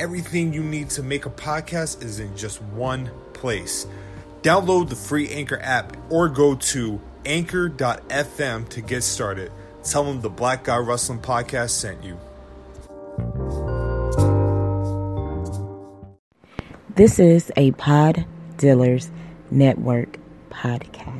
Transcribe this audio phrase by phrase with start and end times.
[0.00, 3.86] everything you need to make a podcast is in just one place.
[4.40, 9.52] Download the free Anchor app or go to anchor.fm to get started.
[9.84, 12.18] Tell them the Black Guy Wrestling Podcast sent you.
[16.94, 18.24] This is a Pod
[18.56, 19.10] Dealers
[19.50, 20.18] Network
[20.50, 21.19] podcast.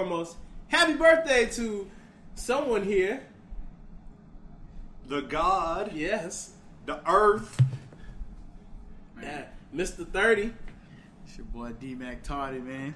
[0.00, 0.36] Foremost,
[0.68, 1.90] happy birthday to
[2.34, 3.22] someone here.
[5.08, 6.52] The God, Yes,
[6.86, 7.60] the Earth.
[9.22, 9.26] uh,
[9.74, 10.06] Mr.
[10.10, 10.54] Thirty.
[11.26, 12.94] It's your boy D Mac Tardy, man.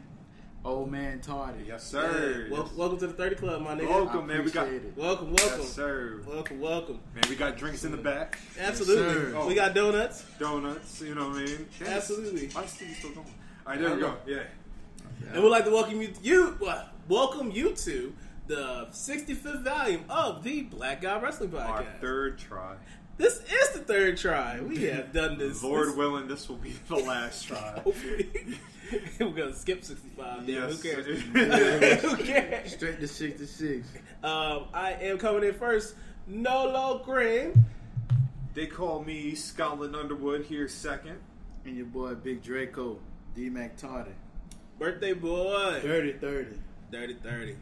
[0.64, 1.64] Old man Tardy.
[1.68, 2.46] Yes, sir.
[2.50, 3.88] Wel- welcome to the Thirty Club, my nigga.
[3.90, 4.42] Welcome, man.
[4.42, 4.68] We got.
[4.68, 4.94] It.
[4.96, 6.22] Welcome, welcome, Yes, sir.
[6.26, 7.00] welcome, welcome.
[7.14, 9.46] Man, we got drinks in the back, Absolutely, sir.
[9.46, 10.24] we got donuts.
[10.38, 11.02] donuts.
[11.02, 11.66] You know what I mean?
[11.80, 11.88] Yes.
[11.90, 12.48] Absolutely.
[12.48, 13.26] Why is Stevie still going?
[13.66, 14.16] All right, there we go.
[14.26, 14.44] Yeah.
[15.32, 18.14] And we'd like to welcome you, you well, welcome you to
[18.46, 21.68] the 65th volume of the Black Guy Wrestling Podcast.
[21.68, 22.74] Our third try.
[23.16, 24.60] This is the third try.
[24.60, 25.62] We have done this.
[25.62, 27.80] Lord this- willing, this will be the last try.
[29.20, 30.46] We're gonna skip 65.
[30.46, 30.82] Damn, Yes.
[30.82, 32.02] who cares?
[32.02, 32.72] who cares?
[32.72, 33.88] Straight to sixty-six.
[34.22, 35.94] Um, I am coming in first.
[36.26, 37.64] Nolo Green.
[38.54, 41.18] They call me Scotland Underwood here second.
[41.64, 42.98] And your boy Big Draco.
[43.34, 44.12] D Mac Tardy.
[44.78, 45.80] Birthday boy.
[45.82, 46.12] 30
[46.94, 47.14] 30.
[47.14, 47.56] Dirty 30.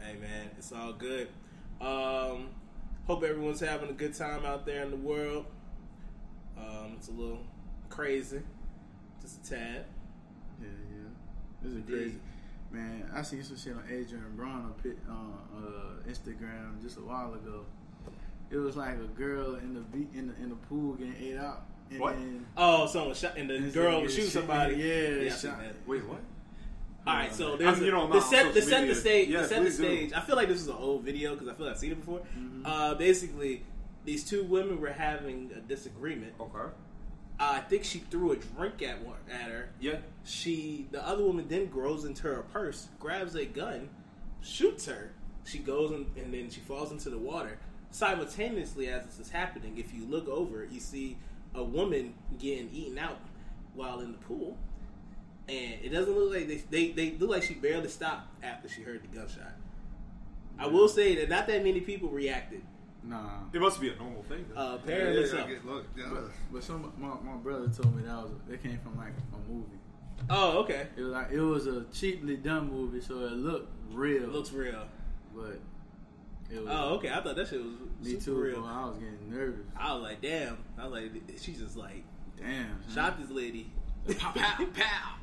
[0.00, 1.28] Hey man, it's all good.
[1.80, 2.48] Um,
[3.06, 5.46] hope everyone's having a good time out there in the world.
[6.58, 7.44] Um, it's a little
[7.90, 8.40] crazy,
[9.22, 9.84] just a tad.
[10.60, 11.08] Yeah, yeah.
[11.62, 12.16] This is crazy.
[12.72, 17.02] Man, I seen some shit on Adrian Brown on pit- on uh, Instagram just a
[17.02, 17.64] while ago.
[18.50, 21.36] It was like a girl in the be- in the in the pool getting ate
[21.38, 21.66] out.
[21.90, 22.14] And What?
[22.16, 24.76] Then, Oh, someone shot and the and girl then was shooting somebody.
[24.76, 25.54] Yeah, yeah I shot- seen.
[25.86, 26.20] Wait, what?
[27.06, 29.42] All right, so I there's mean, you know, the set, the set, the stage, Yeah,
[29.42, 29.84] the set, the please do.
[29.84, 30.12] stage.
[30.12, 32.00] I feel like this is an old video because I feel like I've seen it
[32.00, 32.18] before.
[32.38, 32.66] Mm-hmm.
[32.66, 33.62] Uh, basically,
[34.04, 36.34] these two women were having a disagreement.
[36.38, 36.58] Okay.
[36.58, 36.72] Uh,
[37.38, 39.70] I think she threw a drink at one at her.
[39.80, 39.96] Yeah.
[40.24, 43.88] She, the other woman, then grows into her purse, grabs a gun,
[44.42, 45.12] shoots her.
[45.44, 47.58] She goes in, and then she falls into the water.
[47.92, 51.16] Simultaneously, as this is happening, if you look over, you see
[51.54, 53.18] a woman getting eaten out
[53.74, 54.58] while in the pool,
[55.50, 58.82] and it doesn't look like they they, they look like she barely stopped after she
[58.82, 59.52] heard the gunshot.
[60.58, 62.62] I will say that not that many people reacted.
[63.02, 63.40] Nah.
[63.52, 64.44] It must be a normal thing.
[64.48, 64.58] then.
[64.58, 66.04] Uh, apparently Yeah, yeah, yeah, Look, yeah.
[66.12, 69.50] But, but some my, my brother told me that was it came from like a
[69.52, 69.78] movie.
[70.28, 70.86] Oh, okay.
[70.96, 74.24] It was like it was a cheaply done movie, so it looked real.
[74.24, 74.84] It looks real.
[75.34, 75.58] but
[76.50, 76.68] it was.
[76.70, 77.08] Oh, okay.
[77.10, 78.34] I thought that shit was Me super too.
[78.42, 78.64] real.
[78.66, 79.64] I was getting nervous.
[79.78, 80.58] I was like, damn.
[80.78, 82.04] I was like, she just like
[82.38, 82.82] Damn.
[82.86, 82.94] son.
[82.94, 83.72] shot this lady.
[84.18, 85.14] Pow pow pow.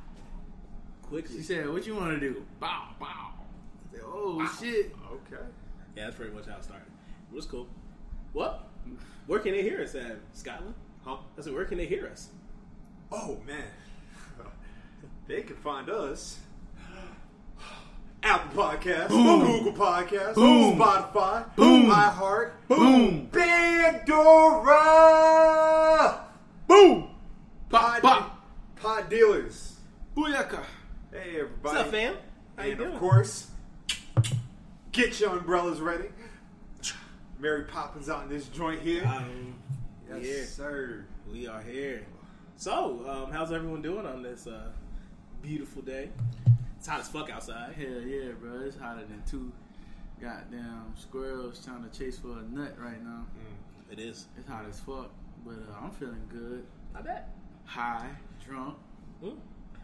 [1.08, 1.38] Quickly.
[1.38, 3.06] She said, "What you want to do?" Bow bow.
[3.08, 4.96] I said, oh shit.
[5.12, 5.44] Okay.
[5.96, 6.88] Yeah, that's pretty much how it started.
[7.32, 7.68] It was cool.
[8.34, 8.68] What?
[9.26, 10.18] Where can they hear us at?
[10.34, 10.74] Scotland?
[11.04, 11.18] Huh?
[11.38, 12.30] I said, where can they hear us?
[13.12, 13.64] Oh man,
[15.28, 16.40] they can find us.
[18.24, 21.90] Apple Podcasts, Google Podcasts, Spotify, Boom.
[21.90, 23.28] iHeart, Boom.
[24.58, 24.76] Pandora,
[26.68, 27.10] Boom.
[27.70, 28.42] Pod, Bop.
[28.76, 29.78] Pod Dealers.
[30.16, 30.64] Booyaka.
[31.18, 31.76] Hey everybody.
[31.76, 32.16] What's up, fam?
[32.56, 32.94] How you doing?
[32.94, 33.48] of course,
[34.92, 36.10] get your umbrellas ready.
[37.40, 39.04] Mary Poppins out in this joint here.
[39.04, 39.56] Um,
[40.08, 40.46] yes, yeah.
[40.46, 41.06] sir.
[41.32, 42.06] we are here.
[42.56, 44.70] So, um, how's everyone doing on this uh,
[45.42, 46.10] beautiful day?
[46.78, 47.74] It's hot as fuck outside.
[47.74, 48.62] Hell yeah, bro.
[48.62, 49.52] It's hotter than two
[50.22, 53.26] goddamn squirrels trying to chase for a nut right now.
[53.90, 54.28] It is.
[54.38, 55.10] It's hot as fuck,
[55.44, 56.64] but uh, I'm feeling good.
[56.94, 57.30] I bet.
[57.66, 58.08] High,
[58.46, 58.76] drunk.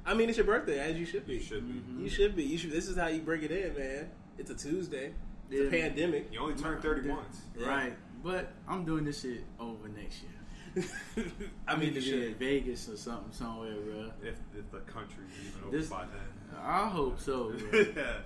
[0.06, 1.36] I mean, it's your birthday, as you should be.
[1.36, 2.04] You should be.
[2.04, 2.44] You should be.
[2.44, 2.72] You should.
[2.72, 4.10] This is how you bring it in, man.
[4.38, 5.14] It's a Tuesday.
[5.50, 5.68] It's Yeah.
[5.68, 6.30] a pandemic.
[6.32, 7.42] You only turned 30 once.
[7.58, 7.68] Yeah.
[7.68, 7.98] Right.
[8.24, 10.32] But I'm doing this shit over next year.
[11.68, 12.40] I mean, need you to be in should.
[12.40, 14.12] Vegas or something somewhere, bro.
[14.24, 16.60] If, if the country is even over This- by then.
[16.62, 17.54] I hope so.
[17.74, 18.18] Yeah.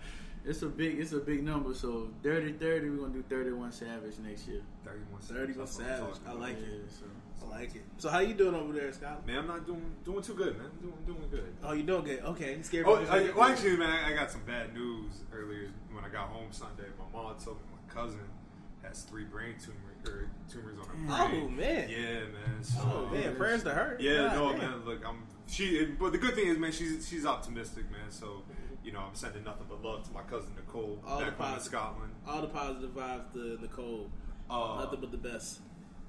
[0.46, 1.74] it's a big, it's a big number.
[1.74, 4.62] So 30, 30, we're gonna do 31 Savage next year.
[4.86, 6.16] 31 31 That's what Savage.
[6.28, 6.92] I like Yeah, it.
[6.92, 7.06] so.
[7.50, 7.84] Like it.
[7.98, 9.26] So, how you doing over there, Scott?
[9.26, 10.68] Man, I'm not doing doing too good, man.
[10.74, 11.56] I'm doing, doing good.
[11.64, 12.20] Oh, you doing good?
[12.22, 12.62] Okay.
[12.62, 16.28] Scared Oh, I, well, actually, man, I got some bad news earlier when I got
[16.30, 16.84] home Sunday.
[17.00, 18.20] My mom told me my cousin
[18.84, 21.56] has three brain tumor or tumors on her Oh, brain.
[21.58, 21.90] man.
[21.90, 22.64] Yeah, man.
[22.64, 23.98] So, Oh man, prayers to her.
[24.00, 24.60] Yeah, God no, damn.
[24.60, 24.86] man.
[24.86, 25.86] Look, I'm she.
[25.86, 28.10] But the good thing is, man, she's she's optimistic, man.
[28.12, 28.44] So,
[28.84, 31.48] you know, I'm sending nothing but love to my cousin Nicole All the back home
[31.48, 32.12] in positive- Scotland.
[32.28, 34.10] All the positive vibes to Nicole.
[34.50, 35.60] Uh, Nothing but the best.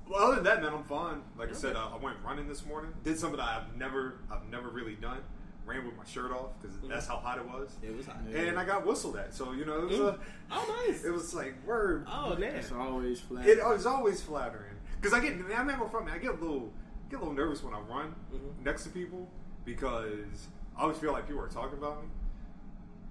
[0.08, 1.20] Well, other than that, man, I'm fine.
[1.36, 2.92] Like I said, uh, I went running this morning.
[3.04, 5.18] Did something that I've never, I've never really done.
[5.66, 7.76] Ran with my shirt off because that's how hot it was.
[7.82, 8.16] It was hot.
[8.34, 9.34] And I got whistled at.
[9.34, 10.14] So you know, it was, Mm.
[10.14, 10.16] uh,
[10.50, 11.04] Oh, nice.
[11.04, 12.06] it was like word.
[12.10, 12.54] Oh, man.
[12.56, 13.46] It's always flat.
[13.46, 15.34] It was always flattering because I get.
[15.54, 16.12] I'm not from me.
[16.12, 16.72] I get a little,
[17.10, 18.64] get a little nervous when I run Mhm.
[18.64, 19.28] next to people
[19.66, 22.08] because I always feel like people are talking about me.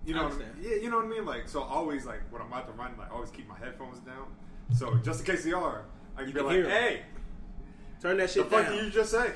[0.04, 0.48] You know, what I mean?
[0.62, 1.26] yeah, you know what I mean.
[1.26, 4.00] Like, so I always like when I'm about to run, like always keep my headphones
[4.00, 4.26] down.
[4.76, 5.84] So just in case they are,
[6.18, 6.72] I can You be can like, hear 'em.
[6.72, 7.02] "Hey,
[8.02, 8.75] Turn that the shit fuck down.
[8.75, 9.31] did you just say?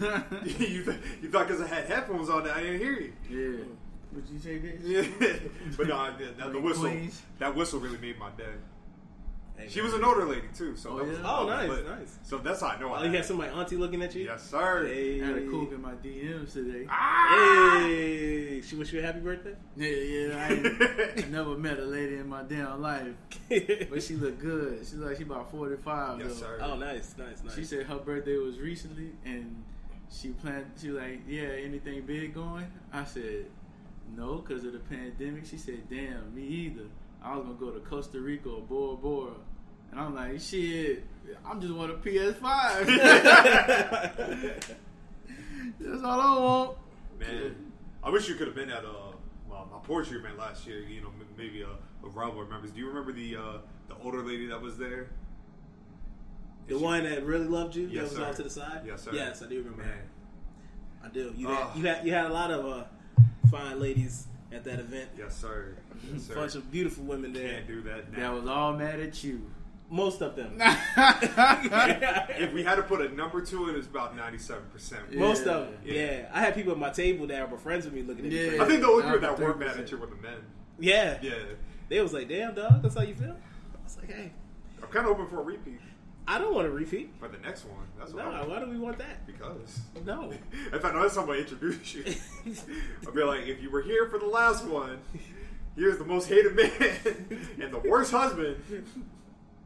[0.00, 3.64] you, th- you thought because I had headphones on that I didn't hear you." yeah.
[4.14, 4.80] Would you say this?
[4.82, 5.32] Yeah.
[5.76, 6.36] but no, I did.
[6.36, 7.22] That, the whistle, Queens?
[7.38, 8.44] that whistle really made my day.
[9.56, 9.84] Hey, She man.
[9.86, 11.22] was an older lady too, so Oh, that was, yeah?
[11.22, 11.86] that Oh, nice, lit.
[11.86, 12.18] nice.
[12.22, 12.88] So that's how I know.
[12.90, 14.24] Oh, I you had somebody auntie looking at you?
[14.24, 14.86] Yes, sir.
[14.86, 15.22] Hey.
[15.22, 16.86] I had a cook in my DMs today.
[16.88, 17.80] Ah!
[17.86, 18.60] Hey.
[18.62, 19.54] She wish you a happy birthday?
[19.76, 20.36] Yeah, yeah.
[21.16, 23.08] I, I never met a lady in my damn life,
[23.90, 24.78] but she looked good.
[24.80, 26.18] She's like she about forty five.
[26.20, 26.46] Yes, though.
[26.46, 26.58] sir.
[26.62, 27.54] oh, nice, nice, nice.
[27.54, 29.62] She said her birthday was recently, and
[30.10, 30.66] she planned.
[30.80, 32.66] She was like, yeah, anything big going?
[32.92, 33.46] I said,
[34.16, 35.44] no, because of the pandemic.
[35.46, 36.84] She said, damn, me either.
[37.24, 39.32] I was gonna go to Costa Rica or Bora Bora,
[39.90, 41.04] and I'm like, shit,
[41.46, 42.86] I'm just want a PS5.
[45.80, 46.78] That's all I want.
[47.20, 47.54] Man,
[48.02, 49.12] I wish you could have been at uh,
[49.48, 50.80] my, my poetry event last year.
[50.80, 52.72] You know, maybe a, a Rob remembers.
[52.72, 55.10] Do you remember the uh, the older lady that was there?
[56.68, 58.24] the one that really loved you, Yes, that was sir.
[58.24, 58.82] off to the side?
[58.86, 59.10] Yes, sir.
[59.12, 59.98] Yes, I do remember Man.
[61.04, 61.34] I do.
[61.36, 62.84] You, had, you, had, you had a lot of uh,
[63.50, 65.10] fine ladies at that event.
[65.16, 65.74] Yes, sir.
[66.12, 66.34] Yes, sir.
[66.34, 67.54] bunch of beautiful women there.
[67.54, 68.18] Can't do that Now.
[68.34, 69.42] That was all mad at you.
[69.90, 70.54] Most of them.
[70.60, 75.12] if we had to put a number to it, it's about ninety-seven percent.
[75.14, 75.74] Most of them.
[75.84, 75.94] Yeah.
[75.94, 76.30] Yeah.
[76.32, 78.36] I had people at my table that were friends with me looking at me.
[78.38, 78.48] Yeah.
[78.48, 78.60] crazy.
[78.60, 79.60] I think the only people that weren't 30%.
[79.60, 80.38] mad at you were the men.
[80.78, 81.18] Yeah.
[81.20, 81.32] Yeah,
[81.90, 83.36] They was like, damn, dog, that's how you feel?
[83.36, 84.32] I was like, hey.
[84.82, 85.78] I'm kind of hoping for a repeat.
[86.26, 87.12] I don't want to repeat.
[87.18, 89.26] For the next one, that's No, why do we want that?
[89.26, 90.32] Because No.
[90.72, 92.04] if I know somebody introduce you,
[93.06, 94.98] I'll be like, if you were here for the last one,
[95.76, 96.70] here's the most hated man
[97.60, 98.56] and the worst husband.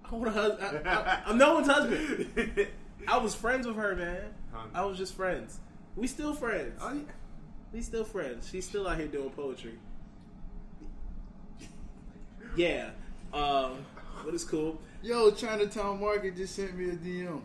[0.04, 0.88] I want a husband.
[0.88, 2.68] I'm no one's husband.
[3.08, 4.22] I was friends with her, man.
[4.52, 4.70] Hun.
[4.74, 5.58] I was just friends.
[5.94, 6.78] We still friends.
[6.80, 7.00] Oh, yeah.
[7.72, 8.48] We still friends.
[8.50, 9.78] She's still out here doing poetry.
[12.56, 12.90] Yeah.
[13.32, 13.84] Um,
[14.24, 14.80] but it's cool.
[15.06, 17.40] Yo, Chinatown Market just sent me a DM.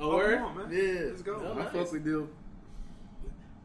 [0.00, 0.38] Oh, Oh, word?
[0.38, 0.68] come on, man.
[0.72, 1.42] Yeah, Let's go.
[1.44, 1.72] Oh, I nice.
[1.72, 2.28] fuck with them.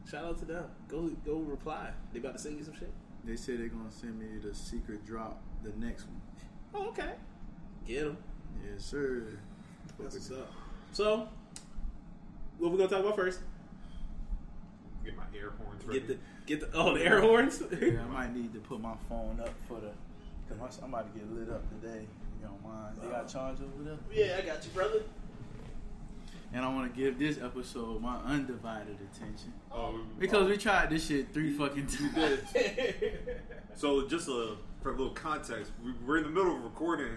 [0.06, 0.64] Shout out to them.
[0.86, 1.88] Go go reply.
[2.12, 2.92] They about to send you some shit.
[3.24, 6.20] They said they're gonna send me the secret drop, the next one.
[6.74, 7.12] Oh, okay.
[7.86, 8.18] Get them.
[8.62, 9.24] Yes, sir.
[9.98, 10.52] That's what's up.
[10.92, 11.28] So,
[12.58, 13.40] what we gonna talk about first?
[15.04, 16.00] Get my air horns ready.
[16.00, 17.62] Get the get the oh the air horns.
[17.70, 19.90] Yeah, I might need to put my phone up for the.
[20.54, 22.06] Cause I'm about to get lit up today.
[22.40, 22.96] You don't mind?
[23.02, 23.98] They got charge over there.
[24.12, 25.02] yeah, I got you, brother.
[26.52, 31.06] And I want to give this episode my undivided attention Oh, because we tried this
[31.06, 32.40] shit three fucking times.
[33.74, 37.16] So just uh, for a little context, we were in the middle of recording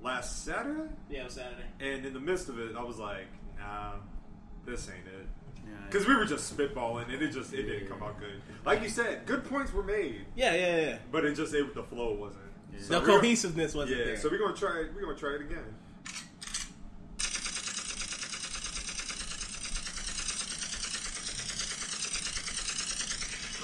[0.00, 1.64] last Saturday, Yeah, on Saturday.
[1.80, 3.26] and in the midst of it, I was like,
[3.58, 3.94] "Nah,
[4.64, 5.26] this ain't it,"
[5.66, 8.40] Yeah, because we were just spitballing, and it just it didn't come out good.
[8.64, 10.98] Like you said, good points were made, Yeah, yeah, yeah.
[11.10, 12.44] but it just it, the flow wasn't.
[12.72, 12.78] Yeah.
[12.80, 14.16] So The cohesiveness wasn't yeah, there.
[14.16, 14.80] so we're gonna try.
[14.80, 14.90] it.
[14.94, 15.64] We're gonna try it again.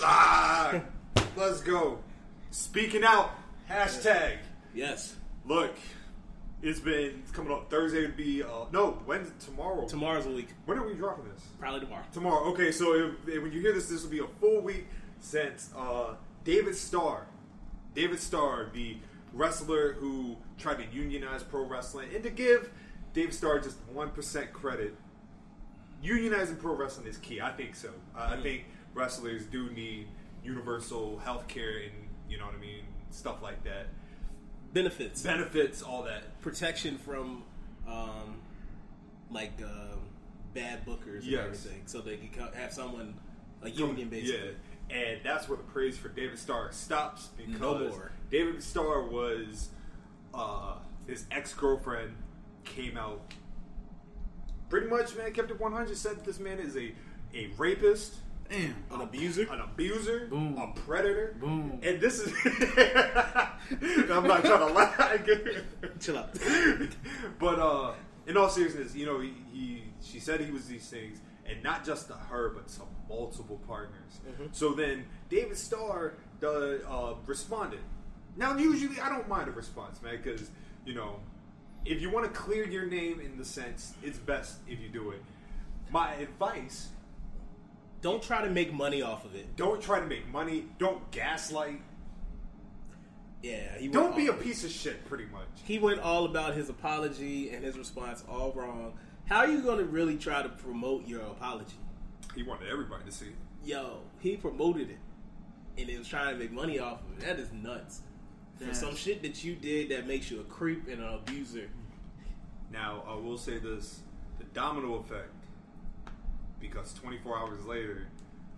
[0.02, 0.80] Ah,
[1.36, 1.98] let's go.
[2.50, 3.30] Speaking out.
[3.70, 4.38] Hashtag.
[4.74, 5.14] yes.
[5.44, 5.74] Look,
[6.62, 9.86] it's been it's coming up Thursday would be uh no when tomorrow.
[9.86, 10.48] Tomorrow's a week.
[10.66, 11.42] When are we dropping this?
[11.58, 12.04] Probably tomorrow.
[12.12, 12.44] Tomorrow.
[12.52, 14.86] Okay, so if, if- when you hear this, this will be a full week
[15.20, 17.26] since uh, David Starr,
[17.96, 18.98] David Starr, the
[19.32, 22.70] wrestler who tried to unionize pro wrestling, and to give
[23.14, 24.94] David Starr just one percent credit,
[26.04, 27.40] unionizing pro wrestling is key.
[27.40, 27.88] I think so.
[28.16, 30.08] Uh, I think wrestlers do need
[30.44, 31.92] universal health care and
[32.28, 33.86] you know what I mean, stuff like that,
[34.72, 35.22] Benefits.
[35.22, 36.40] benefits, all that.
[36.42, 37.44] Protection from
[37.88, 38.36] um,
[39.30, 40.00] like um,
[40.54, 41.44] bad bookers and Yes.
[41.46, 41.82] everything.
[41.86, 43.14] So they can have someone
[43.62, 44.38] a union basically.
[44.48, 44.50] Yeah,
[44.90, 48.12] and that's where the praise for David Starr stops because No more.
[48.30, 49.70] David Starr was
[50.34, 50.74] uh,
[51.06, 52.14] his ex girlfriend
[52.64, 53.20] came out
[54.68, 56.92] pretty much man kept it 100 said this man is a
[57.34, 58.14] a rapist
[58.50, 58.74] Damn.
[58.92, 59.42] An abuser.
[59.52, 60.56] an abuser Boom.
[60.58, 61.80] a predator Boom.
[61.82, 62.32] and this is
[64.10, 65.18] I'm not trying to lie
[66.00, 66.30] Chill out.
[67.38, 67.92] but uh,
[68.26, 71.84] in all seriousness, you know, he, he she said he was these things, and not
[71.84, 74.20] just to her, but to multiple partners.
[74.52, 77.80] So then David Starr the, uh, responded.
[78.36, 80.50] Now, usually I don't mind a response, man, because
[80.84, 81.20] you know,
[81.84, 85.10] if you want to clear your name in the sense, it's best if you do
[85.10, 85.22] it.
[85.90, 86.88] My advice:
[88.02, 89.56] Don't try to make money off of it.
[89.56, 90.66] don't try to make money.
[90.78, 91.80] Don't gaslight.
[93.42, 93.78] Yeah.
[93.78, 95.04] He Don't be a piece of shit.
[95.06, 95.46] Pretty much.
[95.64, 98.94] He went all about his apology and his response all wrong.
[99.26, 101.76] How are you going to really try to promote your apology?
[102.34, 103.26] He wanted everybody to see.
[103.26, 103.34] it.
[103.64, 104.98] Yo, he promoted it
[105.78, 107.26] and then was trying to make money off of it.
[107.26, 108.00] That is nuts.
[108.58, 108.80] For Yes.
[108.80, 111.68] some shit that you did that makes you a creep and an abuser.
[112.72, 114.00] Now, I will say this
[114.38, 115.30] the domino effect,
[116.60, 118.06] because 24 hours later,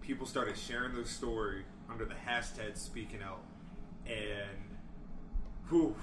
[0.02, 3.40] people started sharing their story under the hashtag speaking out.
[4.06, 4.58] And,
[5.68, 5.96] whew,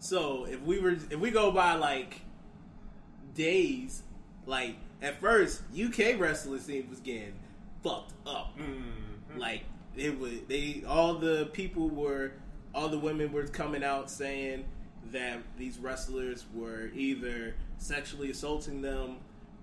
[0.00, 2.20] So if we were if we go by like
[3.34, 4.02] days,
[4.46, 7.34] like at first UK wrestling scene was getting
[7.82, 8.56] fucked up.
[8.58, 9.62] mm, Like
[9.96, 12.32] it was they all the people were
[12.74, 14.64] all the women were coming out saying
[15.12, 19.16] that these wrestlers were either sexually assaulting them,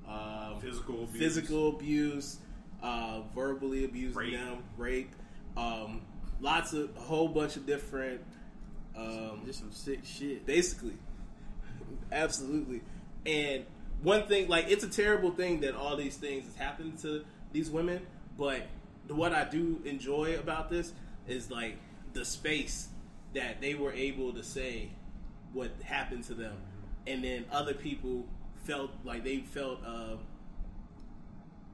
[0.07, 1.19] um, Physical abuse.
[1.19, 2.37] physical abuse,
[2.81, 4.33] uh, verbally abusing Rape.
[4.33, 5.11] them, rape,
[5.55, 6.01] um,
[6.41, 8.21] lots of a whole bunch of different.
[8.97, 10.45] Um, Just some sick shit.
[10.45, 10.93] basically
[12.11, 12.81] absolutely
[13.25, 13.65] and
[14.01, 17.69] one thing like it's a terrible thing that all these things has happened to these
[17.69, 18.05] women
[18.37, 18.67] but
[19.07, 20.93] what i do enjoy about this
[21.27, 21.77] is like
[22.13, 22.89] the space
[23.33, 24.89] that they were able to say
[25.53, 26.55] what happened to them.
[27.05, 28.25] And then other people
[28.63, 30.15] felt like they felt uh,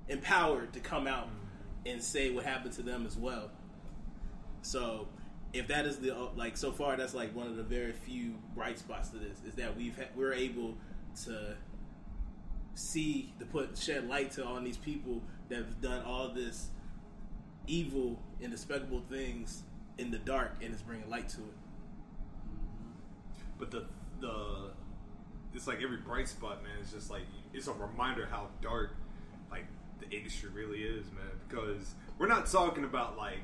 [0.10, 1.30] empowered to come out
[1.86, 3.50] and say what happened to them as well.
[4.62, 5.08] So
[5.54, 8.80] if that is the like so far that's like one of the very few bright
[8.80, 10.76] spots to this is that we've ha- we're able
[11.26, 11.56] to
[12.74, 16.70] see to put shed light to on these people that have done all this
[17.68, 19.64] evil and despicable things
[19.98, 21.56] in the dark and it's bringing light to it.
[23.60, 23.86] but the,
[24.20, 24.72] the,
[25.54, 26.72] it's like every bright spot, man.
[26.82, 28.96] It's just like it's a reminder how dark
[29.52, 29.66] like
[30.00, 31.26] the industry really is, man.
[31.48, 33.44] Because we're not talking about like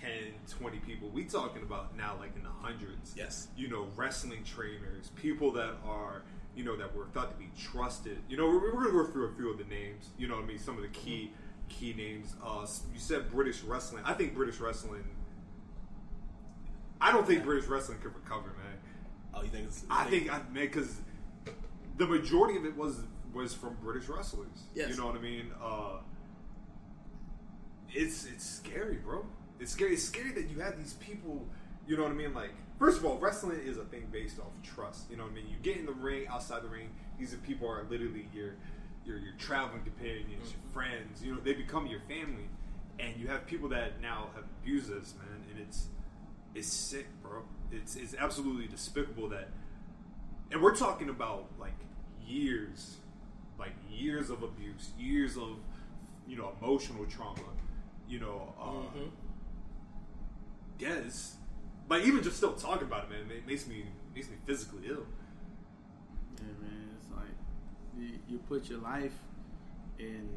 [0.00, 0.10] 10,
[0.48, 1.10] 20 people.
[1.10, 3.12] We talking about now like in the hundreds.
[3.16, 3.48] Yes.
[3.56, 6.22] You know, wrestling trainers, people that are
[6.54, 8.18] you know that were thought to be trusted.
[8.28, 10.10] You know, we're, we're gonna go through a few of the names.
[10.18, 11.32] You know, what I mean, some of the key
[11.68, 12.34] key names.
[12.44, 14.02] Uh, you said British wrestling.
[14.06, 15.04] I think British wrestling.
[17.00, 18.78] I don't think British wrestling could recover, man.
[19.34, 19.66] Oh, you think?
[19.66, 21.00] It's, I think I man because
[21.96, 23.00] the majority of it was
[23.32, 24.66] was from British wrestlers.
[24.74, 24.90] Yes.
[24.90, 25.50] You know what I mean?
[25.62, 25.98] Uh,
[27.92, 29.24] it's it's scary, bro.
[29.58, 29.94] It's scary.
[29.94, 31.46] It's scary that you have these people.
[31.86, 32.34] You know what I mean?
[32.34, 35.08] Like, first of all, wrestling is a thing based off trust.
[35.08, 35.46] You know what I mean?
[35.48, 38.56] You get in the ring, outside the ring, these are people are literally your
[39.06, 41.22] your your traveling companions, your friends.
[41.22, 42.48] You know, they become your family,
[42.98, 45.86] and you have people that now have abused us, man, and it's
[46.56, 47.42] it's sick, bro.
[47.70, 49.50] It's it's absolutely despicable that,
[50.50, 51.78] and we're talking about like
[52.26, 52.96] years,
[53.60, 55.56] like years of abuse, years of
[56.26, 57.42] you know emotional trauma,
[58.08, 58.52] you know.
[58.60, 59.10] Uh, Mhm.
[60.80, 61.36] Yeah, it's
[61.88, 63.84] like even just still talking about it, man, it makes me
[64.14, 65.06] makes me physically ill.
[66.38, 66.88] Yeah, man.
[66.98, 67.34] It's like
[67.98, 69.14] you, you put your life
[69.98, 70.28] in.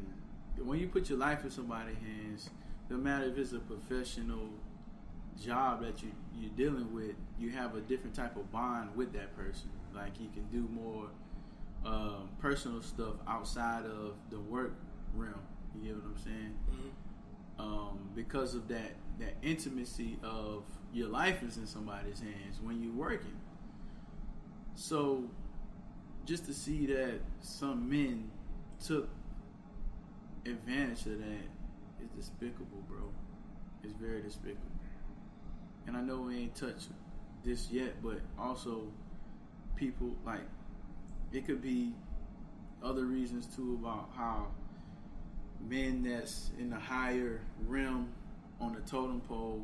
[0.58, 2.50] When you put your life in somebody's hands,
[2.88, 4.48] no matter if it's a professional
[5.42, 9.36] job that you you're dealing with, you have a different type of bond with that
[9.36, 9.70] person.
[9.94, 11.08] Like you can do more
[11.84, 14.74] um, personal stuff outside of the work
[15.14, 15.34] realm.
[15.74, 16.54] You get what I'm saying?
[17.58, 20.64] Um, because of that that intimacy of
[20.96, 23.36] your life is in somebody's hands when you're working.
[24.74, 25.24] So
[26.24, 28.30] just to see that some men
[28.82, 29.06] took
[30.46, 33.10] advantage of that is despicable, bro.
[33.84, 34.62] It's very despicable.
[35.86, 36.88] And I know we ain't touched
[37.44, 38.84] this yet, but also
[39.76, 40.40] people like
[41.30, 41.92] it could be
[42.82, 44.46] other reasons too about how
[45.60, 48.08] men that's in the higher realm
[48.62, 49.62] on the totem pole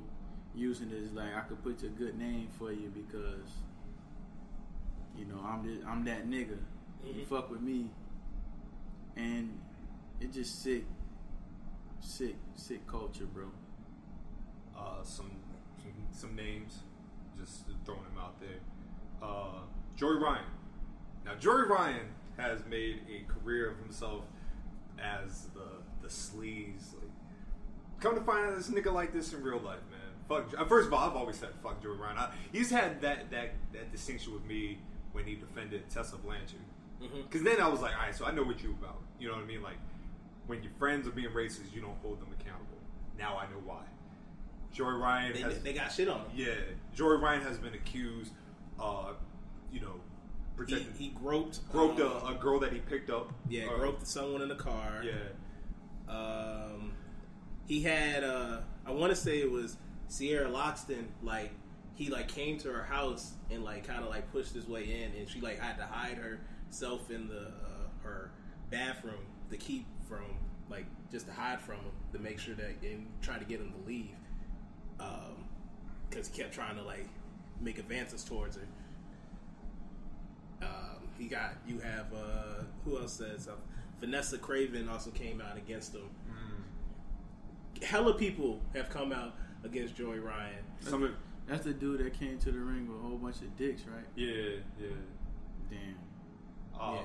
[0.54, 3.48] using it as like I could put a good name for you because
[5.16, 6.58] you know I'm the, I'm that nigga.
[7.04, 7.26] You Mhm.
[7.26, 7.90] fuck with me,
[9.16, 9.58] and
[10.20, 10.84] it just sick,
[12.00, 13.50] sick, sick culture, bro.
[14.76, 15.30] uh, some,
[15.80, 16.80] some some names,
[17.38, 18.58] just throwing them out there.
[19.22, 19.60] Uh,
[19.96, 20.44] Joey Ryan.
[21.24, 24.24] Now, Joey Ryan has made a career of himself
[24.98, 26.94] as the the sleaze.
[26.94, 27.10] Like,
[28.00, 29.91] come to find out, this nigga like this in real life, man.
[30.34, 30.60] Fuck.
[30.60, 32.18] uh, First of all, I've always said fuck Joey Ryan.
[32.18, 34.78] I, he's had that that that distinction with me
[35.12, 36.60] when he defended Tessa Blanchard.
[37.00, 39.00] Because then I was like, all right, so I know what you about.
[39.18, 39.60] You know what I mean?
[39.62, 39.76] Like,
[40.46, 42.78] when your friends are being racist, you don't hold them accountable.
[43.18, 43.82] Now I know why.
[44.72, 46.26] Joey Ryan They, has, they got shit on him.
[46.34, 46.54] yeah,
[46.94, 48.32] Joey Ryan has been accused,
[48.80, 49.12] uh,
[49.72, 51.60] you know, He, protecting, he groped.
[51.72, 53.32] groped um, a, a girl that he picked up.
[53.48, 55.02] Yeah, Uh, groped someone in the car.
[55.04, 55.12] Yeah,
[56.08, 56.92] Um,
[57.66, 58.24] he had.
[58.24, 59.76] Uh, I want to say it was
[60.12, 61.06] Sierra Loxton.
[61.22, 61.50] Like
[61.94, 65.18] he like came to her house and like kind of like pushed his way in,
[65.18, 68.30] and she like had to hide herself in the uh, her
[68.70, 70.24] bathroom to keep from
[70.70, 73.72] like just to hide from him to make sure that and try to get him
[73.72, 74.14] to leave.
[76.08, 77.08] Because he kept trying to like
[77.60, 78.66] make advances towards her.
[80.60, 83.62] Um, he got you have uh, who else says something?
[83.98, 86.10] Vanessa Kraven also came out against him.
[87.82, 90.64] Hella people have come out against Joey Ryan.
[90.80, 91.10] some of,
[91.46, 94.04] That's the dude that came to the ring with a whole bunch of dicks, right?
[94.16, 94.88] yeah, yeah.
[95.70, 96.80] Damn.
[96.80, 97.02] Um, Yeah.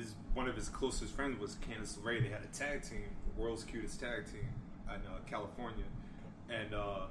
[0.00, 2.22] His one of his closest friends was Candice LeRae.
[2.22, 4.48] They had a tag team, the world's cutest tag team
[4.88, 5.84] in uh, California,
[6.48, 7.06] and uh,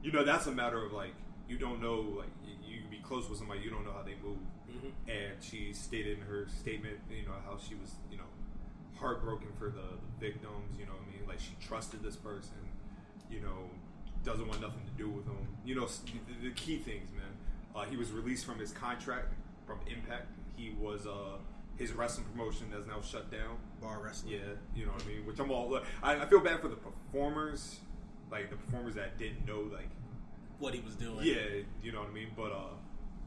[0.00, 1.14] you know that's a matter of like
[1.48, 4.02] you don't know like you, you can be close with somebody you don't know how
[4.02, 4.38] they move.
[4.70, 4.92] Mhm.
[5.08, 8.24] And she stated in her statement, you know, how she was, you know,
[8.96, 10.78] heartbroken for the, the victims.
[10.78, 12.54] You know, what I mean, like she trusted this person.
[13.30, 13.70] You know,
[14.24, 15.36] doesn't want nothing to do with them.
[15.64, 17.24] You know, the, the key things, man.
[17.74, 19.32] Uh, he was released from his contract
[19.66, 20.26] from Impact.
[20.56, 21.36] He was uh,
[21.76, 23.56] his wrestling promotion has now shut down.
[23.82, 24.32] Bar wrestling.
[24.34, 24.38] Yeah,
[24.74, 25.26] you know what I mean.
[25.26, 25.78] Which I'm all.
[26.02, 27.80] I, I feel bad for the performers,
[28.30, 29.88] like the performers that didn't know, like
[30.58, 31.18] What he was doing.
[31.26, 32.28] yeah, you know what I mean.
[32.36, 32.74] But uh,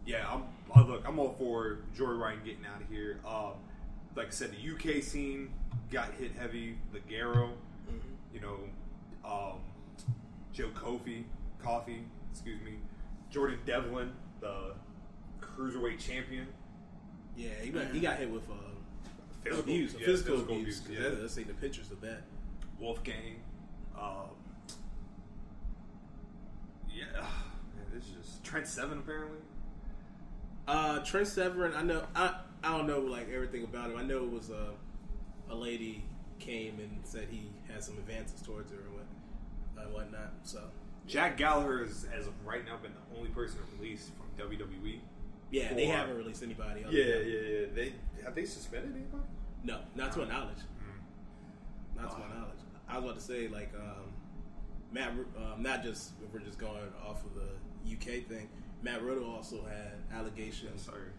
[0.06, 0.44] yeah, I'm
[0.76, 3.20] uh, look, I'm all for Joey Ryan getting out of here.
[3.28, 3.54] Um,
[4.16, 5.52] like I said, the UK scene
[5.92, 6.78] got hit heavy.
[6.94, 7.50] Ligero,
[7.88, 8.00] Mhm.
[8.34, 8.58] you know,
[9.24, 9.60] um,
[10.60, 11.24] Joe Kofi,
[11.64, 12.74] Coffey, excuse me,
[13.32, 14.74] Jordan Devlin, the
[15.40, 16.48] cruiserweight champion.
[17.38, 18.56] Yeah, he got, he got hit with uh,
[19.42, 20.80] Physical- abuse, yeah, physical, physical abuse.
[20.82, 21.10] abuse, yeah.
[21.22, 22.24] Let's see the pictures of that.
[22.78, 23.38] Wolfgang.
[23.98, 24.32] Um,
[26.94, 29.38] yeah, man, this is just Trent Seven apparently.
[30.68, 32.04] Uh, Trent Severin, I know.
[32.14, 33.98] I I don't know like everything about him.
[33.98, 34.72] I know it was a
[35.50, 36.04] a lady
[36.40, 38.78] came and said he had some advances towards her
[39.84, 40.32] and whatnot.
[40.44, 40.62] So
[41.08, 45.00] Jack Gallagher has, as of right now, been the only person released from WWE.
[45.52, 46.84] yeah, they haven't released anybody.
[46.84, 47.66] Other Yeah, yeah, yeah.
[47.74, 49.24] They have they suspended anybody?
[49.64, 50.58] No, not to my knowledge.
[50.58, 52.02] Mm-hmm.
[52.02, 52.60] Not to my knowledge.
[52.88, 54.14] I was about to say like um,
[54.92, 58.50] Matt, um, not just if we're just going off of the UK thing.
[58.82, 60.84] Matt Riddle also had allegations.
[60.84, 61.10] Sorry.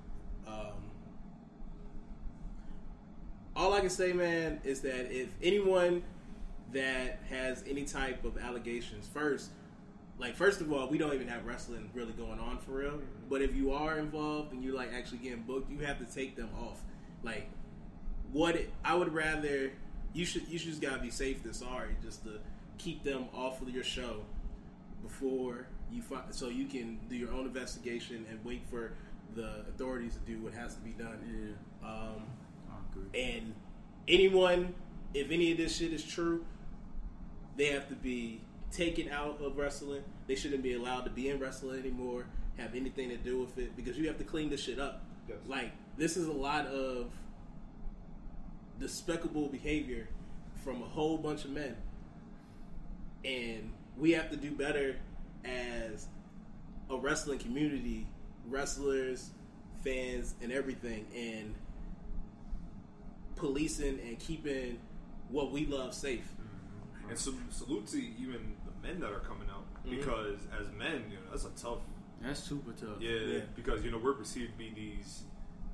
[0.46, 0.90] Um,
[3.54, 6.02] all I can say, man, is that if anyone
[6.72, 9.50] that has any type of allegations, first,
[10.18, 13.00] like first of all, we don't even have wrestling really going on for real.
[13.28, 16.36] But if you are involved and you're like actually getting booked, you have to take
[16.36, 16.80] them off.
[17.22, 17.48] Like,
[18.32, 19.72] what it, I would rather
[20.12, 22.38] you should you should just gotta be safe than sorry, just to
[22.78, 24.22] keep them off of your show
[25.02, 28.92] before you find, so you can do your own investigation and wait for
[29.34, 31.56] the authorities to do what has to be done.
[31.82, 32.22] Yeah, Um,
[33.14, 33.54] and
[34.08, 34.74] anyone,
[35.14, 36.44] if any of this shit is true,
[37.60, 38.40] they have to be
[38.72, 40.02] taken out of wrestling.
[40.26, 42.24] They shouldn't be allowed to be in wrestling anymore,
[42.56, 45.02] have anything to do with it, because you have to clean this shit up.
[45.28, 45.36] Yes.
[45.46, 47.10] Like, this is a lot of
[48.78, 50.08] despicable behavior
[50.64, 51.76] from a whole bunch of men.
[53.26, 54.96] And we have to do better
[55.44, 56.06] as
[56.88, 58.06] a wrestling community,
[58.48, 59.32] wrestlers,
[59.84, 61.54] fans, and everything, and
[63.36, 64.78] policing and keeping
[65.28, 66.26] what we love safe.
[67.10, 69.90] And so, salute to even the men that are coming out Mhm.
[69.98, 71.80] because as men, you know, that's a tough.
[72.22, 73.00] That's super tough.
[73.00, 73.40] Yeah, Yeah.
[73.56, 75.24] because you know we're perceived to be these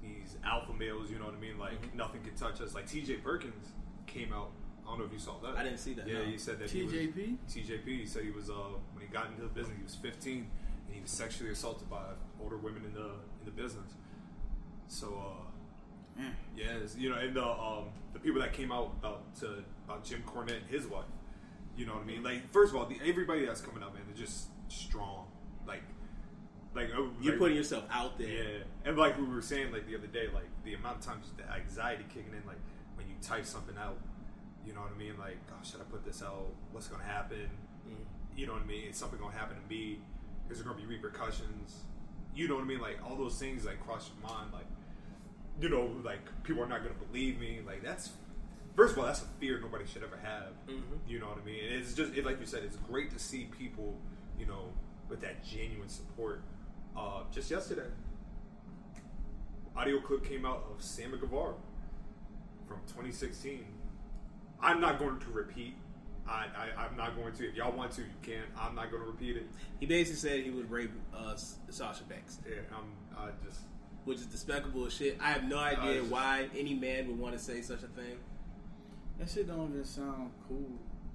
[0.03, 1.11] these alpha males.
[1.11, 1.59] You know what I mean?
[1.59, 1.94] Like Mhm.
[1.94, 2.75] nothing can touch us.
[2.75, 3.16] Like T.J.
[3.18, 3.72] Perkins
[4.07, 4.53] came out.
[4.85, 5.57] I don't know if you saw that.
[5.57, 6.25] I didn't see that, Yeah, no.
[6.27, 7.38] he said that he was- TJP?
[7.49, 8.55] TJP he said he was uh,
[8.94, 10.49] when he got into the business, he was 15
[10.87, 13.07] and he was sexually assaulted by older women in the
[13.40, 13.94] in the business.
[14.87, 16.37] So uh, Man.
[16.55, 20.05] yeah, it's- you know, and the um, the people that came out about to about
[20.05, 21.07] Jim Cornette and his wife.
[21.77, 22.23] You know what I mean?
[22.23, 25.27] Like first of all, the, everybody that's coming up, man, they're just strong.
[25.67, 25.83] Like
[26.75, 28.29] like uh, You're like- putting yourself out there.
[28.29, 31.27] yeah, and like we were saying like the other day, like the amount of times
[31.37, 32.59] the anxiety kicking in, like
[32.97, 33.99] when you type something out,
[34.67, 35.19] you know what I mean?
[35.19, 36.49] Like, oh, should I put this out?
[36.73, 37.49] What's gonna happen?
[38.37, 38.89] You know what I mean?
[38.91, 39.99] Is something gonna happen to me?
[40.51, 41.85] Is there gonna be repercussions?
[42.35, 42.81] You know what I mean?
[42.81, 44.67] Like all those things like cross your mind, like
[45.61, 47.61] you know, like people are not gonna believe me.
[47.67, 48.11] Like that's
[48.77, 50.53] first of all, that's a fear nobody should ever have.
[50.69, 50.83] Mhm.
[51.09, 51.65] You know what I mean?
[51.65, 53.99] And it's just it, like you said, it's great to see people,
[54.39, 54.73] you know,
[55.09, 56.43] with that genuine support.
[56.97, 57.89] Uh, just yesterday,
[59.77, 61.55] audio clip came out of Sammy Guevara
[62.67, 63.65] from 2016.
[64.61, 65.75] I'm not going to repeat.
[66.29, 67.49] I, I I'm not going to.
[67.49, 68.43] If y'all want to, you can.
[68.59, 69.47] I'm not going to repeat it.
[69.79, 72.85] He basically said he would rape uh, Sasha Banks, Yeah, I'm.
[73.17, 73.61] I just.
[74.05, 75.19] which is despicable as shit.
[75.21, 78.19] I have no idea it's- why any man would want to say such a thing.
[79.19, 80.67] That shit don't even sound cool.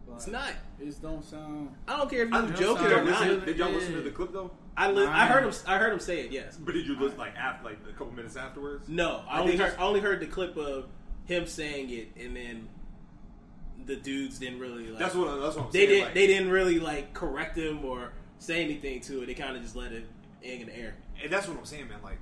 [0.07, 0.51] Like, It's not.
[0.79, 1.75] It don't sound.
[1.87, 3.27] I don't care if he I, was joking did or y'all, not.
[3.27, 3.75] listen, did y'all Yeah.
[3.75, 4.51] listen to the clip though?
[4.75, 5.53] I li- I heard him.
[5.67, 6.31] I heard him say it.
[6.31, 6.57] Yes.
[6.57, 8.87] But did you listen like after like a couple minutes afterwards?
[8.89, 9.67] No, I, I only heard.
[9.69, 10.85] just- I only heard the clip of
[11.25, 12.67] him saying it, and then
[13.85, 14.99] the dudes didn't really like.
[14.99, 15.39] That's what.
[15.39, 15.89] That's what I'm they saying.
[15.89, 16.05] didn't.
[16.05, 19.27] like- They didn't really like correct him or say anything to it.
[19.27, 20.05] They kind of just let it
[20.43, 20.95] hang in the air.
[21.21, 21.99] And that's what I'm saying, man.
[22.03, 22.17] Like,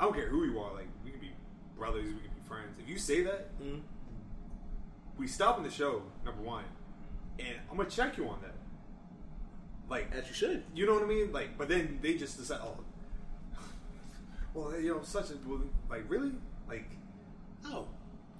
[0.00, 0.74] I don't care who you are.
[0.74, 1.30] Like, we can be
[1.78, 2.04] brothers.
[2.04, 2.76] We can be friends.
[2.80, 3.80] If you say that, Mhm.
[5.20, 6.02] We stop in the show.
[6.24, 6.64] Number one,
[7.38, 8.54] and I'm gonna check you on that.
[9.88, 10.62] Like, As you should.
[10.74, 11.32] you know what I mean?
[11.32, 12.78] Like, but then they just decide, oh,
[14.54, 15.34] well, you know, such a
[15.88, 16.32] like really,
[16.68, 16.90] like,
[17.66, 17.86] Oh,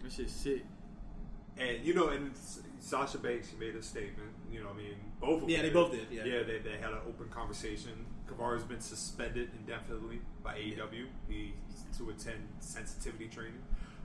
[0.03, 0.65] That shit sick.
[1.59, 2.31] and you know, and
[2.79, 4.31] Sasha Banks she made a statement.
[4.51, 5.43] You know, what I mean, both.
[5.43, 6.25] Of Yeah, them they both did, yeah.
[6.25, 7.93] yeah, they, they had an open conversation.
[8.27, 11.07] Guevara's been suspended indefinitely by AEW.
[11.29, 11.53] He
[11.99, 13.61] to attend sensitivity training.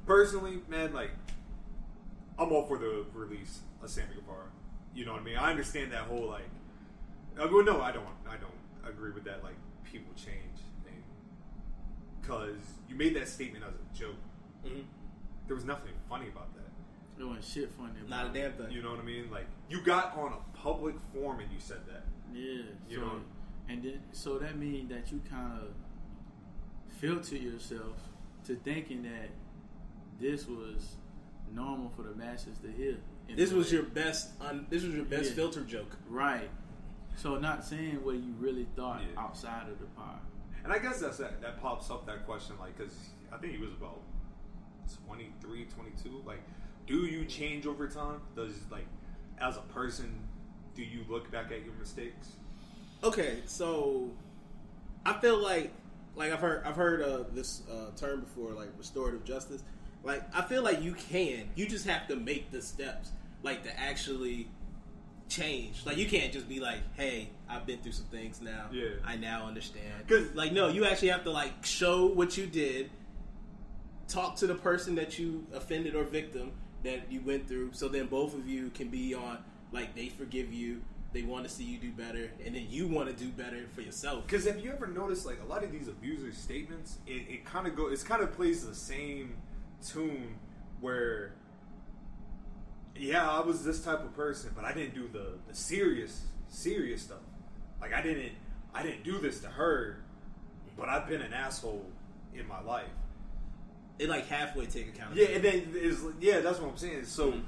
[0.05, 1.11] Personally, man, like
[2.37, 4.47] I'm all for the release of Sammy Guevara.
[4.93, 5.37] You know what I mean?
[5.37, 6.47] I understand that whole like.
[7.39, 8.05] Uh, well, no, I don't.
[8.27, 9.43] I don't agree with that.
[9.43, 11.03] Like people change thing
[12.21, 12.55] because
[12.89, 14.15] you made that statement as a joke.
[14.65, 14.83] Mhm.
[15.47, 17.21] There was nothing funny about that.
[17.21, 17.93] It wasn't shit funny.
[18.07, 18.71] not a about damn thing.
[18.71, 19.29] You know what I mean?
[19.31, 22.03] Like you got on a public forum and you said that.
[22.33, 22.63] Yeah.
[22.89, 23.21] You so, know?
[23.69, 25.67] and then so that means that you kind of
[26.99, 27.97] filter yourself
[28.45, 29.29] to thinking that
[30.19, 30.95] this was
[31.53, 32.97] normal for the masses to hear.
[33.35, 34.29] this was your best.
[34.41, 35.35] Un- this was your best Yeah.
[35.35, 35.97] filter joke.
[36.09, 36.49] right.
[37.17, 39.21] So not saying what you really thought Yeah.
[39.21, 40.19] outside of the pod.
[40.65, 42.93] And I guess that's that, that pops up that question, like, because
[43.31, 44.01] I think he was about
[45.05, 46.21] 23, 22.
[46.25, 46.41] Like,
[46.87, 48.21] do you change over time?
[48.35, 48.85] Does, like,
[49.39, 50.13] as a person,
[50.75, 52.33] do you look back at your mistakes?
[53.03, 54.11] Okay, so
[55.05, 55.71] I feel like
[56.15, 59.63] like I've heard I've heard uh, this uh, term before, like restorative justice.
[60.05, 63.11] Like I feel like you can, you just have to make the steps,
[63.43, 64.47] like to actually
[65.27, 65.83] change.
[65.85, 68.67] Like you can't just be like, "Hey, I've been through some things now.
[68.71, 68.89] Yeah.
[69.03, 72.91] I now understand." 'Cause- like no, you actually have to like show what you did,
[74.07, 76.51] talk to the person that you offended or victim
[76.83, 79.39] that you went through, so then both of you can be on
[79.71, 80.81] like they forgive you.
[81.13, 83.79] They want to see you do better, and then you want to do better for
[83.81, 84.27] yourself.
[84.27, 87.65] Because have you ever noticed, like a lot of these abusers' statements, it, it kind
[87.67, 89.37] of go, it's kind of plays the same
[89.91, 90.35] tune
[90.81, 91.33] where,
[92.95, 97.01] yeah, I was this type of person, but I didn't do the, the serious, serious
[97.01, 97.19] stuff.
[97.81, 98.31] Like I didn't,
[98.73, 99.97] I didn't do this to her,
[100.77, 101.85] but I've been an asshole
[102.33, 102.87] in my life.
[103.97, 105.15] They like halfway take account.
[105.15, 107.05] Yeah, and then is yeah, that's what I'm saying.
[107.05, 107.43] So, Mhm.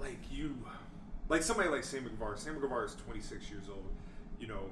[0.00, 0.56] like you,
[1.28, 2.38] like somebody like Sammy Guevara.
[2.38, 3.88] Sammy Guevara is 26 years old.
[4.38, 4.70] You know,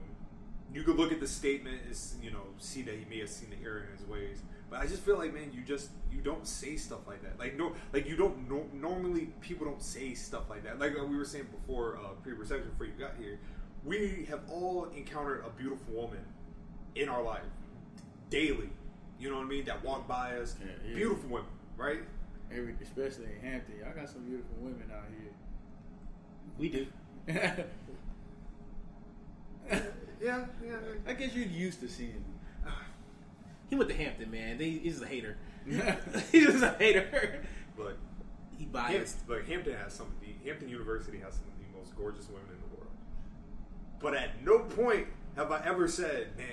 [0.73, 3.51] you could look at the statement, is you know, see that he may have seen
[3.51, 4.43] the error in his ways.
[4.71, 7.39] But I just feel like, man, you just you don't say stuff like that.
[7.39, 10.79] Like no, like you don't no, normally people don't say stuff like that.
[10.79, 13.39] Like uh, we were saying before, uh, pre-reception before you got here,
[13.85, 16.21] we have all encountered a beautiful woman
[16.95, 17.43] in our life
[18.31, 18.69] daily.
[19.19, 19.65] You know what I mean?
[19.65, 20.97] That walk by us, Yeah, yeah.
[20.97, 22.01] beautiful women, right?
[22.53, 25.33] Every, especially in Hampton, y'all got some beautiful women out here.
[26.59, 26.87] we do.
[30.21, 30.77] Yeah, yeah.
[31.07, 32.25] I guess you're used to seeing them.
[33.71, 34.59] He went to Hampton, man.
[34.59, 35.37] They, he's just a hater.
[36.33, 37.43] he's just a hater.
[37.77, 37.97] But
[38.57, 39.27] He Hampton, biased.
[39.29, 40.07] but Hampton has some.
[40.07, 42.93] of the Hampton University has some of the most gorgeous women in the world.
[44.01, 46.47] But at no point have I ever said, "Man,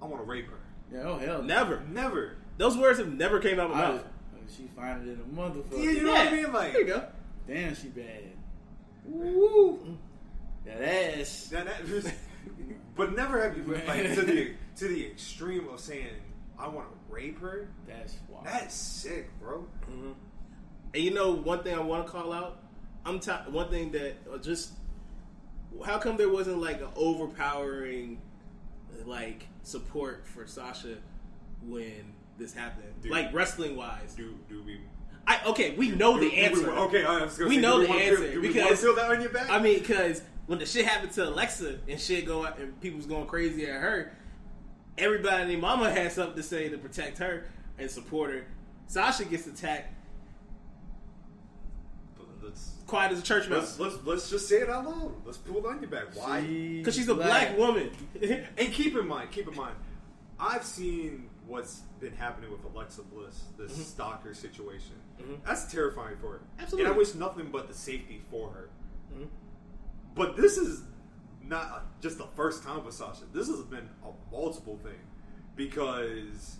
[0.00, 0.58] I want to rape her."
[0.92, 1.44] Yeah, oh hell, no.
[1.46, 1.82] Never.
[1.90, 2.36] Never.
[2.58, 4.04] Those words have never came out of my I, mouth.
[4.56, 5.82] she find it in a motherfucker.
[5.84, 6.52] Yeah, you know what I mean?
[6.52, 7.04] Like there you go.
[7.48, 8.22] Damn, she bad.
[9.04, 9.98] Woo!
[10.64, 11.48] That ass.
[11.52, 12.14] that, that-
[12.96, 16.06] but never have you been like to the to the extreme of saying,
[16.58, 18.46] "I want to rape her." That's wild.
[18.46, 19.66] That's sick, bro.
[19.88, 20.14] And
[21.02, 22.58] you know, one thing I want to call out.
[23.04, 24.72] I'm t- one thing that uh, just
[25.84, 28.20] how come there wasn't like an overpowering
[29.04, 30.96] like support for Sasha
[31.66, 33.12] when this happened, Dude.
[33.12, 34.14] like wrestling wise.
[34.16, 34.80] Do do we?
[35.28, 36.70] I okay, we know do- the do we- answer.
[36.70, 38.80] okay, I was gonna We say, know do the wanna answer Feel, do we because-
[38.80, 39.50] feel that on your back?
[39.50, 43.06] I mean, because when the shit happened to Alexa and shit go out and people's
[43.06, 44.12] going crazy at her,
[44.96, 47.46] everybody and their mama had something to say to protect her
[47.78, 48.46] and support her.
[48.86, 49.92] Sasha gets attacked
[52.46, 55.12] let's quiet as a church let's mouse let's let's just say it out loud.
[55.24, 56.14] Let's pull it on your back.
[56.14, 56.40] Why?
[56.40, 57.90] because she's a black, woman.
[58.58, 59.74] And keep in mind, keep in mind,
[60.38, 64.92] I've seen what's been happening with Alexa Bliss, this stalker situation.
[65.44, 66.38] That's terrifying for her.
[66.38, 66.62] Mm-hmm.
[66.62, 66.84] Absolutely.
[66.84, 66.90] Mm-hmm.
[66.90, 68.68] And I wish nothing but the safety for her.
[70.16, 70.82] But this is
[71.44, 73.24] not uh, just the first time with Sasha.
[73.32, 74.98] This has been a multiple thing
[75.54, 76.56] because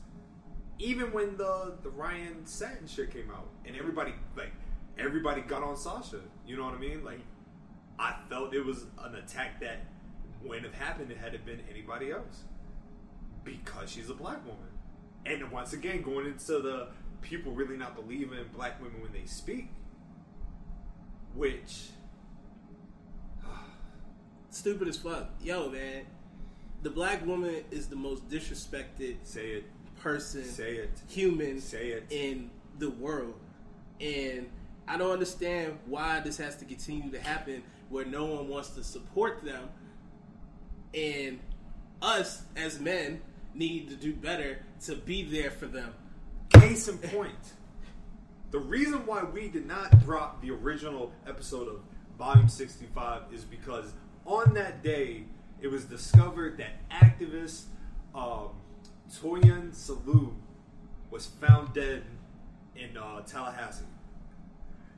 [0.79, 4.53] even when the the Ryan Satin shit came out and everybody like
[4.99, 7.03] everybody got on Sasha, you know what I mean?
[7.03, 7.21] Like
[7.99, 9.87] I felt it was an attack that
[10.45, 12.43] wouldn't have happened had it been anybody else
[13.43, 14.69] because she's a black woman.
[15.25, 16.89] And once again, going into the
[17.23, 19.71] people really not believing black women when they speak,
[21.35, 21.89] which
[24.51, 25.31] Stupid as fuck.
[25.43, 26.07] Yo, man.
[26.83, 29.65] The black woman is the most disrespected say it,
[30.01, 32.07] person, say it, human say it.
[32.11, 33.35] in the world.
[34.01, 34.49] And
[34.87, 38.85] I don't understand why this has to continue to happen where no one wants to
[38.85, 39.69] support them.
[40.95, 41.41] And
[42.03, 43.21] us as men
[43.55, 45.93] need to do better to be there for them.
[46.51, 47.35] Case in point,
[48.51, 51.81] the reason why we did not drop the original episode of
[52.19, 53.93] Volume 65 is because
[54.27, 55.25] on that day
[55.61, 57.65] it was discovered that activist
[58.15, 58.51] um,
[59.11, 60.33] Toyin Salau
[61.11, 62.03] was found dead
[62.75, 63.85] in uh, Tallahassee.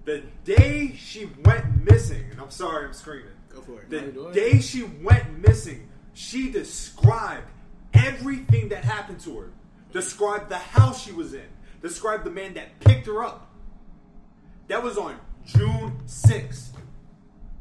[0.05, 3.33] The day she went missing, and I'm sorry I'm screaming.
[3.51, 3.91] Go for it.
[3.91, 4.35] The No, go ahead.
[4.35, 7.47] day she went missing, she described
[7.93, 9.51] everything that happened to her.
[9.93, 11.47] Described the house she was in.
[11.83, 13.51] Described the man that picked her up.
[14.69, 16.71] That was on June 6th.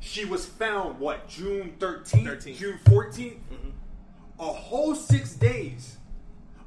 [0.08, 2.24] She was found, what, June 13th?
[2.24, 2.58] 13th.
[2.58, 3.12] June 14th?
[3.14, 3.70] Mm-hmm.
[4.40, 5.98] A whole six days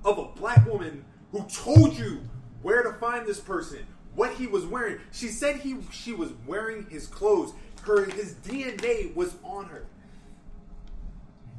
[0.05, 2.21] of a black woman who told you
[2.61, 4.99] where to find this person, what he was wearing.
[5.13, 7.55] She said he she was wearing his clothes.
[7.83, 9.87] Her his DNA was on her.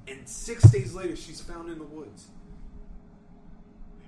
[0.08, 2.28] And six days later, she's found in the woods.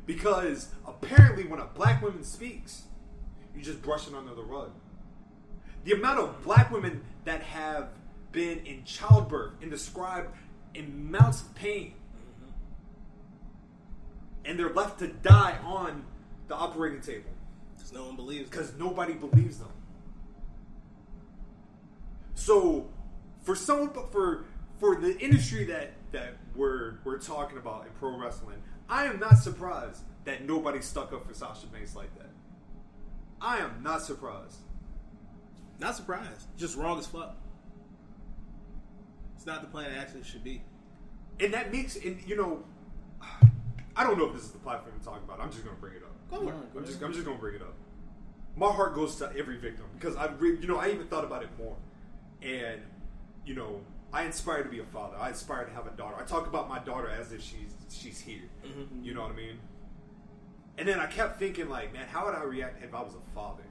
[0.06, 2.84] Because apparently, when a black woman speaks,
[3.56, 4.72] you just brush it under the rug.
[5.84, 7.89] The amount of black women that have
[8.32, 10.30] been in childbirth and described
[10.76, 11.93] amounts of pain
[14.46, 16.04] and they're left to die on
[16.48, 17.30] the operating table
[17.76, 18.50] Because no one believes.
[18.50, 19.69] because nobody believes them.
[22.36, 22.89] So,
[23.41, 23.56] for
[23.88, 24.46] but for
[24.80, 28.58] for the industry that that we're we're talking about in pro wrestling,
[28.89, 32.30] I am not surprised that nobody stuck up for Sasha Banks like that.
[33.39, 34.58] I am not surprised.
[35.80, 36.48] Not surprised.
[36.58, 37.36] Just wrong as fuck.
[39.36, 40.62] It's not the plan it actually should be.
[41.40, 42.64] and that makes and you know
[43.96, 45.40] I don't know if this is the platform to talk about.
[45.40, 46.12] I'm just gonna bring it up.
[46.32, 46.68] Go on.
[46.76, 47.02] I'm just.
[47.02, 47.76] I'm just gonna bring it up.
[48.56, 51.44] My heart goes to every victim because I re- you know I even thought about
[51.44, 51.76] it more,
[52.42, 52.82] and
[53.46, 53.82] you know
[54.12, 55.18] I aspire to be a father.
[55.18, 56.16] I aspire to have a daughter.
[56.20, 58.50] I talk about my daughter as if she's she's here.
[58.66, 59.04] Mm-hmm.
[59.04, 59.60] You know what I mean?
[60.78, 63.36] And then I kept thinking like, man, how would I react if I was a
[63.36, 63.64] father?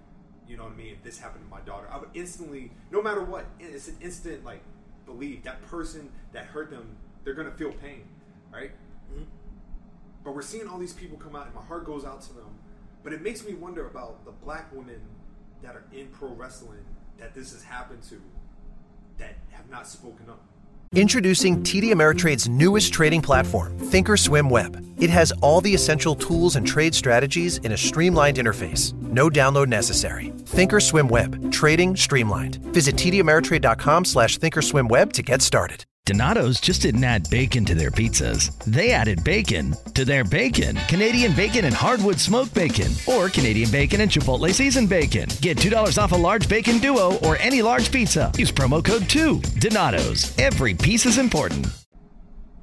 [0.53, 0.93] You know what I mean?
[0.93, 4.45] If this happened to my daughter, I would instantly, no matter what, it's an instant
[4.45, 4.61] like
[5.07, 8.03] believe that person that hurt them, they're gonna feel pain,
[8.53, 8.73] right?
[9.11, 9.23] Mm-hmm.
[10.23, 12.59] But we're seeing all these people come out, and my heart goes out to them.
[13.03, 15.01] But it makes me wonder about the black women
[15.62, 16.85] that are in pro wrestling
[17.17, 18.21] that this has happened to,
[19.17, 20.45] that have not spoken up.
[20.94, 24.76] Introducing TD Ameritrade's newest trading platform, Thinkorswim Web.
[24.98, 28.92] It has all the essential tools and trade strategies in a streamlined interface.
[29.00, 30.33] No download necessary.
[30.44, 31.50] Thinkorswim Web.
[31.50, 32.57] Trading streamlined.
[32.74, 35.87] Visit tdameritrade.com slash thinkorswimweb to get started.
[36.12, 38.53] Donato's just didn't add bacon to their pizzas.
[38.65, 40.75] They added bacon to their bacon.
[40.88, 45.29] Canadian bacon and hardwood smoked bacon, or Canadian bacon and Chipotle seasoned bacon.
[45.41, 48.33] Get $2 off a large bacon duo or any large pizza.
[48.37, 49.38] Use promo code 2.
[49.61, 50.37] Donato's.
[50.41, 51.69] Every piece is important.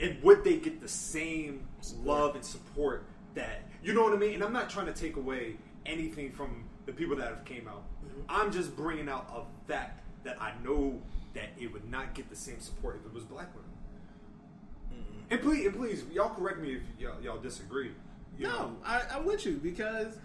[0.02, 1.66] and would they get the same
[2.04, 4.34] love and support that you know what I mean?
[4.34, 7.84] And I'm not trying to take away anything from the people that have came out.
[8.06, 8.22] Mm-hmm.
[8.28, 11.02] I'm just bringing out a fact that I know
[11.34, 13.70] that it would not get the same support if it was black women.
[15.32, 17.92] And please, and please, y'all correct me if y'all, y'all disagree.
[18.38, 18.76] You No, know?
[18.84, 20.18] I, I'm with you because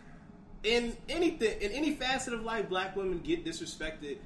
[0.62, 4.16] in anything, in any facet of life, black women get disrespected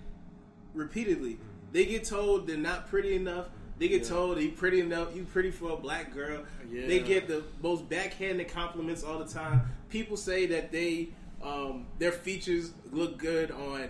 [0.75, 1.39] repeatedly.
[1.73, 3.47] They get told they're not pretty enough.
[3.79, 5.15] They get told you pretty enough.
[5.15, 6.45] You pretty for a black girl.
[6.71, 9.63] They get the most backhanded compliments all the time.
[9.89, 11.09] People say that they
[11.43, 13.89] um, their features look good on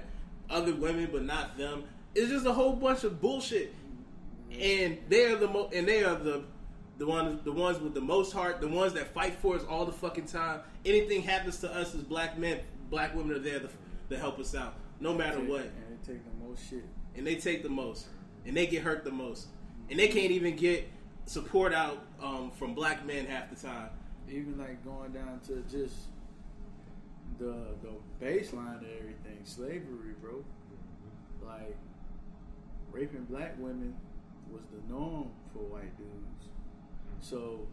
[0.50, 1.84] other women, but not them.
[2.18, 3.72] It's just a whole bunch of bullshit.
[4.50, 6.42] And they are the mo- and they are the
[6.98, 9.84] the ones the ones with the most heart, the ones that fight for us all
[9.86, 10.60] the fucking time.
[10.84, 12.58] Anything happens to us as black men,
[12.90, 13.68] black women are there to,
[14.10, 15.60] to help us out, no matter what.
[15.60, 16.84] And they take the most shit.
[17.14, 18.06] And they take the most,
[18.44, 19.46] and they get hurt the most,
[19.88, 20.88] and they can't even get
[21.26, 23.90] support out um, from black men half the time.
[24.28, 25.94] Even like going down to just
[27.38, 30.44] the the baseline of everything, slavery, bro.
[31.46, 31.76] Like
[32.92, 33.94] raping black women
[34.50, 36.46] was the norm for white dudes.
[36.46, 37.20] Mm-hmm.
[37.20, 37.66] So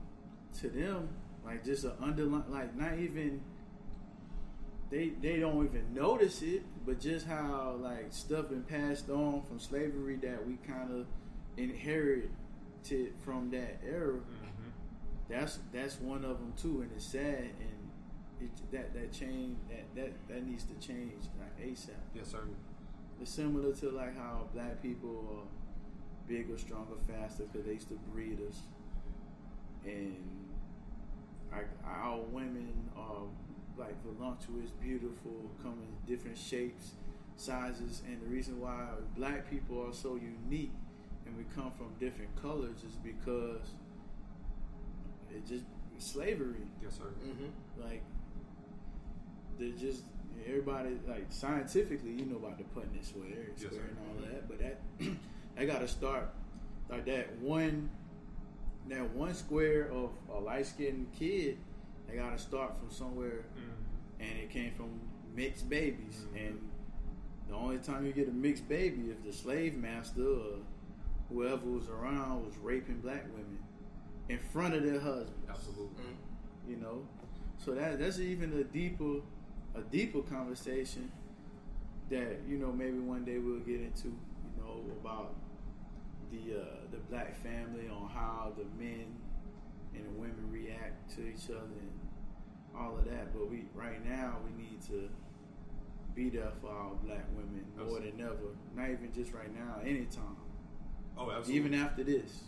[0.61, 1.09] to them,
[1.45, 3.41] like just an underline, like not even
[4.89, 9.59] they they don't even notice it, but just how like stuff been passed on from
[9.59, 11.05] slavery that we kind of
[11.57, 12.29] inherited
[13.23, 14.13] from that era.
[14.13, 14.69] Mm-hmm.
[15.29, 17.89] That's that's one of them too, and it's sad, and
[18.41, 21.89] it, that that change that, that that needs to change like ASAP.
[22.13, 22.43] Yes, sir.
[23.21, 25.47] It's similar to like how black people are
[26.27, 28.61] bigger, stronger, faster because they used to breed us,
[29.85, 30.15] and
[31.51, 33.23] like our women are
[33.77, 36.91] like voluptuous, beautiful, come in different shapes,
[37.37, 40.71] sizes, and the reason why black people are so unique
[41.25, 43.73] and we come from different colors is because
[45.31, 45.65] it just
[45.97, 46.67] slavery.
[46.81, 47.13] Yes, sir.
[47.25, 47.81] Mm-hmm.
[47.81, 48.03] Like
[49.59, 50.03] they're just
[50.47, 53.25] everybody like scientifically, you know about the putting it square,
[53.57, 54.79] Yes, square and all that, but that
[55.55, 56.29] that got to start
[56.89, 57.89] like that one
[58.87, 61.57] that one square of a light skinned kid.
[62.07, 64.21] They got to start from somewhere, mm-hmm.
[64.21, 64.99] and it came from
[65.35, 66.25] mixed babies.
[66.27, 66.37] Mm-hmm.
[66.37, 66.69] And
[67.47, 70.57] the only time you get a mixed baby if the slave master or
[71.29, 73.57] whoever was around was raping black women
[74.29, 75.85] in front of their husbands Absolutely.
[75.85, 76.71] Mm-hmm.
[76.71, 77.07] you know.
[77.57, 79.21] So that that's even a deeper
[79.75, 81.11] a deeper conversation
[82.09, 84.07] that you know maybe one day we'll get into.
[84.07, 85.35] You know about
[86.31, 89.05] the uh, the black family on how the men
[89.95, 91.99] and the women react to each other and
[92.77, 93.33] all of that.
[93.33, 95.09] But we right now we need to
[96.15, 98.55] be there for our black women more than ever.
[98.75, 100.37] Not even just right now, anytime.
[101.17, 101.55] Oh, absolutely.
[101.55, 102.43] Even after this.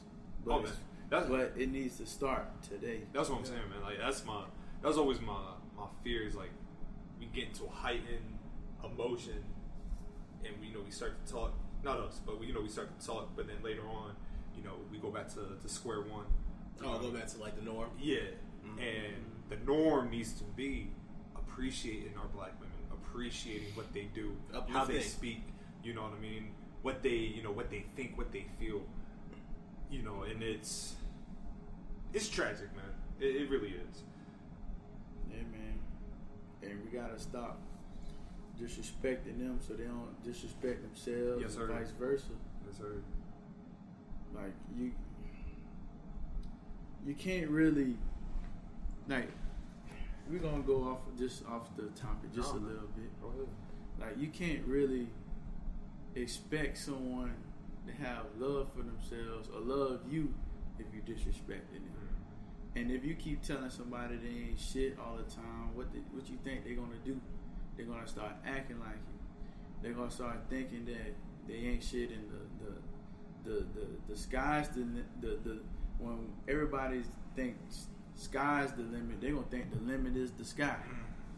[0.46, 0.72] But, Oh, man.
[1.10, 3.02] That's- but it needs to start today.
[3.14, 3.82] That's what I'm saying, man.
[3.82, 4.44] Like that's my
[4.82, 5.40] that's always my
[5.78, 6.52] my fear is like
[7.38, 8.38] get into a heightened
[8.84, 9.44] emotion,
[10.44, 11.54] and we you know we start to talk.
[11.84, 13.30] Not us, but we you know we start to talk.
[13.36, 14.16] But then later on,
[14.58, 16.26] you know, we go back to, to square one.
[16.84, 17.90] Oh, go back to like the norm.
[18.00, 18.18] Yeah,
[18.66, 18.80] Mhm.
[18.82, 19.16] and
[19.50, 20.90] the norm needs to be
[21.36, 24.36] appreciating our black women, appreciating what they do,
[24.70, 25.42] how they speak.
[25.84, 26.52] You know what I mean?
[26.82, 28.82] What they, you know, what they think, what they feel.
[29.90, 30.96] You know, and it's
[32.14, 32.94] it's tragic, man.
[33.20, 34.04] It, it really is.
[36.64, 37.60] And we gotta stop
[38.60, 42.26] disrespecting them so they don't disrespect themselves Yes, and vice versa.
[42.66, 42.96] Yes, sir.
[44.36, 44.92] Like you
[47.06, 47.96] you can't really
[49.08, 49.30] like
[50.30, 53.22] we're gonna go off just off the topic just No, a little bit.
[53.22, 53.48] Go ahead.
[54.00, 55.08] Like you can't really
[56.16, 57.34] expect someone
[57.86, 60.34] to have love for themselves or love you
[60.80, 61.97] if you disrespecting them.
[62.78, 66.30] And if you keep telling somebody they ain't shit all the time, what the, what
[66.30, 67.20] you think they're gonna do?
[67.76, 69.18] They're gonna start acting like you.
[69.82, 71.16] They're gonna start thinking that
[71.48, 74.86] they ain't shit, and the the the the, the sky's the,
[75.22, 75.60] the the
[75.98, 77.02] when everybody
[77.36, 80.78] thinks sky's the limit, they're gonna think the limit is the sky.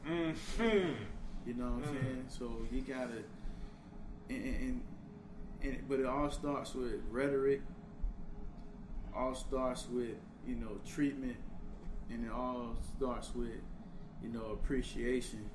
[0.06, 0.96] Mhm.
[1.46, 2.02] You know what I'm Mhm.
[2.02, 2.26] saying?
[2.28, 3.24] So you gotta,
[4.30, 4.82] and, and,
[5.64, 7.62] and but it all starts with rhetoric.
[9.16, 10.16] All starts with
[10.48, 11.38] you know treatment,
[12.10, 13.50] and it all starts with
[14.24, 15.50] you know appreciation,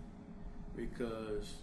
[0.76, 1.54] because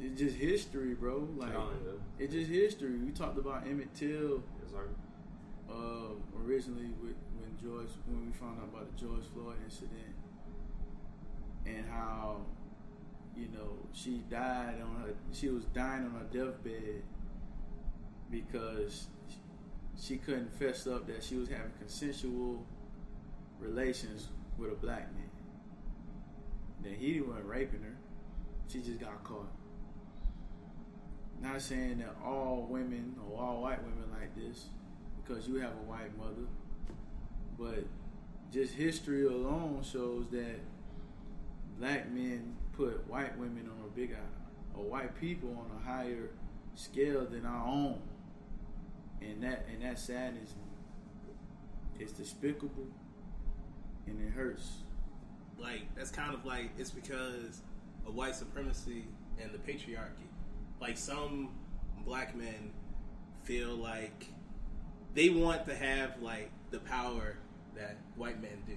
[0.00, 1.28] it's just history, bro.
[1.36, 1.92] Like Oh, yeah.
[2.24, 2.98] it's just history.
[2.98, 4.88] We talked about Emmett Till Yes, sir.
[5.70, 10.14] uh, originally with, when George when we found out about the George Floyd incident
[11.66, 12.36] and how
[13.36, 17.02] you know she died on her she was dying on her deathbed
[18.30, 19.06] because
[20.00, 22.64] she couldn't fess up that she was having consensual
[23.58, 24.28] relations
[24.58, 25.30] with a black man.
[26.82, 27.96] Then he wasn't raping her.
[28.68, 29.50] She just got caught.
[31.40, 34.66] Not saying that all women or all white women like this,
[35.22, 36.46] because you have a white mother,
[37.58, 37.84] but
[38.52, 40.60] just history alone shows that
[41.78, 44.18] black men put white women on a bigger,
[44.74, 46.30] or white people on a higher
[46.74, 48.00] scale than our own,
[49.20, 50.54] and that and that sadness
[51.98, 52.86] is despicable,
[54.06, 54.78] and it hurts.
[55.58, 57.62] like that's kind of like it's because
[58.06, 59.04] of white supremacy
[59.42, 60.28] and the patriarchy.
[60.80, 61.50] Like some
[62.04, 62.72] black men
[63.44, 64.28] feel like
[65.14, 67.36] they want to have like the power
[67.74, 68.76] that white men do,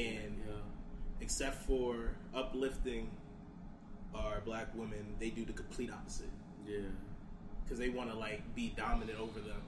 [0.00, 0.40] and
[1.20, 3.10] except for uplifting
[4.14, 6.30] our black women, they do the complete opposite.
[6.66, 6.80] Yeah,
[7.72, 9.62] because they want to like be dominant over them,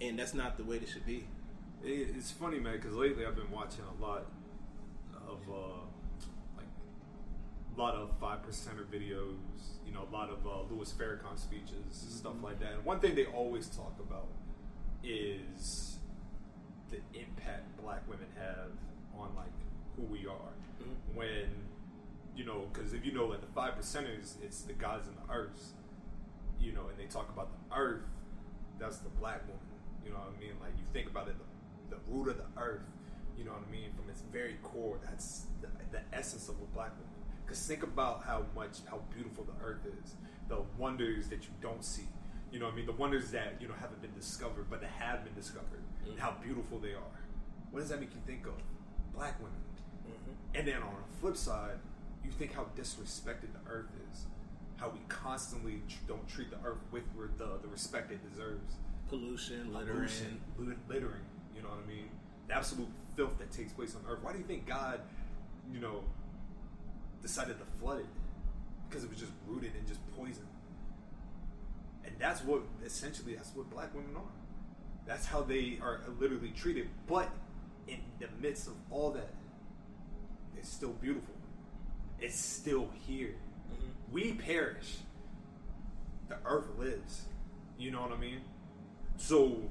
[0.00, 1.24] and that's not the way it should be.
[1.84, 4.26] It's funny, man, because lately I've been watching a lot
[5.14, 5.78] of uh,
[6.56, 6.66] like
[7.76, 9.36] a lot of five percenter videos.
[9.86, 12.72] You know, a lot of uh, Louis Farrakhan speeches, stuff like that.
[12.72, 14.26] And one thing they always talk about
[15.04, 15.98] is
[16.90, 18.72] the impact Black women have
[19.16, 19.52] on like
[19.94, 20.50] who we are.
[21.14, 21.46] When
[22.34, 25.32] you know, because if you know, like the five percenters, it's the gods and the
[25.32, 25.74] earths.
[26.60, 28.02] You know, and they talk about the earth.
[28.78, 29.62] That's the black woman.
[30.04, 30.52] You know what I mean?
[30.60, 32.82] Like you think about it, the, the root of the earth.
[33.36, 33.90] You know what I mean?
[33.96, 37.18] From its very core, that's the, the essence of a black woman.
[37.44, 40.14] Because think about how much, how beautiful the earth is.
[40.48, 42.08] The wonders that you don't see.
[42.50, 42.86] You know what I mean?
[42.86, 45.82] The wonders that you know haven't been discovered, but that have been discovered.
[46.08, 46.44] And how mm-hmm.
[46.44, 47.20] beautiful they are.
[47.70, 48.54] What does that make you think of?
[49.14, 49.60] Black women.
[50.06, 50.56] Mm-hmm.
[50.56, 51.78] And then on the flip side,
[52.24, 54.26] you think how disrespected the earth is.
[54.78, 58.74] How we constantly tr- don't treat the earth with re- the, the respect it deserves.
[59.08, 59.96] Pollution, littering.
[59.96, 60.40] Pollution,
[60.88, 61.26] littering.
[61.54, 62.08] You know what I mean?
[62.46, 64.20] The absolute filth that takes place on earth.
[64.22, 65.00] Why do you think God,
[65.72, 66.04] you know,
[67.20, 68.06] decided to flood it?
[68.88, 70.46] Because it was just rooted in just poison.
[72.04, 74.22] And that's what, essentially, that's what black women are.
[75.06, 76.88] That's how they are literally treated.
[77.06, 77.30] But
[77.88, 79.34] in the midst of all that,
[80.56, 81.34] it's still beautiful.
[82.20, 83.34] It's still here.
[84.12, 84.98] We perish.
[86.28, 87.22] The earth lives.
[87.78, 88.40] You know what I mean?
[89.16, 89.62] So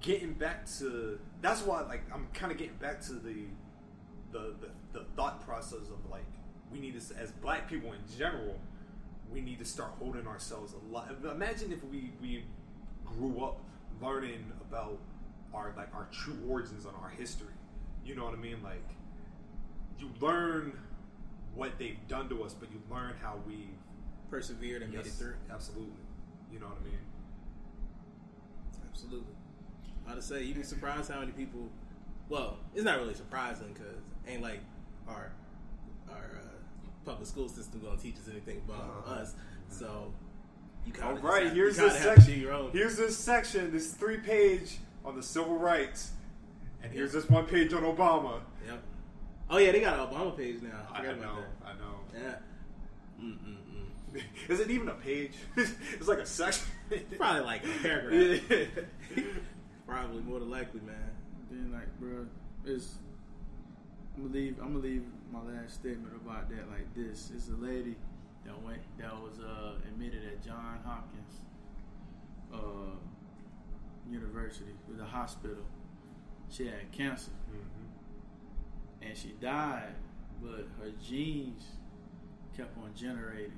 [0.00, 3.46] getting back to that's why like I'm kind of getting back to the,
[4.32, 6.26] the the the thought process of like
[6.72, 8.56] we need to as black people in general
[9.32, 11.14] we need to start holding ourselves a lot.
[11.30, 12.44] Imagine if we we
[13.04, 13.60] grew up
[14.00, 14.98] learning about
[15.54, 17.54] our like our true origins and our history.
[18.04, 18.62] You know what I mean?
[18.62, 18.88] Like
[19.98, 20.78] you learn
[21.56, 23.70] what they've done to us, but you learn how we
[24.30, 25.34] Persevered and made it through.
[25.50, 26.02] Absolutely.
[26.52, 26.98] You know what I mean?
[28.90, 29.34] Absolutely.
[30.08, 31.68] I would say you'd be surprised how many people.
[32.28, 34.60] Well, it's not really surprising because ain't like
[35.06, 35.30] our
[36.10, 39.34] our uh, public school system gonna teach us anything about us.
[39.68, 40.12] So
[40.84, 42.40] you kind of right, here's this have to do section.
[42.40, 42.70] your own.
[42.72, 43.70] Here's this section.
[43.70, 46.10] This three page on the civil rights,
[46.82, 48.40] And here's this one page on Obama.
[48.66, 48.82] Yep.
[49.48, 50.70] Oh yeah, they got an Obama page now.
[50.92, 52.00] I I forgot know, about I know.
[52.14, 52.34] Yeah.
[53.22, 54.22] Mm-mm-mm.
[54.50, 55.34] Is it even a page?
[55.56, 56.64] it's like a section.
[57.16, 58.40] Probably like a paragraph.
[59.86, 61.10] Probably more than likely, man.
[61.50, 62.26] Then like, bro,
[62.64, 62.94] it's
[64.16, 64.56] I'm gonna leave.
[64.60, 67.30] I'm gonna leave my last statement about that like this.
[67.34, 67.96] It's a lady
[68.44, 71.40] that went that was uh, admitted at John Hopkins
[72.52, 72.96] uh,
[74.10, 75.64] University with a hospital.
[76.50, 77.75] She had cancer Mm-hmm.
[79.06, 79.94] And she died,
[80.42, 81.62] but her genes
[82.56, 83.52] kept on generating.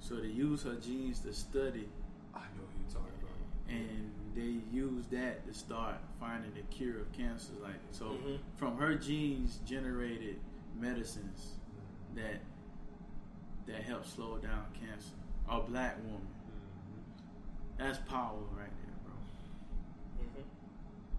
[0.00, 1.88] So they used her genes to study,
[2.34, 3.28] I know you're talking about.
[3.68, 7.52] and they used that to start finding the cure of cancer.
[7.62, 8.38] Like so, Mhm.
[8.56, 10.40] from her genes generated
[10.78, 11.58] medicines
[12.14, 12.40] that
[13.66, 15.14] that help slow down cancer.
[15.48, 16.26] A black woman.
[17.78, 18.68] That's power right.
[18.68, 18.81] Mm-hmm.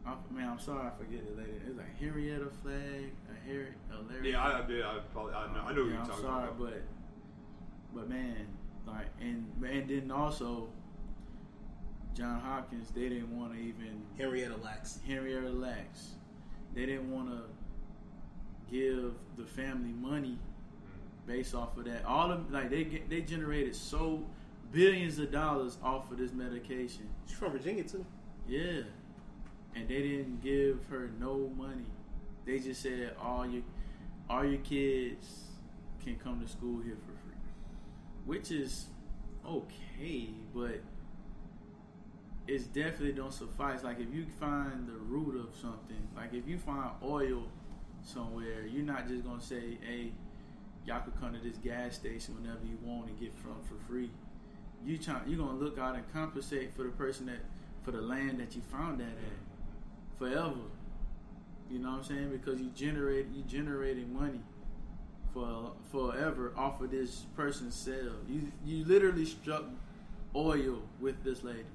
[0.05, 1.61] I, man, I'm sorry I forget it later.
[1.65, 4.31] It's like Henrietta Flag, a Harry, a Larry.
[4.31, 4.83] Yeah, I, I did.
[4.83, 5.33] I probably.
[5.33, 5.61] I know.
[5.61, 6.59] I know who Yeah, you're I'm talking sorry, about.
[6.59, 6.83] but
[7.95, 8.47] but man,
[8.85, 10.69] like and and then also
[12.13, 14.99] John Hopkins, they didn't want to even Henrietta Lacks.
[15.07, 16.09] Henrietta Lacks.
[16.73, 17.43] They didn't want to
[18.69, 21.31] give the family money mm-hmm.
[21.31, 22.03] based off of that.
[22.05, 24.25] All of like they get- they generated so
[24.71, 27.07] billions of dollars off of this medication.
[27.25, 28.05] She's from Virginia too.
[28.47, 28.81] Yeah.
[29.75, 31.85] And they didn't give her no money.
[32.45, 33.63] They just said all your
[34.29, 35.45] all your kids
[36.03, 37.37] can come to school here for free.
[38.25, 38.85] Which is
[39.45, 40.81] okay, but
[42.47, 43.83] it's definitely don't suffice.
[43.83, 47.47] Like if you find the root of something, like if you find oil
[48.03, 50.11] somewhere, you're not just gonna say, Hey,
[50.85, 54.11] y'all could come to this gas station whenever you want and get from for free.
[54.85, 57.39] You try, you're gonna look out and compensate for the person that
[57.83, 59.52] for the land that you found that at
[60.23, 60.53] forever.
[61.69, 62.29] You know what I'm saying?
[62.31, 64.39] Because you generate you generating money
[65.33, 68.13] for forever off of this person's sale.
[68.27, 69.65] You you literally struck
[70.35, 71.65] oil with this lady,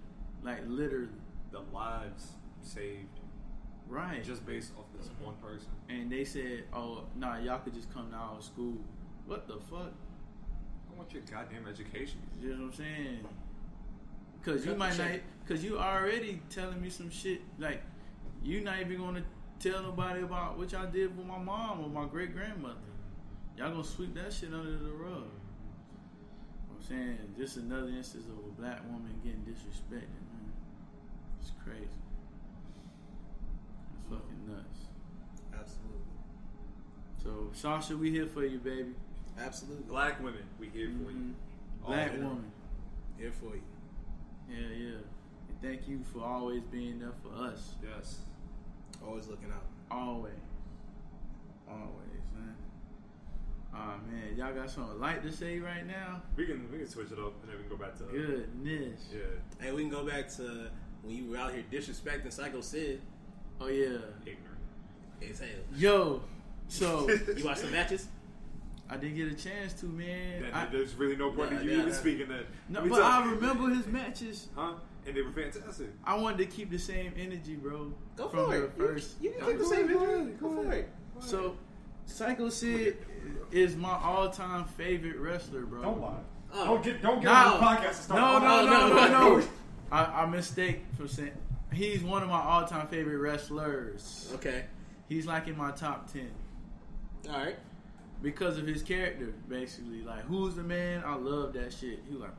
[0.43, 1.09] like literally,
[1.51, 2.33] The lives
[2.63, 3.09] saved
[3.89, 4.23] right?
[4.23, 5.69] just based off this one person.
[5.89, 8.77] and they said, "Oh, nah, y'all could just come to our school."
[9.27, 9.93] What the fuck?
[10.91, 12.21] I want your goddamn education.
[12.41, 13.27] You know what I'm saying?
[14.41, 15.11] Because you might not,
[15.45, 17.41] because you already telling me some shit.
[17.59, 17.83] Like,
[18.43, 19.23] you not even gonna
[19.61, 22.77] tell nobody about what y'all did with my mom or my great grandmother.
[23.57, 25.25] Y'all gonna sweep that shit under the rug.
[26.71, 29.91] I'm saying, just another instance of a black woman getting disrespected,
[30.31, 30.53] man.
[31.41, 31.89] It's crazy.
[33.93, 34.87] It's fucking nuts.
[35.53, 35.99] Absolutely.
[37.23, 38.95] So, Sasha, we here for you, baby.
[39.39, 39.85] Absolutely.
[39.85, 41.17] Black women, we here for you.
[41.19, 41.35] Mhm.
[41.85, 42.29] All Black of them.
[42.29, 42.53] woman.
[43.19, 43.63] Here for you.
[44.49, 44.99] Yeah, yeah.
[45.63, 47.75] And thank you for always being there for us.
[47.83, 48.19] Yes.
[49.07, 49.65] Always looking out.
[49.91, 50.33] Always.
[51.69, 52.55] Always, man.
[53.75, 56.23] Ah man, y'all got something light to say right now?
[56.37, 59.09] We can we can switch it up and then we can go back to Goodness.
[59.13, 59.21] Yeah.
[59.61, 60.71] Hey, we can go back to
[61.03, 63.01] when you were out here disrespecting Sycho Sid.
[63.61, 63.99] Oh yeah.
[64.25, 64.59] Ignorant.
[65.31, 65.49] As hell.
[65.77, 66.23] Yo,
[66.69, 68.09] so You watch the matches?
[68.91, 70.43] I didn't get a chance to, man.
[70.43, 71.95] Then I, there's really no point Nah, in you yeah, even yeah.
[71.95, 72.47] speaking that.
[72.71, 74.49] no, We but talk- I remember his matches.
[74.57, 74.73] Huh?
[75.09, 75.89] And they were fantastic.
[76.05, 77.93] I wanted to keep the same energy, bro.
[78.17, 78.73] Go from for the it.
[78.77, 79.15] first.
[79.21, 80.33] You, you can keep the same energy.
[80.41, 80.89] Go for it.
[81.21, 81.57] So,
[82.05, 82.99] Sycho Sid
[83.51, 85.83] is my all-time favorite wrestler, bro.
[85.83, 86.13] Don't lie.
[86.53, 86.65] Oh.
[86.65, 87.33] Don't get don't get No.
[87.33, 88.43] on the podcast and start.
[88.43, 89.39] No, no, no, no, no, no.
[89.41, 89.49] no.
[89.91, 91.33] I, I mistake for saying
[91.73, 94.31] he's one of my all-time favorite wrestlers.
[94.35, 94.65] Okay.
[95.09, 96.31] He's like in my top ten
[97.31, 97.57] All right.
[98.23, 99.33] because of his character.
[99.49, 101.03] Basically, like who's the man?
[101.07, 102.01] I love that shit.
[102.09, 102.31] He like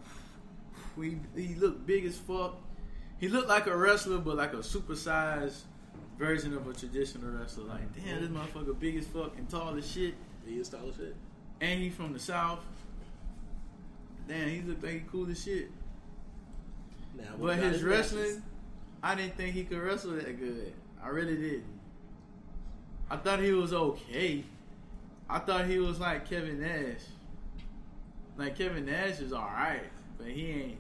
[0.97, 2.55] he he looked big as fuck.
[3.19, 5.61] He looked like a wrestler, but like a supersized
[6.17, 7.65] version of a traditional wrestler.
[7.65, 8.09] Like mm-hmm.
[8.09, 10.15] damn, this motherfucker big as fuck and tall as shit.
[10.45, 11.15] He is style of shit.
[11.61, 12.59] And he from the south.
[14.27, 15.69] Damn, he looked like he cool as shit.
[17.15, 17.83] Now, But his matches?
[17.83, 18.43] wrestling,
[19.01, 20.73] I didn't think he could wrestle that good.
[21.03, 21.65] I really didn't.
[23.09, 24.43] I thought he was okay.
[25.29, 27.01] I thought he was like Kevin Nash.
[28.37, 29.83] Like Kevin Nash is alright,
[30.19, 30.77] but he ain't.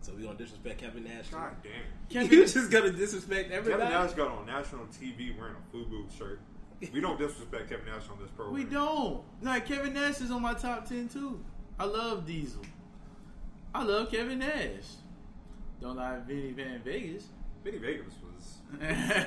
[0.00, 1.28] So we gonna disrespect Kevin Nash?
[1.28, 1.36] too?
[1.36, 1.72] God damn.
[2.08, 3.78] Kevin, You just gonna disrespect Kevin?
[3.78, 6.40] Nash got on national TV wearing a FUBU shirt.
[6.94, 8.54] We don't disrespect Kevin Nash on this program.
[8.54, 9.22] we don't.
[9.42, 11.44] Like Kevin Nash is on my top ten too.
[11.78, 12.62] I love Diesel.
[13.74, 14.96] I love Kevin Nash.
[15.82, 17.26] Don't like Vinny Van Vegas.
[17.62, 18.80] Vinnie Vegas was.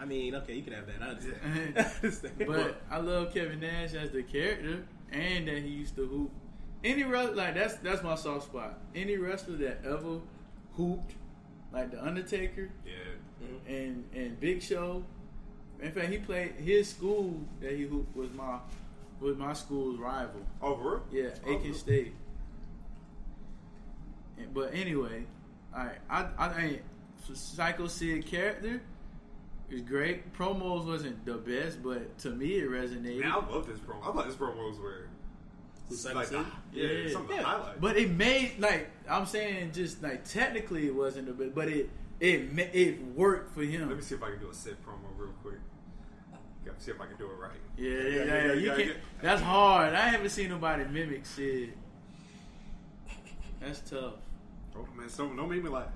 [0.00, 1.02] I mean, okay, you can have that.
[1.02, 1.80] I.
[1.80, 2.34] I understand.
[2.46, 6.30] But I love Kevin Nash as the character, and that he used to hoop.
[6.84, 8.78] Any wrestler like that's that's my soft spot.
[8.94, 10.20] Any wrestler that ever
[10.76, 11.12] hooped,
[11.72, 12.92] like the Undertaker Yeah.
[13.42, 13.72] Mm-hmm.
[13.74, 15.04] and and Big Show.
[15.82, 18.58] In fact, he played his school that he hooped was my
[19.20, 20.40] was my school's rival.
[20.62, 21.02] Oh, for real?
[21.24, 21.74] Yeah, Oh, Aiken cool.
[21.74, 22.14] State.
[24.52, 25.24] But anyway,
[25.74, 26.82] I I I think
[27.32, 28.80] Sycho Sid character
[29.70, 30.32] is great.
[30.34, 33.20] Promos wasn't the best, but to me it resonated.
[33.20, 34.02] Man, I love this promo.
[34.02, 35.08] I thought this promos were
[35.90, 36.38] Sycho like, Sid?
[36.40, 37.80] ah, yeah, something to highlight.
[37.80, 41.90] But it made like I'm saying, just like technically it wasn't the best, but it
[42.20, 43.88] it ma- it worked for him.
[43.88, 45.58] Let me see if I can do a set promo real quick.
[46.64, 47.50] Gotta see if I can do it right.
[47.76, 48.46] Yeah, yeah, Yeah, yeah.
[48.46, 48.94] yeah, you can, yeah.
[49.22, 49.94] That's hard.
[49.94, 51.72] I haven't seen nobody mimic Sid.
[53.60, 54.14] That's tough.
[54.76, 55.86] Oh man, so don't make me laugh.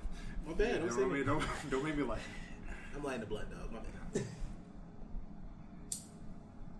[0.46, 0.80] My bad.
[0.80, 1.18] Don't, Don't, say don't, me.
[1.18, 2.20] make- don't, don't make me laugh.
[3.00, 3.72] I'm lighting the blood, dog.
[3.72, 3.78] My
[4.12, 4.22] bad.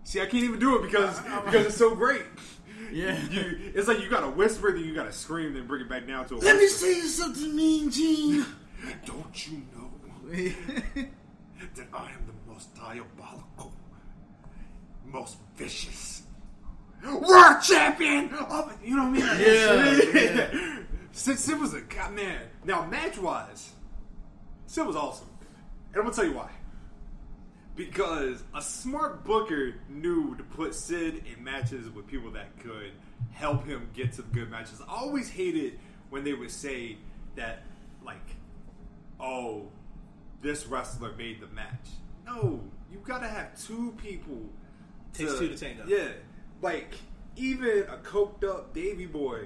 [0.03, 2.23] See, I can't even do it because because it's so great.
[2.91, 3.17] Yeah.
[3.29, 6.27] You, it's like you gotta whisper, then you gotta scream, then bring it back down
[6.27, 6.85] to a Let me whisper.
[6.85, 8.45] say something mean, Gene.
[9.05, 9.89] Don't you know
[11.75, 13.73] that I am the most diabolical,
[15.05, 16.23] most vicious
[17.03, 20.03] world champion of you know what I mean?
[20.21, 20.79] Yeah,
[21.11, 22.41] Sid, Sid was a god man.
[22.63, 23.71] Now match wise,
[24.67, 25.27] Sid was awesome.
[25.93, 26.49] And I'm gonna tell you why.
[27.75, 32.91] Because a smart booker knew to put Sid in matches with people that could
[33.31, 34.81] help him get to the good matches.
[34.87, 35.79] I always hated
[36.09, 36.97] when they would say
[37.35, 37.63] that,
[38.05, 38.35] like,
[39.19, 39.67] oh,
[40.41, 41.87] this wrestler made the match.
[42.25, 42.61] No,
[42.91, 44.49] you gotta have two people.
[45.13, 45.85] Takes two to tango.
[45.87, 46.09] Yeah,
[46.61, 46.95] like
[47.35, 49.45] even a coked up Davey boy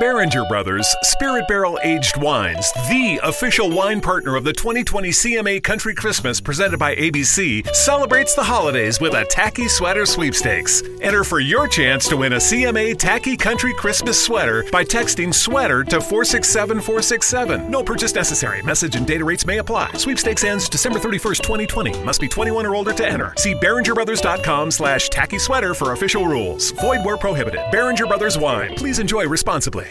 [0.00, 5.94] Beringer Brothers Spirit Barrel Aged Wines, the official wine partner of the 2020 CMA Country
[5.94, 10.82] Christmas presented by ABC, celebrates the holidays with a tacky sweater sweepstakes.
[11.02, 15.84] Enter for your chance to win a CMA Tacky Country Christmas sweater by texting sweater
[15.84, 17.70] to 467467.
[17.70, 18.62] No purchase necessary.
[18.62, 19.92] Message and data rates may apply.
[19.92, 22.02] Sweepstakes ends December 31st, 2020.
[22.04, 23.34] Must be 21 or older to enter.
[23.36, 26.70] See BeringerBrothers.com slash tacky sweater for official rules.
[26.70, 27.60] Void where prohibited.
[27.70, 28.74] Beringer Brothers Wine.
[28.76, 29.89] Please enjoy responsibly.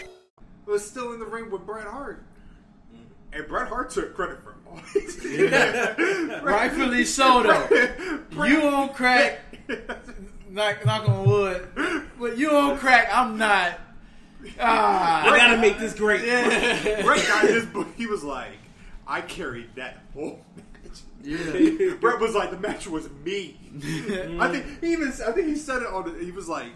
[0.70, 2.24] Was still in the ring with Bret Hart.
[3.32, 4.76] And Bret Hart took credit for all
[6.42, 8.44] Rightfully so, though.
[8.44, 9.40] You on crack,
[10.48, 11.68] knock, knock on wood.
[12.18, 13.78] But you on crack, I'm not.
[14.58, 16.24] Ah, I gotta make this great.
[16.24, 17.02] Yeah.
[17.02, 17.88] Bret got his book.
[17.96, 18.58] He was like,
[19.06, 21.00] I carried that whole match.
[21.22, 21.94] Yeah.
[22.00, 23.58] Bret was like, the match was me.
[24.40, 26.70] I think he even I think he said it on the, he was like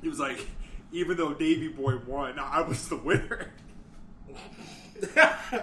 [0.00, 0.46] he was like,
[0.92, 3.52] even though Davey Boy won, I was the winner.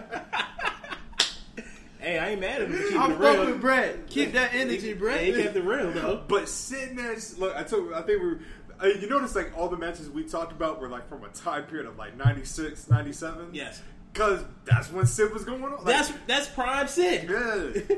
[2.00, 3.46] Hey, I ain't mad at him for keeping I'm it fuck real.
[3.48, 4.08] with Bret.
[4.08, 5.22] Keep that energy, Bret.
[5.22, 6.24] He kept it real though.
[6.28, 8.40] But Sid Nash, look, I told, I think we, were,
[8.82, 11.64] uh, you notice like all the matches we talked about were like from a time
[11.66, 13.50] period of like 96, 97?
[13.52, 13.82] Yes.
[14.14, 15.72] Because that's when Sid was going on.
[15.72, 17.30] Like, That's that's prime Sid.
[17.30, 17.96] yeah.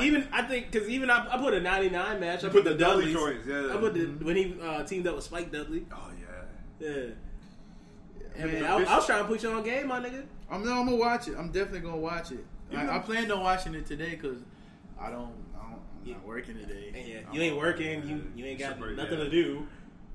[0.02, 2.40] even I think because even I, I put a '99 match.
[2.40, 3.44] I put, put the, the Dudley Dudleys.
[3.44, 3.74] joints, yeah.
[3.74, 5.86] I put the when he uh, teamed up with Spike Dudley.
[5.92, 6.10] Oh
[6.80, 6.88] yeah.
[6.88, 7.04] Yeah.
[8.34, 10.24] Him Man, I, I was trying to put you on game, my nigga.
[10.50, 11.36] I'm, no, I'm gonna watch it.
[11.38, 12.44] I'm definitely gonna watch it.
[12.70, 14.38] You I, know- I planned on watching it today because
[14.98, 16.92] I don't, I don't, I'm not working today.
[16.94, 18.06] Yeah, you ain't working.
[18.08, 19.24] You you ain't got Super, nothing yeah.
[19.24, 19.66] to do.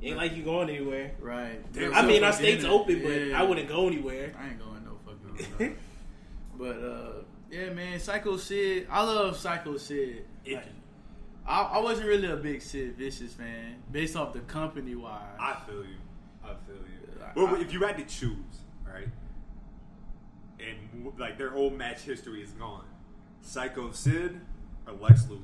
[0.02, 1.12] Ain't like you going anywhere.
[1.20, 1.62] Right.
[1.74, 3.40] Damn, I mean, our state's dinner, open, but yeah.
[3.40, 4.34] I wouldn't go anywhere.
[4.40, 5.76] I ain't going no fucking.
[6.58, 7.12] but uh,
[7.52, 8.88] yeah, man, Sycho Sid.
[8.90, 10.26] I love Sycho Sid.
[10.50, 10.64] Like,
[11.46, 15.22] I, I wasn't really a big Sid Vicious fan, based off the company wise.
[15.40, 15.96] I feel you.
[16.50, 17.24] I feel you.
[17.36, 19.08] Well, I- if you had to choose, right,
[20.60, 22.86] and like their whole match history is gone,
[23.42, 24.40] Sycho Sid
[24.88, 25.44] or Lex Luger?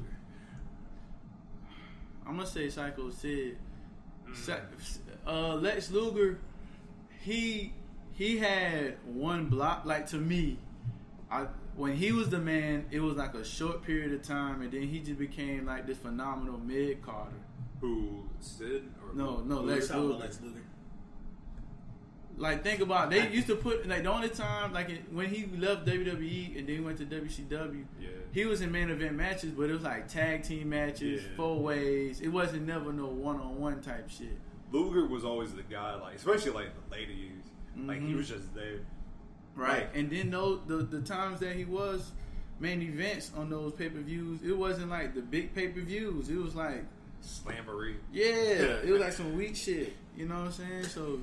[2.25, 3.57] I'm gonna say Sycho Sid.
[4.27, 4.59] Mm.
[5.27, 6.39] Uh, Lex Luger,
[7.21, 7.73] he
[8.13, 9.85] he had one block.
[9.85, 10.57] Like to me,
[11.29, 11.45] I
[11.75, 14.83] when he was the man, it was like a short period of time, and then
[14.83, 17.35] he just became like this phenomenal mid carder.
[17.81, 20.17] Who Sid or No, no, Lex Luger.
[20.17, 20.61] Lex Luger.
[22.37, 23.21] Like think about it.
[23.29, 26.67] they used to put like the only time like it, when he left WWE and
[26.67, 28.09] then went to WCW, Yeah.
[28.33, 31.29] he was in main event matches, but it was like tag team matches, Yeah.
[31.37, 32.19] four ways.
[32.19, 34.37] It wasn't never no one on one type shit.
[34.71, 37.43] Luger was always the guy, like especially like the later years,
[37.77, 38.17] like he Mhm.
[38.17, 38.79] was just there.
[39.55, 39.87] right?
[39.95, 42.11] And then those the the times that he was
[42.59, 46.29] main events on those pay per views, it wasn't like the big pay per views.
[46.29, 46.83] It was like
[47.23, 47.95] Slamboree.
[48.11, 48.25] yeah,
[48.83, 49.93] it was like some weak shit.
[50.17, 50.83] You know what I'm saying?
[50.83, 51.19] So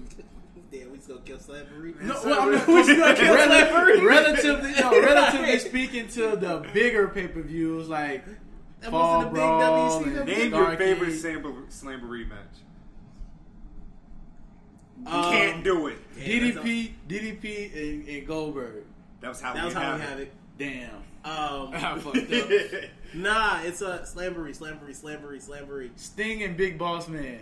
[0.73, 2.01] Damn, we still kill Slamboree.
[2.01, 4.09] no, well, I mean, we still kill rel- Slamboree.
[4.09, 8.25] relatively, no, relatively speaking to the bigger pay per views like
[8.81, 10.27] That Fall wasn't a big Brawl WCW.
[10.27, 12.39] Name your favorite Slamboree, Slamboree match.
[15.01, 15.99] You Um, can't do it.
[16.17, 18.85] DDP, DDP, and, and Goldberg.
[19.21, 20.33] That was how That we was how we have have it.
[20.59, 20.91] Damn.
[20.91, 21.03] Um,
[21.75, 22.51] I fucked up.
[23.15, 25.91] nah, it's a Slamboree, Slamboree, Slamboree, Slamboree.
[25.97, 27.41] Sting and Big Boss Man.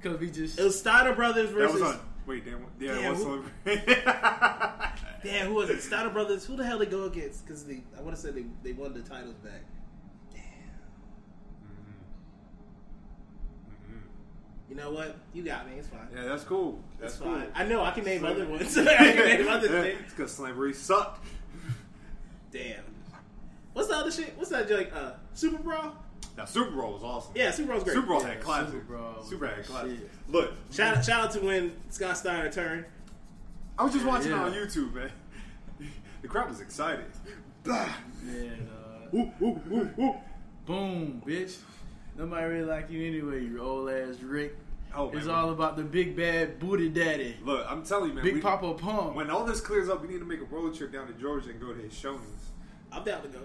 [0.00, 0.58] Because we just.
[0.58, 1.96] It was Steiner Brothers That versus.
[2.26, 2.64] Wait, damn.
[2.80, 3.44] Yeah, Damn, it was who-.
[5.24, 5.82] Damn, who was it?
[5.82, 6.44] Steiner Brothers.
[6.46, 7.46] Who the hell they go against?
[7.46, 9.62] Because they, I want to say they, they won the titles back.
[10.32, 10.42] Damn.
[13.90, 13.98] Mm-hmm.
[14.70, 15.16] You know what?
[15.32, 15.76] You got me.
[15.78, 16.08] It's fine.
[16.14, 16.82] yeah, that's cool.
[17.00, 17.34] That's cool.
[17.34, 17.48] fine.
[17.54, 17.82] I know.
[17.82, 18.76] I can name other ones.
[18.78, 20.00] I can name other things.
[20.04, 21.24] It's because slavery sucked.
[22.50, 22.84] Damn.
[23.72, 24.36] What's the other shit?
[24.36, 24.88] What's that joke?
[24.94, 25.96] Uh, Super Brawl.
[26.36, 27.32] Now, Super Brawl was awesome.
[27.36, 27.94] Yeah, Super Brawl's great.
[27.94, 28.72] Super Brawl Yeah, had classics.
[28.72, 30.00] Super Brawl Super had was classics.
[30.00, 30.10] shit.
[30.28, 32.84] Look, Shout out, shout out to when Scott Steiner turned.
[33.78, 34.42] I was just watching Yeah.
[34.46, 35.10] it on YouTube, man.
[36.22, 37.04] The crowd was excited.
[37.66, 37.88] Yeah,
[39.12, 39.16] uh,
[40.66, 41.58] Boom, bitch.
[42.16, 44.56] Nobody really like you anyway, you old ass Rick.
[44.96, 45.34] Oh, It's man.
[45.34, 47.36] all about the big bad booty daddy.
[47.44, 48.24] Look, I'm telling you, man.
[48.24, 49.14] Big we- Papa Pump.
[49.16, 51.50] When all this clears up, we need to make a road trip down to Georgia
[51.50, 52.50] and go to his showings.
[52.92, 53.40] I'm down to go.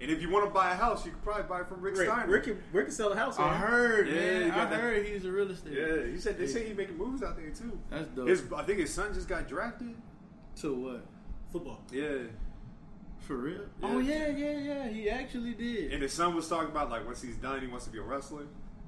[0.00, 1.96] And if you want to buy a house, you could probably buy it from Rick,
[1.98, 2.32] Rick, Steiner.
[2.32, 3.38] Rick, can, Rick can sell a house.
[3.38, 3.60] I man.
[3.60, 4.40] heard, Yeah, man.
[4.46, 5.74] you I got that- heard he's a real estate.
[5.74, 7.78] Yeah, he said they say he's making moves out there too.
[7.90, 8.28] That's dope.
[8.28, 9.94] His, I think his son just got drafted.
[10.62, 11.06] To what?
[11.52, 11.80] Football.
[11.92, 12.08] Yeah,
[13.18, 13.60] For real?
[13.80, 13.88] Yeah.
[13.88, 14.88] Oh yeah, yeah, yeah.
[14.88, 15.92] He actually did.
[15.92, 18.02] and his son was talking about like once he's done, he wants to be a
[18.02, 18.44] wrestler.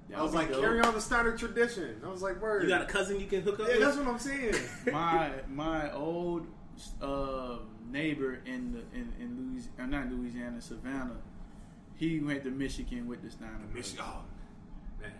[0.08, 0.60] That I was like, dope.
[0.60, 2.00] carry on the Steiner tradition.
[2.04, 2.62] I was like, word.
[2.64, 3.80] You got a cousin you can hook up yeah, with?
[3.82, 4.54] that's what I'm saying.
[4.92, 6.46] my my old
[7.00, 7.58] uh,
[7.90, 11.20] neighbor in the in, in Louisiana, uh, not Louisiana, Savannah.
[11.96, 13.74] He went to Michigan with this brothers.
[13.74, 14.04] Michigan.
[14.06, 14.22] Oh,
[15.00, 15.12] man.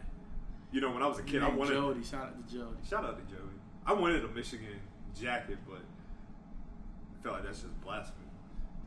[0.72, 1.74] You know, when I was a kid, I wanted.
[1.74, 2.02] Jody.
[2.02, 2.76] Shout out to Jody.
[2.88, 3.56] Shout out to Jody.
[3.86, 4.80] I wanted a Michigan
[5.18, 8.26] jacket, but I felt like that's just blasphemy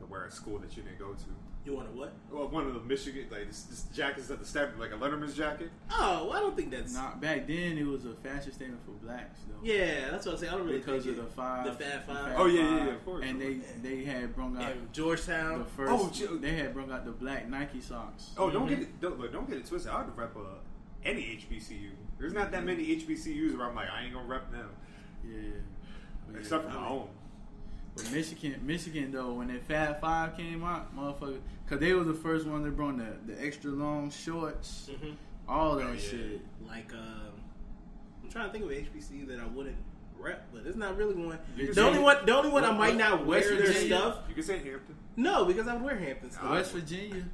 [0.00, 1.30] to wear at school that you didn't go to.
[1.66, 2.12] You want a what?
[2.30, 5.34] Well, one of the Michigan like this, this jackets at the standard, like a Letterman's
[5.36, 5.68] jacket.
[5.90, 6.94] Oh, well, I don't think that's.
[6.94, 7.76] Not back then.
[7.76, 9.56] It was a fashion statement for blacks, though.
[9.64, 10.52] Yeah, that's what I'm saying.
[10.52, 12.34] I don't really because think of it- the five, the Fab Five.
[12.36, 13.24] Oh, yeah, yeah, yeah, of course.
[13.26, 15.58] And they they had brung out And Georgetown.
[15.58, 15.90] the first.
[15.92, 18.30] Oh, Joe- they had brung out the black Nike socks.
[18.38, 19.00] Oh, don't get it.
[19.00, 19.90] Don't, look, don't get it twisted.
[19.90, 20.40] I would rep uh,
[21.04, 21.90] any HBCU.
[22.20, 24.70] There's not that many HBCUs where I'm like, I ain't gonna rep them,
[25.28, 25.50] Yeah.
[26.38, 27.08] Except yeah, for I my mean, own.
[27.96, 32.14] But Michigan, Michigan though, when that Fab Five came out, motherfucker, because they were the
[32.14, 35.14] first one that brought the, the extra long shorts, Mhm.
[35.48, 35.98] all that Oh, yeah.
[35.98, 36.40] shit.
[36.66, 37.32] Like, um,
[38.22, 39.76] I'm trying to think of an HBCU that I wouldn't
[40.18, 41.38] rep, but it's not really one.
[41.56, 44.18] You The only one, the only one I might not wear West their stuff.
[44.28, 44.94] You can say Hampton.
[45.16, 46.50] No, because I would wear Hampton stuff.
[46.50, 47.24] West Virginia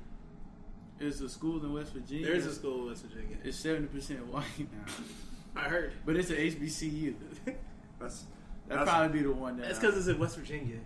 [1.01, 2.27] is a school in West Virginia.
[2.27, 3.37] There is a school in West Virginia.
[3.43, 4.93] It's seventy percent white now,
[5.61, 5.93] I heard.
[6.07, 7.15] but it's an HBCU.
[7.99, 8.25] That's
[8.73, 9.66] That'd That's- probably be the one that.
[9.66, 10.79] That's because it's in West Virginia.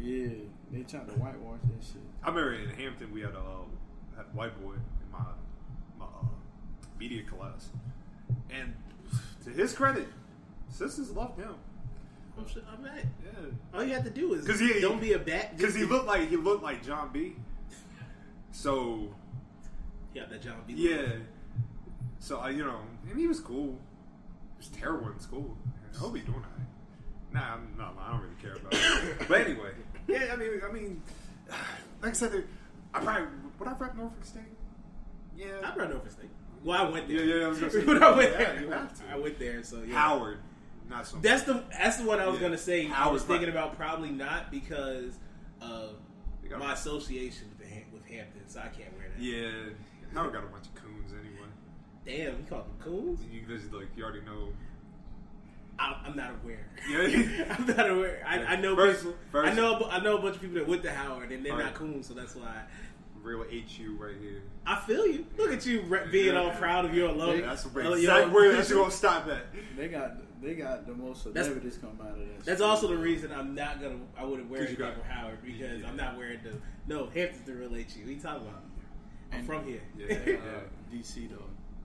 [0.00, 0.28] yeah,
[0.70, 2.02] they trying to whitewash that shit.
[2.22, 3.64] I remember in Hampton we had a, uh,
[4.16, 5.18] had a white boy in my
[5.98, 6.26] my uh,
[6.98, 7.68] media class,
[8.50, 8.74] and
[9.44, 10.08] to his credit,
[10.68, 11.54] sisters loved him.
[12.38, 13.06] I'm sure, I bet.
[13.24, 13.30] Yeah,
[13.74, 15.56] All you have to do is 'Cause he- don't be a bat.
[15.56, 17.36] because he looked like he looked like John B.
[18.52, 19.14] So
[20.14, 20.74] Yeah, that John B.
[20.76, 21.12] yeah,
[22.18, 23.78] so I you know, and he was cool.
[24.52, 25.56] He was terrible in school.
[25.94, 26.50] I hope he's doing alright.
[27.36, 27.94] Nah, I'm not.
[28.00, 29.28] I don't really care about it.
[29.28, 29.72] but anyway,
[30.08, 30.30] yeah.
[30.32, 31.02] I mean, I mean,
[32.02, 32.44] like I said, there-
[32.94, 33.26] I probably
[33.58, 34.42] would I rep Norfolk State.
[35.36, 36.30] Yeah, I run Norfolk State.
[36.64, 37.22] Well, I went there.
[37.22, 39.12] Yeah, yeah, I was gonna say, when I went yeah, there, you have to.
[39.12, 39.62] I went there.
[39.62, 39.94] So yeah.
[39.94, 40.38] Howard,
[40.88, 41.18] not so.
[41.18, 42.46] That's the that's the one I was Yeah.
[42.46, 42.90] gonna say.
[42.90, 43.64] I was thinking Prep.
[43.64, 45.18] about probably not because
[45.60, 45.96] of
[46.58, 49.22] my association with, the, with Hampton, so I can't wear that.
[49.22, 49.50] Yeah,
[50.14, 51.48] Howard got a bunch of coons anyway.
[52.06, 53.20] Damn, you call them coons?
[53.30, 54.48] You just like you already know.
[55.78, 56.66] I, I'm not aware.
[57.50, 58.22] I'm not aware.
[58.26, 59.16] I, I know First- people.
[59.32, 59.78] first- I know.
[59.80, 61.64] a I know a bunch of people that went to Howard, and they're Right.
[61.66, 62.62] not coons, so that's why.
[63.22, 64.42] Real HU right here.
[64.64, 65.26] I feel you.
[65.36, 67.40] Look at you re- being all proud of your alum.
[67.40, 69.46] That's where your- exactly where you gonna stop at.
[69.76, 72.44] They got they got the most That's- celebrities come out of that.
[72.44, 72.66] That's shit.
[72.68, 73.96] also the reason I'm not gonna.
[74.16, 75.88] I wouldn't wear you anything got- from Howard because Yeah.
[75.88, 76.52] I'm not wearing the.
[76.86, 77.74] No, Hampton's the real HU.
[77.74, 78.62] What you talking about?
[79.32, 79.80] I'm And- from here.
[79.98, 80.94] Yeah, Uh.
[80.94, 81.42] DC though,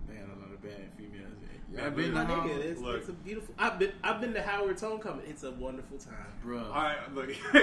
[0.08, 1.31] they had a lot of bad females.
[1.74, 2.98] Yeah, I've been but- to My Howard, nigga, it's, Look.
[2.98, 3.56] it's a beautiful.
[3.58, 3.92] I've been.
[4.04, 5.26] I've been to Howard's homecoming.
[5.28, 6.16] It's a wonderful time.
[6.44, 6.60] bro.
[6.60, 7.30] All right, look,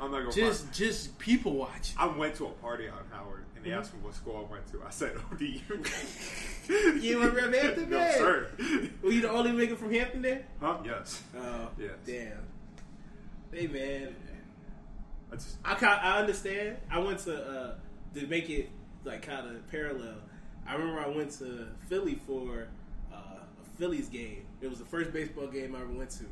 [0.00, 0.32] I'm not gonna.
[0.32, 1.92] just just people watch.
[1.96, 4.66] I went to a party on Howard, and they asked me what school I went
[4.72, 4.82] to.
[4.84, 5.60] I said ODU.
[7.00, 8.14] You were from Hampton, no, man?
[8.18, 8.48] sir.
[9.02, 10.46] Were you the only nigga from Hampton there?
[10.60, 10.78] Huh?
[10.84, 11.22] Yes.
[11.38, 11.90] Oh, Yes.
[12.06, 12.38] damn.
[13.52, 14.16] Hey man,
[15.30, 16.76] I just I ca- I understand.
[16.90, 17.74] I went to uh,
[18.14, 18.70] to make it
[19.04, 20.14] like kind of parallel.
[20.66, 22.66] I remember I went to Philly for a
[23.78, 24.44] Phillies game.
[24.60, 26.24] It was the first baseball game I ever went to,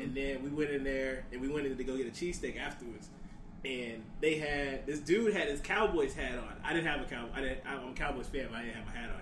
[0.00, 2.58] and then we went in there and we went in to go get a cheesesteak
[2.58, 3.08] afterwards.
[3.64, 6.52] And they had this dude had his Cowboys hat on.
[6.62, 7.26] I didn't have a cow.
[7.34, 7.60] I didn't.
[7.66, 9.20] I'm a Cowboys fan, but I didn't have my hat on.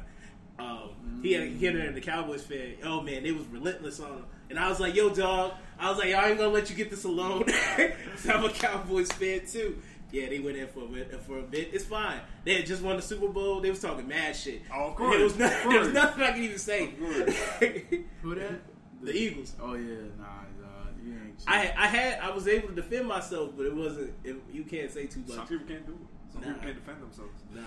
[0.59, 2.75] Um, He had he had the Cowboys fan.
[2.85, 4.25] Oh man, they was relentless on him.
[4.51, 6.91] And I was like, "Yo, dog." I was like, "Y'all ain't gonna let you get
[6.91, 7.45] this alone."
[8.29, 9.79] I'm a Cowboys fan too.
[10.13, 11.23] Yeah, they went in for a bit.
[11.23, 12.21] For a bit, it's fine.
[12.45, 13.61] They had just won the Super Bowl.
[13.61, 14.63] They was talking mad shit.
[14.73, 16.87] Oh, of There was, course, no, of there was nothing I can even say.
[18.23, 18.61] Who that?
[19.03, 19.55] the Eagles.
[19.61, 20.25] Oh yeah, nah,
[20.61, 21.43] nah you ain't.
[21.49, 24.13] I I had I was able to defend myself, but it wasn't.
[24.23, 25.37] It, you can't say too much.
[25.37, 26.33] some people can't do it.
[26.33, 26.49] Some Nah.
[26.49, 27.43] people can't defend themselves.
[27.55, 27.63] Nah,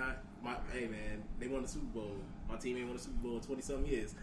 [0.00, 0.56] not my.
[0.72, 2.16] Hey man, they won the Super Bowl.
[2.48, 4.14] My team ain't won the Super Bowl in twenty something years.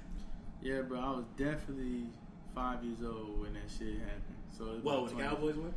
[0.62, 2.06] Yeah, bro, I was definitely
[2.56, 4.38] five years old when that shit happened.
[4.58, 5.74] So it was Whoa, about when the Cowboys won?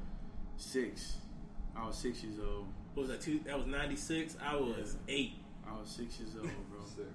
[0.57, 1.17] Six.
[1.77, 2.67] I was six years old.
[2.95, 3.21] What was that?
[3.21, 3.41] Two?
[3.47, 4.37] That was ninety six.
[4.45, 5.35] I was eight.
[5.69, 6.81] I was six years old, bro.
[6.85, 7.09] six.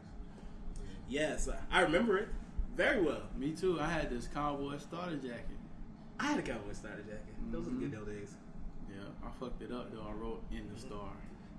[1.08, 2.30] Yes, I- I remember it
[2.76, 3.24] very well.
[3.38, 3.80] Me too.
[3.80, 5.58] I had this cowboy starter jacket.
[6.20, 7.34] I had a Cowboy starter jacket.
[7.52, 8.36] Those were the good old days.
[8.90, 10.06] Yeah, I fucked it up though.
[10.08, 10.88] I wrote in the mm-hmm.
[10.88, 11.10] star.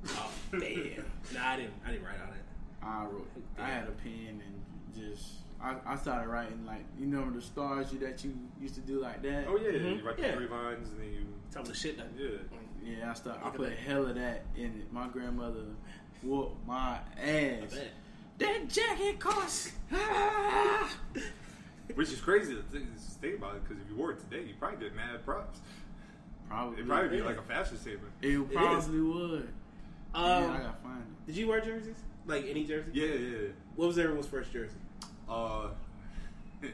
[0.09, 1.05] Oh damn!
[1.35, 1.75] nah, I didn't.
[1.87, 2.45] I didn't write on it.
[2.83, 3.31] I wrote.
[3.59, 5.33] I had a pen and just.
[5.63, 9.01] I, I started writing like you know the stars you that you used to do
[9.01, 9.45] like that.
[9.47, 9.73] Oh yeah, Mhm.
[9.73, 10.07] you mm-hmm.
[10.07, 10.31] write Yeah.
[10.31, 12.07] the three lines and then you Tell me the shit that.
[12.17, 12.29] yeah.
[12.85, 13.45] Yeah, I started.
[13.45, 13.79] I put that.
[13.79, 14.93] hell of that in it.
[14.93, 15.65] My grandmother
[16.23, 17.79] whooped my ass.
[18.39, 19.73] That jacket costs.
[21.95, 24.47] Which is crazy to think, just think about it because if you wore it today,
[24.47, 25.59] you probably get mad props.
[26.49, 26.75] Probably.
[26.75, 28.13] It'd probably be like a fashion statement.
[28.23, 29.49] It probably would.
[30.15, 31.27] Um, yeah, I gotta find it.
[31.27, 31.97] did you wear jerseys?
[32.27, 32.91] Like any jersey?
[32.93, 33.49] Yeah, yeah.
[33.77, 34.77] What was everyone's first jersey?
[35.29, 35.69] Uh,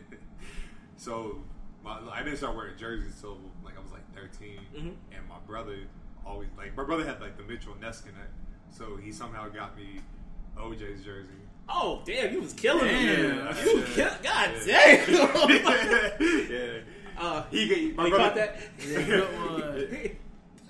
[0.96, 1.38] so
[1.84, 4.94] my, I didn't start wearing jerseys until like I was like 13, Mhm.
[5.12, 5.76] and my brother
[6.24, 8.32] always like my brother had like the Mitchell Ness connect,
[8.70, 10.00] so he somehow got me
[10.56, 11.30] OJ's jersey.
[11.68, 12.32] Oh damn!
[12.32, 13.48] You was killing Damn.
[13.48, 13.64] it.
[13.66, 15.06] You was kill- God Yeah.
[15.06, 16.20] damn.
[16.50, 16.78] yeah.
[17.18, 18.56] Uh, He gave, oh, my brother, caught that?
[18.86, 19.88] Yeah, good one.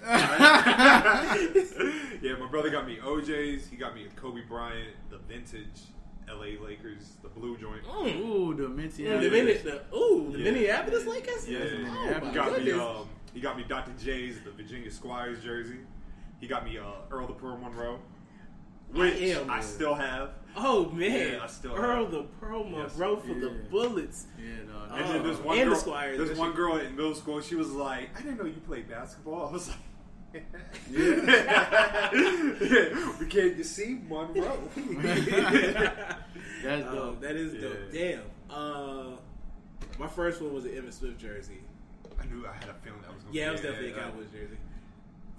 [2.23, 3.67] yeah, my brother got me OJ's.
[3.69, 5.81] He got me a Kobe Bryant, the vintage
[6.29, 7.83] LA Lakers, the blue joint.
[7.85, 8.21] Mm.
[8.21, 9.05] Ooh, the Minty.
[9.05, 10.45] Mm, the minute, the ooh, the Yeah.
[10.53, 11.49] Minneapolis Lakers.
[11.49, 11.83] Yeah, Oh, he
[12.27, 12.65] my got me.
[12.65, 12.81] goodness.
[12.81, 13.93] Um, he got me Dr.
[14.03, 15.81] J's, the Virginia Squires jersey.
[16.41, 17.99] He got me uh, Earl the Pearl Monroe,
[18.93, 19.63] which I, am, man.
[19.63, 20.31] still have.
[20.57, 22.97] Oh man, Yeah, I still Earl have- the Pearl Yes.
[22.97, 24.25] Monroe for the bullets.
[24.39, 24.97] Yeah, no.
[24.97, 25.81] And then this one and the girl.
[25.83, 27.43] Squires, there's one she- girl in middle school.
[27.43, 29.79] She was like, "I didn't know you played basketball." I was like.
[30.91, 32.11] yeah.
[33.21, 34.59] we came to see Monroe.
[36.63, 37.21] That's Um, dope.
[37.21, 37.61] that is Yeah.
[37.61, 37.93] dope.
[37.93, 38.23] Damn.
[38.51, 39.17] Uh,
[39.99, 41.61] my first one was an Emmitt Smith jersey.
[42.27, 43.33] I knew I had a feeling that was going.
[43.35, 44.57] To yeah, it was definitely a Cowboys jersey.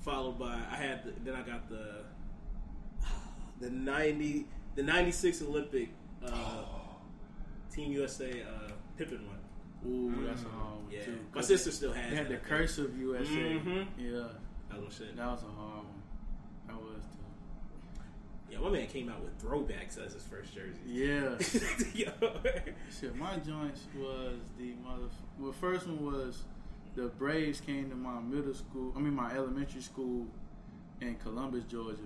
[0.01, 2.03] Followed by I had the, then I got the
[3.59, 5.89] the ninety the ninety six Olympic
[6.25, 6.63] uh,
[7.73, 9.37] Team USA uh, Pippen one.
[9.91, 11.19] Ooh, that's a hard one Yeah, too.
[11.35, 12.09] my sister still has.
[12.09, 12.47] They had that, the I think.
[12.49, 13.31] cursive USA.
[13.33, 13.85] Mhm.
[13.97, 14.27] Yeah,
[14.69, 15.15] That was shit.
[15.15, 16.01] that was a hard one.
[16.67, 17.03] That was
[17.95, 18.05] tough.
[18.49, 20.79] Yeah, my man came out with throwbacks as his first jersey.
[20.85, 21.37] Yeah.
[21.93, 22.11] Yo.
[22.99, 25.07] Shit, my joints was the mother.
[25.37, 26.43] Well, first one was
[26.97, 28.91] the Braves came to my middle school.
[28.95, 30.25] I mean, my elementary school
[30.99, 31.99] in Columbus, Georgia.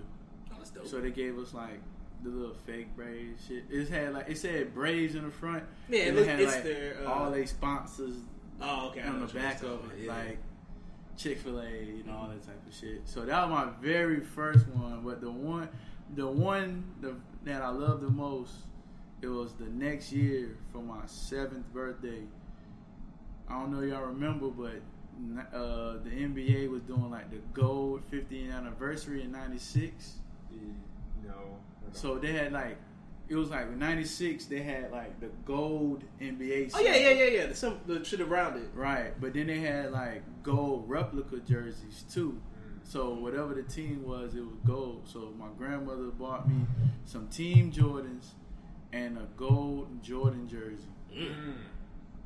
[0.52, 0.84] Oh.
[0.84, 1.80] So they gave us like
[2.22, 3.64] the little fake Braves shit.
[3.70, 5.64] It had like it said Braves in the front.
[5.88, 8.16] Yeah, and it had like their, uh, all they sponsors
[8.60, 9.00] oh, okay.
[9.00, 10.12] On the back of it, yeah.
[10.12, 10.38] like
[11.16, 13.00] Chick Fil A and all that type of shit.
[13.06, 15.00] So that was my very first one.
[15.02, 15.70] But the one,
[16.14, 17.14] the one the,
[17.44, 18.52] that I love the most,
[19.22, 22.22] it was the next year for my seventh birthday.
[23.48, 24.80] I don't know y'all remember, but
[25.54, 30.14] uh, the NBA was doing like the gold 50th anniversary in '96.
[31.24, 31.32] No.
[31.92, 32.78] So they had like.
[33.28, 34.46] It was like '96.
[34.46, 36.72] They had like the gold NBA.
[36.74, 37.46] Oh yeah, yeah, yeah, yeah.
[37.46, 38.68] The, some, the shit around it.
[38.74, 42.40] Right, but then they had like gold replica jerseys too.
[42.84, 45.02] So whatever the team was, it was gold.
[45.06, 46.66] So my grandmother bought me
[47.04, 48.32] some Team Jordans
[48.92, 50.88] and a gold Jordan jersey.
[51.14, 51.54] Mm.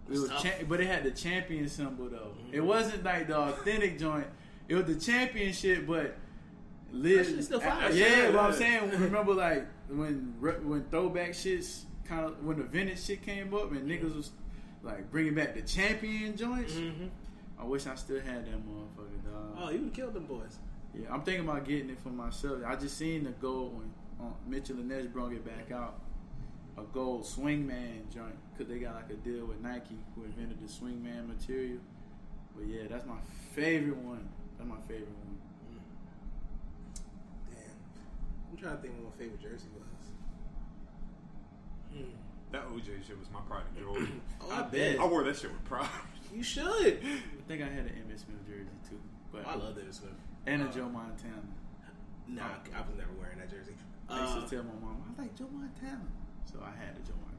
[0.08, 2.32] It was, cha- but it had the champion symbol though.
[2.52, 4.26] It wasn't like the authentic joint.
[4.68, 6.16] It was the championship, but
[6.92, 7.44] live.
[7.44, 7.90] Still fire.
[7.90, 13.02] Yeah, but I'm saying, remember like when when throwback shits kind of when the vintage
[13.04, 14.30] shit came up and niggas was
[14.82, 16.72] like bringing back the champion joints.
[16.74, 17.06] Mm-hmm.
[17.58, 19.58] I wish I still had that motherfucker, dog.
[19.58, 20.58] Oh, you would killed them boys.
[20.94, 22.60] Yeah, I'm thinking about getting it for myself.
[22.66, 23.92] I just seen the gold one.
[24.20, 26.00] Uh, Mitchell and Ness brought it back out.
[26.78, 30.66] A gold swingman joint because they got like a deal with Nike who invented the
[30.72, 31.78] swingman material.
[32.56, 33.18] But yeah, that's my
[33.54, 34.28] favorite one.
[34.56, 35.38] That's my favorite one.
[37.50, 38.50] Damn.
[38.50, 39.82] I'm trying to think what my favorite jersey was.
[41.92, 42.10] Hmm.
[42.52, 44.06] That OJ shit was my pride and joy.
[44.40, 45.00] Oh, I bet.
[45.00, 45.88] I wore that shit with pride.
[46.34, 46.66] You should.
[46.66, 48.98] I think I had an Emmitt Smith jersey too.
[49.32, 50.10] But I love Emmitt Smith.
[50.46, 51.40] And a Uh, Joe Montana.
[52.26, 52.42] Nah,
[52.74, 53.72] I was never wearing that jersey.
[54.10, 56.02] I used Uh, to tell my mom, I like Joe Montana.
[56.44, 57.35] So I had a Joe Montana.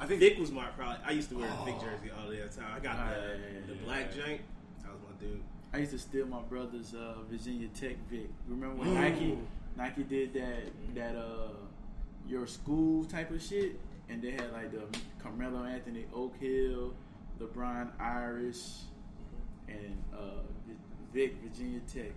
[0.00, 0.98] I think Vic was my probably.
[1.04, 1.84] I used to wear the Vic Oh.
[1.84, 2.72] jersey all the time.
[2.76, 4.22] I got the, yeah, yeah, the yeah, black yeah.
[4.24, 4.40] joint.
[4.82, 5.42] That was my dude.
[5.72, 8.28] I used to steal my brother's uh, Virginia Tech Vic.
[8.48, 8.94] Remember when Ooh.
[8.94, 9.38] Nike
[9.76, 11.48] Nike did that that uh
[12.26, 13.78] your school type of shit,
[14.08, 14.82] and they had like the
[15.22, 16.94] Carmelo Anthony Oak Hill,
[17.40, 18.62] LeBron Irish,
[19.68, 20.42] and uh,
[21.12, 22.12] Vic Virginia Tech.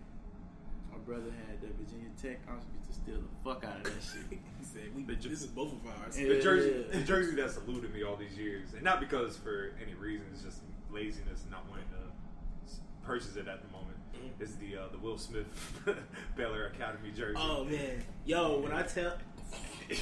[0.92, 2.40] My brother had the Virginia Tech.
[2.50, 4.40] I was used to steal the fuck out of that shit.
[4.60, 6.30] He said, "We this is both of ours." Yeah.
[6.30, 9.96] the jersey, the jersey that's eluded me all these years, and not because for any
[9.96, 10.60] reason, it's just
[10.92, 12.76] laziness and not wanting to
[13.06, 13.98] purchase it at the moment.
[14.40, 15.48] Is the uh, the Will Smith
[16.38, 17.38] Bel-Air Academy jersey?
[17.40, 19.18] Oh man, yo, when I tell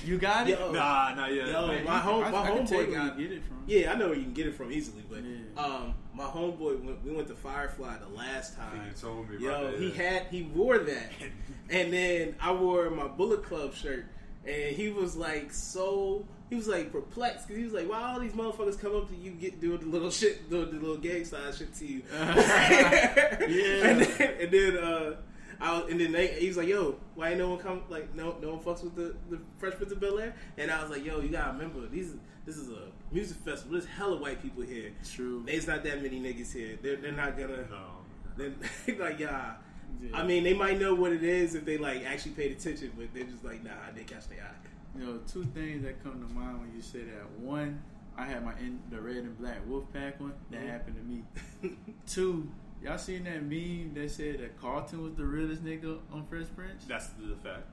[0.06, 0.60] You got it?
[0.60, 1.48] Yo, Nah, not yet.
[1.48, 3.58] Yo, Man, my you- home, I- my I homeboy you got get it from.
[3.68, 5.64] Yeah, I know where you can get it from easily, but Yeah.
[5.64, 8.82] um, my homeboy went, we went to Firefly the last time.
[8.86, 9.94] you told me Yo, about he yeah.
[9.96, 11.12] had he wore that,
[11.70, 14.06] and then I wore my Bullet Club shirt,
[14.46, 16.26] and he was like so.
[16.50, 19.16] He was like perplexed because he was like, "Why all these motherfuckers come up to
[19.16, 23.86] you, get doing the little shit, doing the little gang style shit to you?" Yeah.
[23.88, 25.16] and then, and then uh,
[25.62, 27.82] I was, and then they, he was like, "Yo, why ain't no one come?
[27.90, 30.82] Like, no, no one fucks with the the Fresh Prince of Bel Air." And I
[30.82, 32.14] was like, "Yo, you gotta remember, these
[32.46, 33.74] this is a music festival.
[33.74, 34.92] There's hella white people here.
[35.14, 35.44] True.
[35.46, 36.78] There's not that many niggas here.
[36.82, 37.66] They're they're not gonna.
[37.70, 37.98] No.
[38.38, 39.56] They're like, yeah.
[40.02, 40.10] Yeah.
[40.18, 43.08] I mean, they might know what it is if they like actually paid attention, but
[43.14, 44.98] they're just like, nah, they catch their eye.
[44.98, 47.30] You know, two things that come to mind when you say that.
[47.40, 47.82] One,
[48.18, 50.34] I had my in, the red and black Wolfpack one.
[50.52, 50.70] That Mhm.
[50.70, 51.76] happened to me.
[52.08, 52.48] Two,
[52.82, 56.86] y'all seen that meme that said that Carlton was the realest nigga on Fresh Prince?
[56.86, 57.64] That's the fact.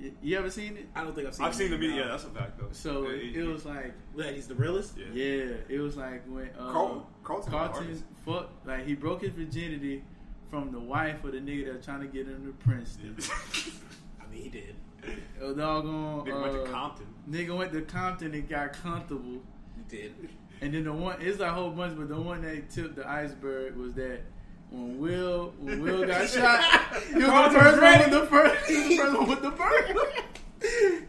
[0.00, 0.88] You, you ever seen it?
[0.96, 1.44] I don't think I've seen.
[1.44, 1.48] It.
[1.48, 1.96] I've seen the meme.
[1.96, 2.68] Yeah, that's a fact though.
[2.72, 4.96] So Yeah, it, he- was like, That he's the realest.
[4.96, 5.06] Yeah.
[5.12, 8.04] yeah, it was like when uh, Carl- Carlton Carlton artist.
[8.24, 10.02] fucked, like he broke his virginity
[10.50, 13.16] from the wife of the nigga that was trying to get him to Princeton.
[14.20, 14.74] I mean, he did.
[15.40, 17.06] A doggone Nigga went to uh, Compton.
[17.30, 19.40] Nigga went to Compton and got comfortable.
[19.76, 20.14] He did.
[20.62, 23.76] And then the one, it's a whole bunch, but the one that tipped the iceberg
[23.76, 24.20] was that
[24.70, 26.62] when Will when Will got shot,
[27.08, 28.10] he was the first was one ready.
[28.10, 30.00] with the first, he was the first one with the burger.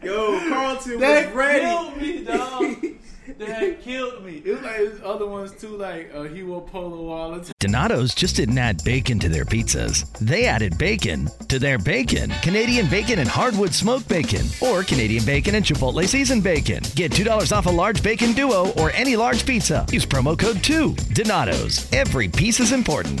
[0.02, 1.60] Yo, Carlton that was ready.
[1.64, 2.76] killed me, dog.
[3.38, 4.42] that killed me.
[4.44, 7.52] It was like there's other ones too, like uh, he wore polo all the time.
[7.58, 10.10] Donato's just didn't add bacon to their pizzas.
[10.18, 12.30] They added bacon to their bacon.
[12.42, 16.82] Canadian bacon and hardwood smoked bacon, or Canadian bacon and Chipotle seasoned bacon.
[16.94, 19.86] Get $2 off a large bacon duo or any large pizza.
[19.90, 20.94] Use promo code 2.
[21.14, 21.90] Donato's.
[21.92, 23.20] Every piece is important.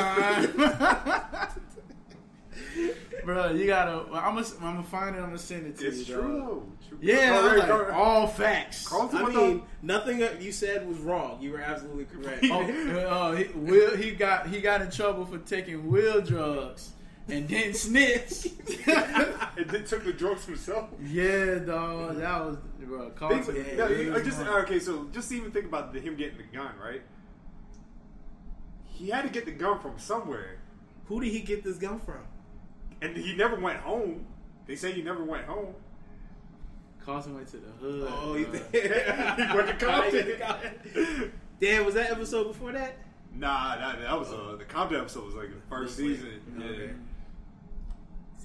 [3.23, 4.05] Bro, you gotta.
[4.11, 4.45] I'm gonna.
[4.61, 5.19] I'm gonna find it.
[5.19, 6.15] I'm gonna send it to It's you.
[6.15, 6.71] true.
[6.89, 6.97] True.
[6.99, 8.91] Yeah, like, all facts.
[8.91, 11.37] I mean, nothing that you said was wrong.
[11.41, 12.43] You were absolutely correct.
[12.51, 16.91] oh, uh, he, Will he got he got in trouble for taking Will drugs
[17.29, 18.47] and then snitch.
[18.87, 20.89] and then took the drugs himself.
[21.03, 23.11] yeah, dog, that was bro.
[23.11, 24.79] Think- was I just okay.
[24.79, 27.03] So just even think about the, him getting the gun, right?
[28.93, 30.59] He had to get the gun from somewhere,
[31.07, 32.23] Who did he get this gun from?
[33.01, 34.25] and he never went home.
[34.65, 35.75] They say he never went home.
[37.03, 38.07] Carlton went to the hood.
[38.09, 38.59] Oh, he bro.
[38.71, 41.31] he went to Compton.
[41.59, 42.95] Damn, was that episode before that?
[43.35, 46.15] Nah, that, that was uh, the Compton episode was like the first This week.
[46.17, 46.41] season.
[46.57, 46.85] Okay.
[46.85, 46.91] Yeah.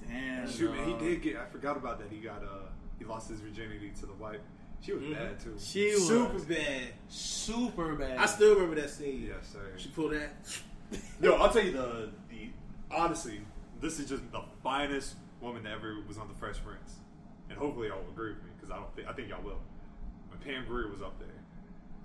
[0.09, 1.37] Damn, Shoot, man, he did get.
[1.37, 2.09] I forgot about that.
[2.11, 4.39] He got uh, he lost his virginity to the wife.
[4.81, 5.13] She was Mhm.
[5.13, 5.55] bad too.
[5.59, 6.93] She was Super bad.
[7.09, 8.17] super bad.
[8.17, 9.25] I still remember that scene.
[9.27, 9.59] Yes, sir.
[9.77, 10.31] She pulled that.
[11.21, 12.49] Yo, I'll tell you the the
[12.91, 13.41] honestly,
[13.81, 16.95] this is just the finest woman that ever was on the Fresh Prince,
[17.49, 19.59] and hopefully y'all will agree with me because I don't think I think y'all will.
[20.29, 21.27] When Pam Grier was up there,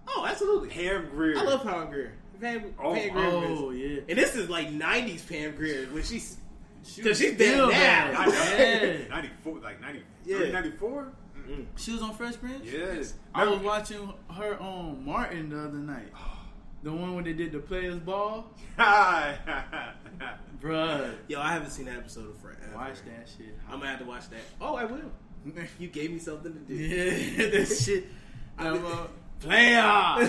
[0.08, 0.68] Oh, absolutely.
[0.68, 1.38] Pam Grier.
[1.38, 2.12] I love Pam Grier.
[2.40, 4.00] Pam, Oh, Pam Grier oh, is- yeah.
[4.08, 6.36] And this is like '90s Pam Grier when she's
[6.82, 7.70] She because was she's dead now.
[8.28, 9.08] Yeah.
[9.08, 10.50] 94, like 90, Yeah.
[10.50, 11.12] 94?
[11.48, 11.62] Mm-hmm.
[11.76, 12.64] She was on Fresh Prince.
[12.64, 13.14] Yes.
[13.34, 16.08] I was watching her on Martin the other night.
[16.82, 18.50] The one when they did the players ball.
[18.78, 19.34] Bruh.
[21.28, 22.58] Yo, I haven't seen that episode of Friends.
[22.74, 23.56] Watch that shit.
[23.70, 24.40] I'm gonna have to watch that.
[24.60, 25.10] Oh, I will.
[25.78, 26.74] You gave me something to do.
[26.74, 28.06] Yeah, that shit.
[28.58, 29.08] I I'm a
[29.40, 30.28] player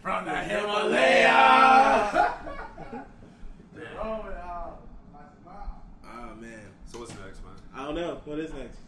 [0.00, 2.34] from the Himalaya.
[4.00, 4.24] Oh
[6.04, 6.60] ah, man.
[6.86, 7.52] So what's next, man?
[7.74, 8.20] I don't know.
[8.24, 8.78] What is next?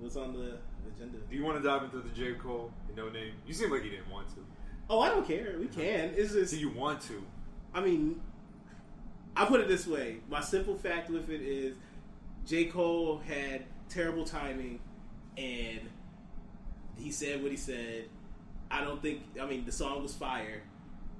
[0.00, 0.56] What's on the
[0.94, 1.18] agenda?
[1.28, 2.72] Do you want to dive into the J Cole?
[2.96, 3.32] Noname.
[3.46, 4.44] You seem like you didn't want to.
[4.88, 5.54] Oh, I don't care.
[5.58, 6.14] We can.
[6.14, 6.50] Is this?
[6.50, 7.22] Do you want to?
[7.74, 8.20] I mean,
[9.36, 10.16] I put it this way.
[10.28, 11.76] My simple fact with it is,
[12.46, 12.64] J.
[12.64, 14.80] Cole had terrible timing,
[15.36, 15.80] and
[16.96, 18.06] he said what he said.
[18.70, 19.22] I don't think.
[19.40, 20.62] I mean, the song was fire.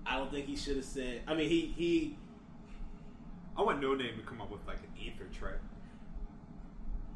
[0.07, 1.21] I don't think he should have said.
[1.27, 2.17] I mean, he he.
[3.59, 5.61] I want Noname to come up with like an ether track.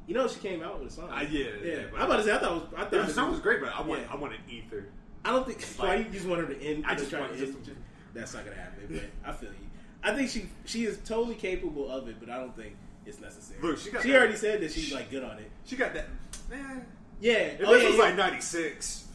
[0.06, 1.08] You know, she came out with a song.
[1.10, 1.76] Uh, I, yeah, yeah.
[1.90, 2.32] but- I'm about to say.
[2.32, 2.62] I thought it was.
[2.76, 4.12] I thought Yeah, it song was great, but I want Yeah.
[4.12, 4.86] I want an ether.
[5.24, 5.62] I don't think.
[5.78, 6.84] Why you just want her to end?
[6.86, 7.76] I just want to just- end-
[8.12, 8.86] That's not gonna happen.
[8.90, 9.56] But I feel you.
[10.02, 12.76] I think she she is totally capable of it, but I don't think
[13.06, 13.60] it's necessary.
[13.62, 15.50] Look, she got she that- already said that she's like good on it.
[15.64, 16.06] She got that.
[16.50, 16.84] Man,
[17.20, 17.32] Yeah.
[17.32, 18.02] if oh, this yeah, was yeah.
[18.04, 19.06] like '96,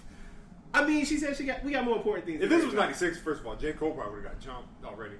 [0.73, 2.41] I mean, she said she got we got more important things.
[2.41, 2.85] if this was about.
[2.89, 5.15] '96, first of all, J Cole probably would have got jumped already.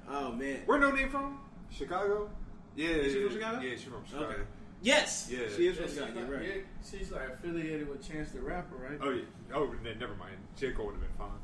[0.08, 0.60] Oh man.
[0.66, 1.38] Where Noname from?
[1.70, 2.28] Chicago.
[2.76, 3.60] Yeah, Is she yeah, from Chicago?
[3.60, 4.24] Yeah, she's from Chicago.
[4.26, 4.42] Okay.
[4.82, 5.28] Yes.
[5.30, 5.38] Yeah.
[5.38, 6.20] She is Yeah, from she's, Chicago.
[6.20, 6.42] like, right.
[6.44, 6.54] yeah,
[6.90, 8.98] she's like affiliated with Chance the Rapper, right?
[9.02, 9.22] Oh yeah.
[9.54, 10.36] Oh, then never mind.
[10.56, 11.38] J Cole would have been fine.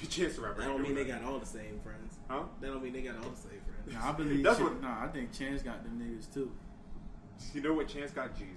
[0.08, 0.60] Chance the rapper.
[0.60, 2.14] That don't mean they got all the same friends.
[2.28, 2.42] Huh?
[2.60, 3.92] That don't mean they got all the same friends.
[3.92, 4.42] Nah, I believe.
[4.44, 6.50] That's she- what- Nah, I think Chance got them niggas too.
[7.54, 7.88] You know what?
[7.88, 8.56] Chance got Jesus.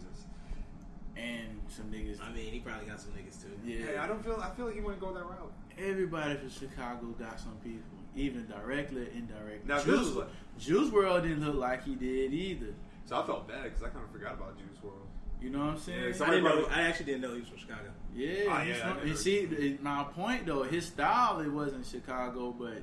[1.16, 2.20] and some niggas.
[2.22, 3.50] I mean, he probably got some niggas too.
[3.64, 4.40] Yeah, Hey, I don't feel.
[4.42, 5.52] I feel like he wouldn't go that route.
[5.78, 9.62] Everybody from Chicago got some people, even directly or indirectly.
[9.68, 10.28] Now, this Juice, is like-
[10.60, 12.74] Juice WRLD didn't look like he did either.
[13.06, 15.00] So I felt bad because I kind of forgot about Juice WRLD.
[15.42, 16.14] You know what I'm saying?
[16.18, 16.66] Yeah, I didn't know.
[16.72, 17.90] I actually didn't know he was from Chicago.
[18.16, 21.40] Yeah, Ah, he's yeah, I from- never- and see, it- my point though, his style
[21.42, 22.82] it wasn't Chicago, but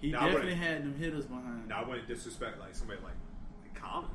[0.00, 1.68] he Nah, I definitely had them hitters behind.
[1.68, 3.12] Now I wouldn't disrespect like somebody like,
[3.62, 4.10] like Common.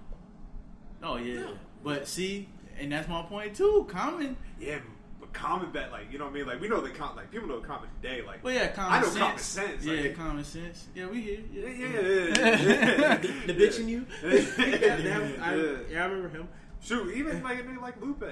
[1.02, 1.46] Oh yeah,
[1.84, 3.86] but see, and that's my point too.
[3.90, 4.93] Common, Yeah, but
[5.34, 6.46] Common bet like you know what I mean.
[6.48, 8.22] Like we know the com like people know Common today.
[8.26, 9.20] Like well yeah, common I know sense.
[9.20, 9.40] Common
[9.80, 9.86] Sense.
[9.86, 10.88] Yeah, common sense.
[10.96, 11.40] Yeah, we here.
[11.52, 13.18] yeah, Yeah, yeah, yeah, yeah.
[13.18, 14.06] the, the bitch in you.
[14.24, 14.96] Yeah.
[14.98, 15.72] That- I, Yeah.
[15.90, 16.48] yeah, I remember him.
[16.82, 18.24] Shoot, even like a nigga like Lupe.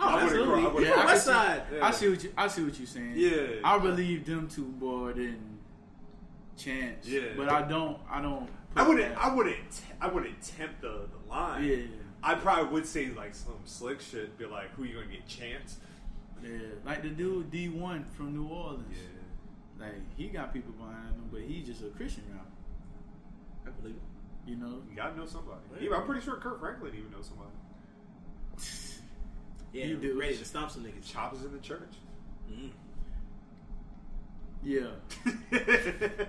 [0.00, 0.62] Oh, I absolutely.
[0.62, 1.12] cry- I Yeah, cry.
[1.12, 1.62] I see- Side.
[1.74, 1.86] Yeah.
[1.86, 2.32] I see what you.
[2.38, 3.12] I see what you're saying.
[3.16, 3.46] Yeah.
[3.64, 5.58] I believe them two more than
[6.56, 7.06] Chance.
[7.08, 7.20] Yeah.
[7.36, 7.98] but I don't.
[8.10, 8.48] I don't.
[8.76, 9.14] I wouldn't.
[9.14, 9.70] that- I wouldn't.
[9.72, 11.64] t- I wouldn't tempt the the line.
[11.64, 11.76] Yeah.
[12.22, 14.36] I probably would say like some slick shit.
[14.38, 15.26] Be like, who you gonna get?
[15.26, 15.78] Chance.
[16.42, 16.50] Yeah,
[16.84, 18.84] like the dude D one from New Orleans.
[18.92, 19.86] Yeah.
[19.86, 22.46] Like he got people behind him, but he's just a Christian rapper.
[23.66, 24.50] I believe it.
[24.50, 24.82] You know.
[24.88, 25.60] You gotta know somebody.
[25.80, 27.50] Even, I'm pretty sure Kirk Franklin even knows somebody.
[29.70, 30.18] Yeah, He do.
[30.18, 31.12] ready to stomp some niggas.
[31.12, 31.92] Choppers in the church.
[32.50, 32.70] Mm.
[34.64, 34.86] Yeah.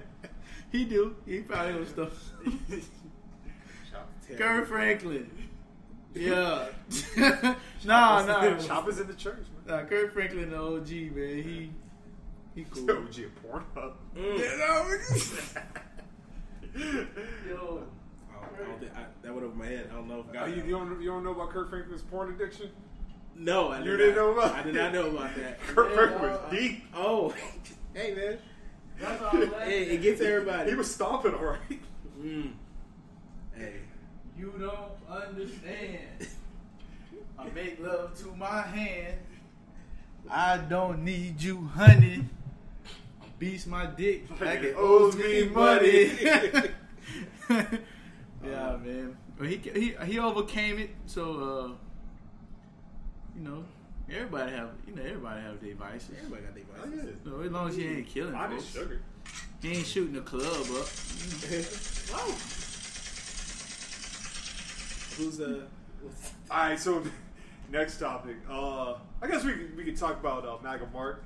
[0.74, 1.16] he do.
[1.26, 2.34] He probably gonna stuff.
[4.38, 5.32] Kirk Franklin.
[6.16, 6.66] Yeah.
[7.86, 8.58] nah, nah.
[8.58, 9.59] Choppers in the church, man.
[9.70, 11.44] Nah, Kirk Franklin, the OG man.
[11.44, 11.70] He
[12.56, 12.86] he cool.
[12.88, 13.94] Yo, G, a Pornhub.
[17.48, 17.84] Yo.
[18.42, 19.90] I don't think, I, that went over my head.
[19.92, 20.26] I don't know.
[20.34, 22.70] If Oh, you, you don't, you don't know about Kirk Franklin's porn addiction?
[23.36, 25.60] no, I You did didn't know about I did not know about that.
[25.68, 26.84] Kirk Franklin was deep.
[26.94, 27.34] Oh,
[27.94, 28.38] hey man,
[29.00, 30.72] That's all I'm it, it gets everybody.
[30.72, 31.82] He was stomping all right.
[32.22, 32.52] Mm.
[33.56, 33.76] Hey,
[34.38, 34.92] You don't
[35.24, 36.28] understand.
[37.38, 39.16] I make love to my hand.
[40.30, 42.26] I don't need you, honey.
[43.38, 46.12] Beats my dick like it owes me money.
[48.44, 49.18] yeah, man.
[49.38, 50.90] But he he he overcame it.
[51.06, 51.72] So uh,
[53.38, 53.64] you know,
[54.12, 56.16] everybody have you know everybody have their vices.
[56.18, 57.16] everybody got their Oh, vices.
[57.24, 59.00] So as long as he ain't killing I did folks, sugar.
[59.62, 60.88] he ain't shooting the club up.
[62.14, 62.36] oh.
[65.18, 65.62] Who's uh?
[66.52, 67.04] All right, so
[67.72, 68.36] next topic.
[68.50, 71.24] Uh, I guess we can, we can talk about uh, MAGA Mark.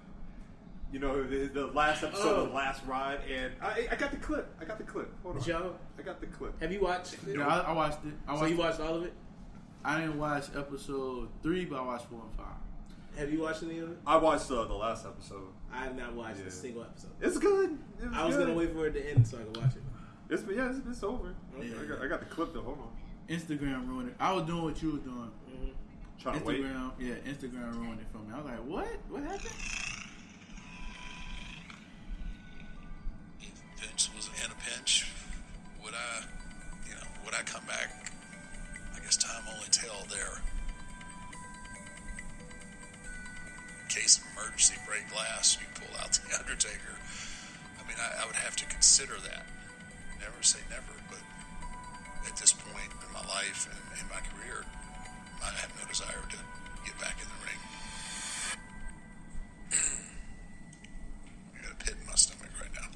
[0.92, 2.46] You know, the, the last episode of Oh.
[2.50, 4.54] the last ride, and I, I got the clip.
[4.62, 5.12] I got the clip.
[5.24, 5.44] Hold on.
[5.44, 5.76] Joe.
[5.98, 6.62] I got the clip.
[6.62, 7.14] Have you watched?
[7.14, 7.36] it?
[7.36, 8.14] No, I, I watched it.
[8.28, 9.14] I so watched, you watched all of it?
[9.84, 13.18] I didn't watch episode three, but I watched four and five.
[13.18, 13.98] Have you watched any of it?
[14.06, 15.48] I watched uh, the last episode.
[15.72, 16.46] I have not watched Yeah.
[16.48, 17.12] a single episode.
[17.22, 17.72] It's good.
[18.00, 18.46] It I was good.
[18.48, 19.82] gonna wait for it to end so I could watch it.
[20.30, 21.34] It's yeah, it's, it's over.
[21.58, 21.70] Okay.
[21.82, 22.62] I, got, I got the clip though.
[22.62, 22.90] Hold on.
[23.36, 24.16] Instagram ruined it.
[24.20, 25.32] I was doing what you were doing.
[26.22, 26.62] Trying to wait.
[26.64, 28.34] Instagram, yeah, Instagram ruined it for me.
[28.34, 28.88] I was like, what?
[29.10, 29.56] What happened?
[33.42, 35.12] If Vince was in a pinch.
[35.84, 36.24] Would I,
[36.88, 38.12] you know, would I come back?
[38.96, 40.40] I guess time only tell there.
[43.84, 46.96] In case of emergency break glass, you pull out the Undertaker.
[47.84, 49.46] I mean, I, I would have to consider that.
[50.20, 51.20] Never say never, but
[52.32, 54.64] at this point in my life and in my career,
[55.44, 56.38] I have no desire to
[56.86, 57.60] get back in the ring.
[61.54, 62.88] I got a pit in my stomach right now.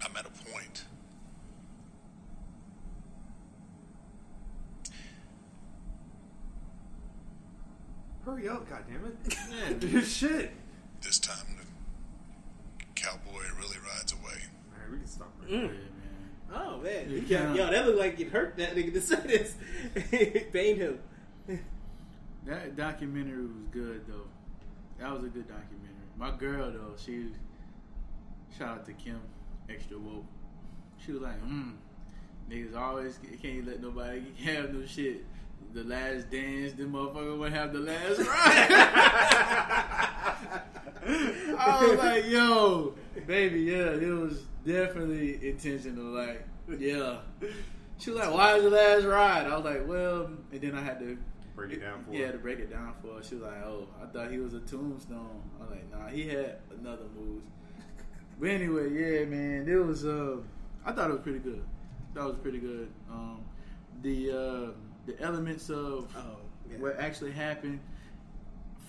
[0.04, 0.84] I'm at a point.
[8.24, 9.14] Hurry up, goddammit.
[9.52, 9.72] Yeah.
[9.78, 10.52] Dude, shit.
[11.02, 14.40] This time the cowboy really rides away.
[14.72, 15.68] Alright, we can stop right Mm.
[15.68, 15.76] there.
[16.54, 19.16] Oh man, You He can't- yo, that looked like it hurt that nigga to say
[19.26, 19.54] this.
[20.12, 20.98] It pained him.
[22.44, 24.26] That documentary was good though.
[24.98, 25.78] That was a good documentary.
[26.16, 27.28] My girl though, she
[28.56, 29.20] shout out to Kim,
[29.68, 30.24] extra woke.
[31.04, 31.70] She was like, hmm,
[32.50, 35.24] niggas always can't let nobody have no shit.
[35.74, 38.68] The last dance, the motherfucker would have the last ride.
[41.06, 42.94] I was like, yo,
[43.26, 46.04] baby, yeah, it was definitely intentional.
[46.06, 46.46] Like,
[46.78, 47.18] yeah.
[47.98, 49.46] She was like, why is the last ride?
[49.46, 51.18] I was like, well, and then I had to
[51.54, 52.32] Break it down for yeah, her.
[52.32, 53.22] to break it down for her.
[53.22, 56.26] She was like, "Oh, I thought he was a tombstone." I was like, "Nah, he
[56.26, 57.44] had another moves."
[58.40, 60.06] But anyway, yeah, man, it was.
[60.06, 60.38] Uh,
[60.86, 61.62] I thought it was pretty good.
[62.14, 62.88] That was pretty good.
[63.10, 63.42] Um,
[64.00, 64.70] the uh,
[65.04, 66.38] the elements of Oh,
[66.70, 66.78] yeah.
[66.78, 67.80] what actually happened.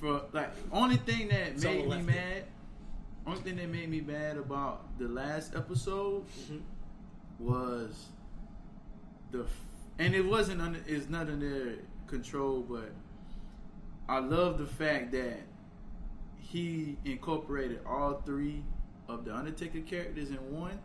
[0.04, 2.06] For like, only thing that Someone made me left it.
[2.08, 2.44] mad.
[3.26, 6.58] Only thing that made me mad about the last episode Mm-hmm.
[7.40, 8.08] was
[9.32, 9.46] the,
[10.00, 11.76] and it wasn't under, it's not in their
[12.08, 12.92] control, but
[14.10, 15.40] I love the fact that
[16.38, 18.62] he incorporated all three
[19.08, 20.78] of the Undertaker characters in one.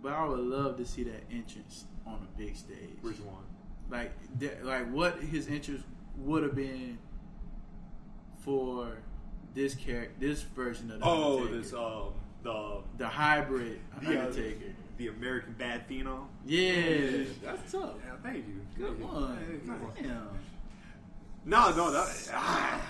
[0.00, 2.96] But I would love to see that entrance on a big stage.
[3.00, 3.42] Which one?
[3.90, 5.82] Like, that, like what his entrance
[6.18, 6.98] would have been
[8.44, 8.98] for
[9.54, 11.58] this character, this version of the Oh, Undertaker.
[11.60, 12.12] this um
[12.42, 14.72] the the hybrid the, uh, Undertaker.
[14.96, 16.26] the American Bad Phenom.
[16.44, 17.94] Yeah, that's tough.
[18.04, 18.60] Yeah, thank you.
[18.76, 19.06] Good Thank you.
[19.06, 20.28] on, Hey, come damn.
[21.44, 22.30] No, no, that.
[22.32, 22.80] Ah.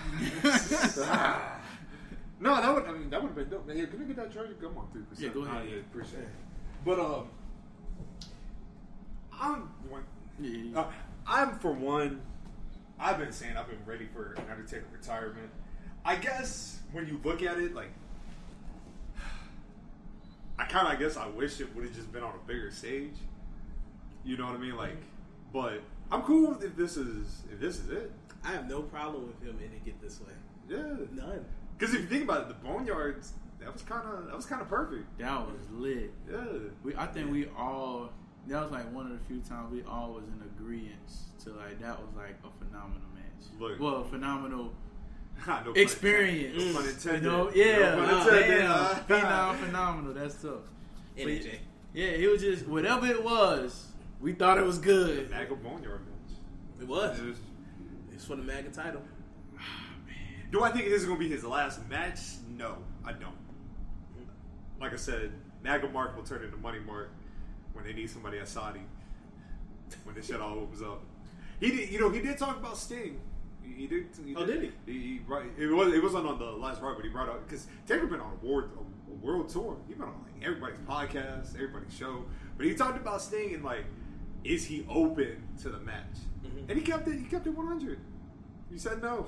[2.40, 2.84] no, that would.
[2.84, 3.66] I mean, that would have been dope.
[3.66, 4.54] Man, here, can we get that charger?
[4.60, 5.28] Come on, three percent.
[5.28, 5.66] Yeah, go ahead.
[5.70, 6.28] yeah, appreciate it.
[6.84, 7.28] But um,
[9.32, 10.04] I'm one.
[10.40, 10.80] Yeah.
[10.80, 10.90] Uh,
[11.26, 12.20] I'm for one.
[13.02, 15.50] I've been saying I've been ready for an Undertaker retirement.
[16.04, 17.90] I guess when you look at it, like,
[20.56, 22.70] I kind of, I guess, I wish it would have just been on a bigger
[22.70, 23.14] stage.
[24.24, 24.76] You know what I mean?
[24.76, 24.96] Like,
[25.52, 28.12] but I'm cool if this is if this is it.
[28.44, 30.32] I have no problem with him ending it this way.
[30.68, 31.44] Yeah, None.
[31.76, 34.62] Because if you think about it, the Boneyards that was kind of that was kind
[34.62, 35.18] of perfect.
[35.18, 36.12] That was lit.
[36.30, 36.44] Yeah,
[36.84, 38.10] We, I think we all.
[38.48, 40.98] That was like one of the few times we all was in agreement
[41.44, 43.46] to like that was like a phenomenal match.
[43.58, 43.80] Look.
[43.80, 44.72] well, a phenomenal
[45.46, 46.56] No experience.
[46.56, 47.22] No pun intended.
[47.24, 48.48] You know, No yeah, pun wow, intended.
[48.58, 50.14] damn, Uh, phenom, phenomenal.
[50.14, 50.52] That's tough.
[51.16, 51.50] And But,
[51.94, 53.86] yeah, it was just whatever it was.
[54.20, 55.30] We thought it was good.
[55.30, 56.36] Maga Boneyard match.
[56.80, 57.18] It was.
[57.18, 57.38] It was-
[58.12, 59.02] It's for the MAGA title.
[60.52, 62.18] Do I think this is going to be his last match?
[62.56, 63.34] No, I don't.
[64.80, 65.32] Like I said,
[65.64, 67.10] Maga Mark will turn into Money Mark
[67.72, 68.80] when they need somebody at Saudi.
[70.04, 71.02] When this shit all opens up.
[71.60, 73.20] He did, you know, he did talk about Sting.
[73.62, 74.06] He, he did.
[74.24, 74.92] He Oh, did he?
[74.92, 75.46] He, he right.
[75.58, 75.92] It was.
[75.92, 78.46] It wasn't on the last part, but he brought up because Taker been on a
[78.46, 79.76] world a, a world tour.
[79.86, 82.24] He been on like everybody's podcast, everybody's show.
[82.56, 83.84] But he talked about Sting and like,
[84.44, 86.04] is he open to the match?
[86.44, 86.70] Mm-hmm.
[86.70, 87.18] And he kept it.
[87.18, 88.00] He kept it one hundred.
[88.70, 89.26] He said no,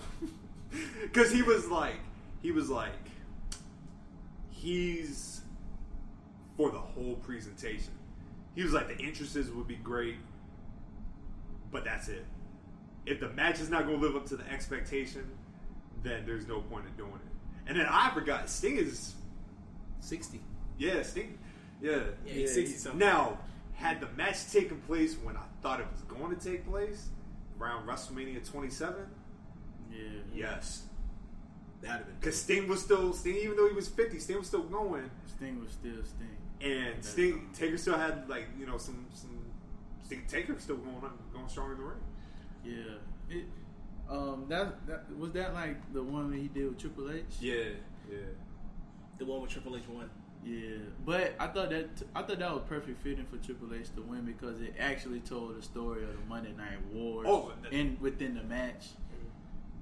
[1.03, 2.01] because he was like,
[2.41, 2.93] he was like,
[4.51, 5.43] he's
[6.57, 7.93] for the whole presentation.
[8.55, 10.17] He was like, the entrances would be great,
[11.73, 12.25] but that's it.
[13.07, 15.25] If the match is not going to live up to the expectation,
[16.03, 17.69] then there's no point in doing it.
[17.69, 19.15] And then I forgot, Sting is
[20.01, 20.41] 60.
[20.79, 21.39] yeah, Sting.
[21.83, 21.99] Yeah.
[22.25, 22.99] Yeah, he's 60 something.
[22.99, 23.39] Now,
[23.75, 27.09] had the match taken place when I thought it was going to take place,
[27.61, 28.97] around WrestleMania 27,
[29.93, 29.99] Yeah.
[30.33, 30.83] yes.
[31.85, 32.17] That'd have been.
[32.21, 35.11] Because Sting was still, Sting, even though he was 50, Sting was still going.
[35.27, 36.37] Sting was still Sting.
[36.73, 39.39] And Sting, Taker still had, like, you know, some, some,
[40.03, 41.99] Sting, Taker still going on, going strong in the ring.
[42.65, 43.37] Yeah.
[43.37, 43.45] It,
[44.09, 47.23] um, that, that was that like the one that he did with Triple H.
[47.41, 47.55] Yeah,
[48.11, 48.19] yeah.
[49.19, 50.11] The one with Triple H won.
[50.45, 54.03] Yeah, but I thought that I thought that was perfect fitting for Triple H to
[54.03, 57.97] win because it actually told the story of the Monday Night Wars Oh, that- in
[58.01, 58.89] within the match.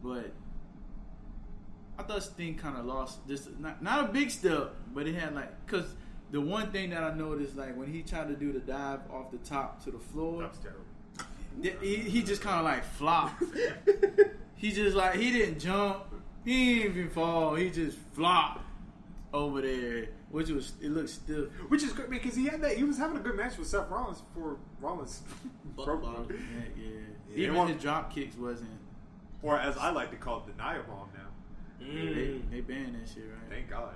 [0.05, 0.31] But
[2.03, 5.35] I thought Sting kind of lost just not not a big step, but it had
[5.35, 5.87] like because
[6.31, 9.31] the one thing that I noticed, like when he tried to do the dive off
[9.31, 10.85] the top to the floor, That's terrible.
[11.63, 13.43] th- he, he just kind of like flopped.
[14.57, 16.05] he just like he didn't jump,
[16.45, 17.55] he didn't even fall.
[17.55, 18.63] He just flopped
[19.35, 21.51] over there, which was it looked stiff.
[21.69, 22.77] Which is great because he had that.
[22.77, 25.21] He was having a good match with Seth Rollins before Rollins
[25.77, 26.27] broke him.
[26.31, 26.91] Yeah, yeah.
[27.31, 28.71] Yeah, Even well- his drop kicks wasn't.
[29.43, 31.22] Or as I like to call it, the Nia bomb now.
[31.87, 32.51] Yeah, they, mm.
[32.51, 33.51] they banned that shit, right?
[33.51, 33.95] Thank God.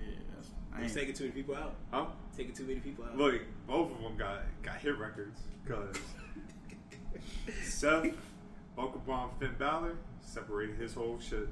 [0.00, 0.50] Yeah, that's.
[0.74, 1.74] I ain't, taking too many people out.
[1.90, 2.06] Huh?
[2.36, 3.16] Taking too many people out.
[3.16, 5.96] Look, both of them got got hit records because
[7.62, 8.06] Seth,
[8.76, 11.48] Uncle Bomb, Finn Balor separated his whole shit.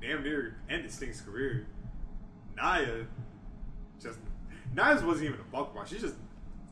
[0.00, 1.66] Damn near ended Sting's career.
[2.56, 3.06] Nia
[4.00, 4.18] just
[4.74, 5.86] Nia's wasn't even a buck bomb.
[5.86, 6.16] She just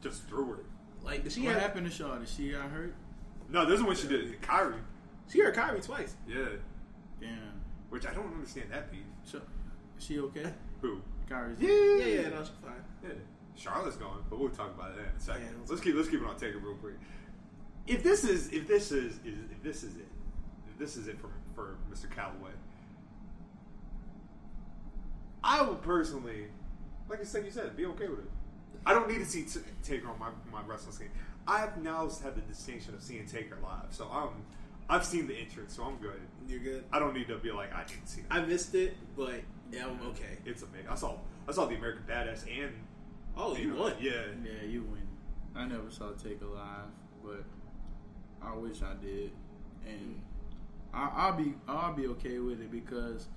[0.03, 0.59] just threw her.
[1.03, 1.63] Like, did she what have?
[1.63, 2.17] happened to Shaw?
[2.17, 2.95] Did she got hurt?
[3.49, 4.43] No, this is when she did it.
[4.43, 4.75] Kairi.
[5.31, 6.15] She hurt Kairi twice.
[6.29, 6.47] Yeah.
[7.21, 7.52] Damn.
[7.93, 9.03] Which I don't understand that beef.
[9.23, 9.43] So,
[9.99, 10.51] is she okay?
[10.81, 11.03] Who?
[11.31, 12.73] Kairi's Yeah, Yeah, yeah, no, she's fine.
[13.03, 13.11] Yeah.
[13.55, 15.43] Charlotte's gone, but we'll talk about that in a second.
[15.43, 15.69] Yeah.
[15.69, 16.95] let's keep let's keep it on Taker real quick.
[17.87, 20.09] If this is if this is, is if this is it,
[20.71, 22.07] if this is it for for Mr.
[22.09, 22.55] Calaway,
[25.45, 26.47] I would personally,
[27.11, 28.31] like I said, you said, be okay with it.
[28.87, 31.11] I don't need to see T- Taker on my my wrestling screen.
[31.47, 34.47] I've now had the distinction of seeing Taker live, so I'm
[34.89, 36.21] I've seen the entrance, so I'm good.
[36.47, 36.85] You're good.
[36.93, 38.23] I don't need to be like I didn't see.
[38.23, 38.33] That.
[38.33, 39.41] I missed it, but
[39.71, 40.39] yeah, I'm okay.
[40.45, 40.89] It's amazing.
[40.89, 41.17] I saw
[41.49, 42.73] I saw the American Badass and
[43.37, 43.95] Oh, you won.
[44.01, 44.13] Yeah,
[44.45, 45.07] Yeah, you win.
[45.55, 46.91] I never saw Taker live,
[47.25, 47.45] but
[48.43, 49.31] I wish I did,
[49.87, 50.21] and
[50.93, 53.29] I, I'll be I'll be okay with it because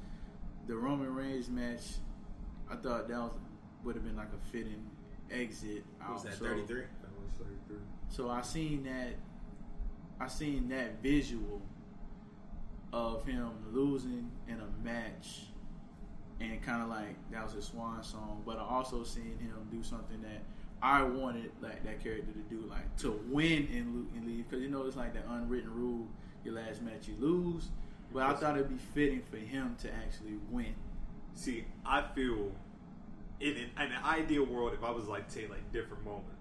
[0.67, 1.81] the Roman Reigns match,
[2.69, 3.31] I thought that was,
[3.83, 4.83] would have been like a fitting
[5.31, 5.83] exit.
[5.99, 6.31] What was out.
[6.31, 6.81] that So- 33?
[6.81, 6.87] That
[7.21, 7.77] was 33.
[8.09, 9.13] So I seen that,
[10.19, 11.61] I seen that visual
[12.93, 15.47] of him losing in a match,
[16.39, 18.43] and kind of like that was his swan song.
[18.45, 20.43] But I also seen him do something that
[20.81, 24.69] I wanted like that character to do, like to win and, and leave, because you
[24.69, 26.07] know it's like that unwritten rule:
[26.43, 27.69] your last match you lose.
[28.13, 30.75] But I thought it'd be fitting for him to actually win.
[31.33, 32.51] See, I feel
[33.41, 36.34] in an, in an ideal world, if I was like take like different moments,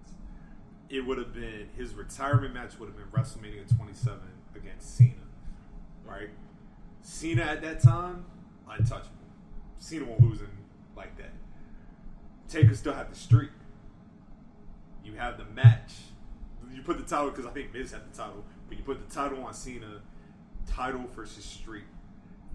[0.89, 4.19] it would have been his retirement match would have been WrestleMania 27
[4.55, 5.13] against Cena,
[6.05, 6.29] right?
[7.01, 8.25] Cena at that time,
[8.69, 9.11] untouchable.
[9.77, 10.49] Cena won't lose him
[10.95, 11.31] like that.
[12.47, 13.49] Taker still have the streak.
[15.03, 15.93] You have the match.
[16.73, 19.13] You put the title because I think Miz had the title, but you put the
[19.13, 20.01] title on Cena.
[20.67, 21.83] Title versus streak.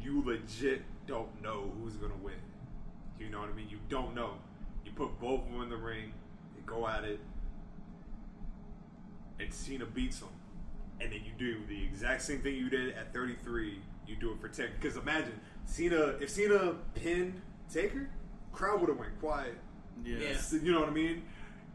[0.00, 2.34] You legit don't know who's gonna win.
[3.18, 3.68] You know what I mean?
[3.68, 4.34] You don't know.
[4.84, 6.12] You put both of them in the ring.
[6.54, 7.20] They go at it,
[9.40, 10.28] and Cena beats him.
[11.00, 13.78] And then you do the exact same thing you did at 33.
[14.06, 14.72] You do it for Taker.
[14.80, 17.40] Because imagine Cena, if Cena pinned
[17.72, 18.10] Taker,
[18.52, 19.56] crowd would have went quiet.
[20.04, 20.36] Yeah.
[20.36, 21.22] So, You know what I mean?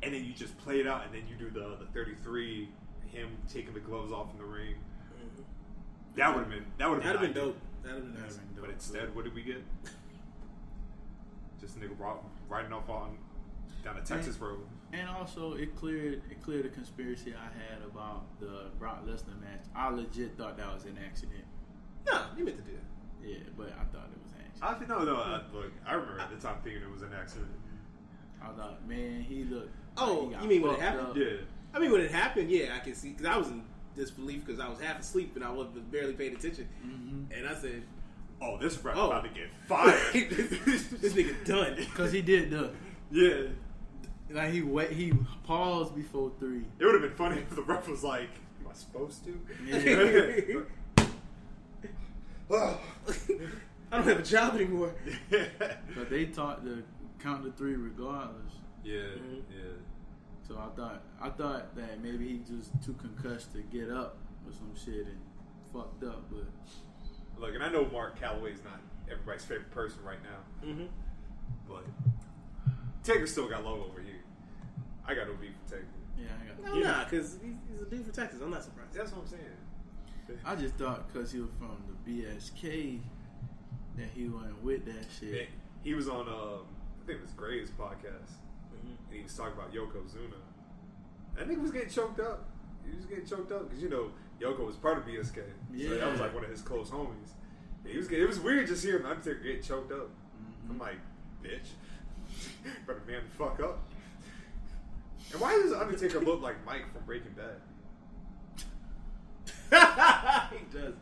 [0.04, 2.70] And then you just play it out, and then you do the the 33,
[3.12, 4.76] him taking the gloves off in the ring.
[6.16, 7.58] That would have been that would have been, have been dope.
[7.84, 8.40] That'd have been nice.
[8.60, 9.64] But instead, what did we get?
[11.60, 12.18] Just a nigga
[12.50, 13.18] riding off on
[13.84, 14.60] down a Texas road.
[14.98, 19.66] And also, it cleared it cleared the conspiracy I had about the Brock Lesnar match.
[19.76, 21.44] I legit thought that was an accident.
[22.06, 23.28] No, you meant to do that.
[23.28, 24.64] Yeah, but I thought it was an accident.
[24.64, 25.16] I think no, no.
[25.18, 27.50] I, look, I remember at the time thinking it was an accident.
[28.42, 29.76] I thought, man, he looked.
[29.98, 31.08] Oh, like he got you mean when it happened?
[31.08, 31.18] up.
[31.18, 31.38] Yeah.
[31.74, 33.64] I mean, when it happened, yeah, I can see because I was in
[33.96, 37.34] disbelief because I was half asleep and I was barely paying attention, mm-hmm.
[37.34, 37.84] and I said,
[38.42, 39.08] "Oh, this ref oh.
[39.08, 40.14] about to get fired.
[40.14, 42.72] this, this nigga done." Because he did the
[43.12, 43.50] yeah.
[44.30, 46.64] Like he wait he paused before three.
[46.80, 48.30] It would have been funny if the ref was like,
[48.62, 51.06] "Am I supposed to?" Yeah.
[52.50, 52.80] Oh.
[53.92, 54.94] I don't have a job anymore.
[55.96, 56.84] But they taught to
[57.20, 58.54] count to three regardless.
[58.84, 59.36] Yeah, Mm-hmm.
[59.52, 59.64] yeah.
[60.48, 64.52] So I thought I thought that maybe he just too concussed to get up or
[64.54, 65.18] some shit and
[65.74, 66.24] fucked up.
[66.30, 66.46] But
[67.40, 68.80] Look, and I know Mark Calaway's not
[69.12, 70.86] everybody's favorite person right now, Mm-hmm.
[71.68, 71.84] but
[73.04, 74.05] Taker still got love over here.
[75.08, 75.86] I got no beef with Taker.
[76.18, 76.76] yeah, I got.
[76.76, 78.42] No, nah, because he's, he's a dude for Texas.
[78.42, 78.94] I'm not surprised.
[78.94, 80.40] That's what I'm saying.
[80.44, 83.00] I just thought because he was from the BSK
[83.98, 85.34] that he went with that shit.
[85.34, 85.46] Yeah,
[85.84, 86.66] he was on, um,
[87.04, 88.32] I think it was Gray's podcast,
[88.76, 88.88] Mm-hmm.
[89.10, 90.36] and he was talking about Yokozuna.
[91.38, 92.46] That nigga was getting choked up.
[92.90, 94.12] He was getting choked up because you know
[94.42, 95.36] Yoko was part of BSK.
[95.80, 97.32] So that was like one of his close homies.
[97.86, 98.10] He was.
[98.12, 100.10] It was weird just hearing Undertaker get choked up.
[100.10, 100.72] Mm-hmm.
[100.72, 100.98] I'm like,
[101.44, 101.68] bitch,
[102.88, 103.88] better man the fuck up.
[105.32, 107.62] And why does Undertaker look like Mike from Breaking Bad?
[110.52, 110.94] he does.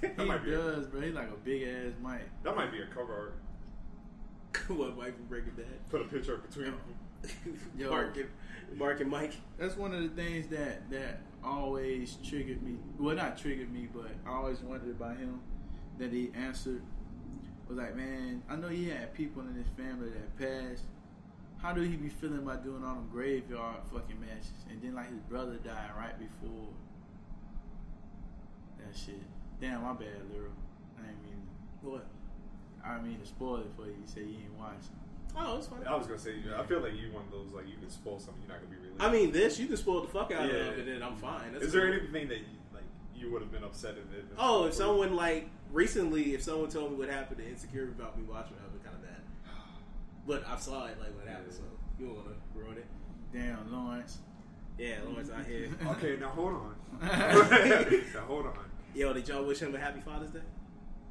[0.00, 0.52] That He might be.
[0.52, 1.00] A, does, bro.
[1.00, 2.28] He's like a big ass Mike.
[2.42, 4.66] that might be a cover art.
[4.76, 5.88] what Mike from Breaking Bad?
[5.90, 6.74] Put a picture between.
[7.78, 7.90] Yo.
[7.90, 9.34] Mark and Mark and Mike.
[9.58, 12.76] That's one of the things that that always triggered me.
[12.98, 15.40] Well, not triggered me, but I always wondered about him.
[15.98, 16.82] That he answered
[17.68, 20.84] was like, "Man, I know he had people in his family that passed.
[21.62, 24.52] How do he be feeling about doing all them graveyard fucking matches?
[24.70, 26.68] And then like his brother died right before
[28.78, 29.20] that shit.
[29.60, 30.48] Damn, my bad, Lyra.
[30.98, 31.42] I didn't mean
[31.82, 32.06] what.
[32.84, 33.92] I mean to spoil it for you.
[33.92, 34.80] You say you ain't watch.
[35.36, 35.86] Oh, it's fine.
[35.86, 38.18] I was gonna say, I feel like you one of those like you can spoil
[38.18, 39.02] something you're not gonna be released.
[39.02, 40.72] I mean, this you can spoil the fuck out Yeah.
[40.72, 41.52] of, and then I'm fine.
[41.52, 42.82] That's Is there anything that you, like
[43.14, 44.24] you would have been upset if it?
[44.38, 48.24] Oh, if someone like recently, if someone told me what happened to Insecure about me
[48.24, 49.20] watching, it, I'd be kind of mad.
[50.26, 51.62] But I saw it like what happened, so
[51.98, 52.86] you don't want to ruin it.
[53.32, 54.18] Damn, Lawrence.
[54.78, 55.68] Yeah, Lawrence out here.
[55.86, 56.74] Okay, now hold on.
[57.02, 58.70] now hold on.
[58.94, 60.40] Yo, did y'all wish him a happy Father's Day?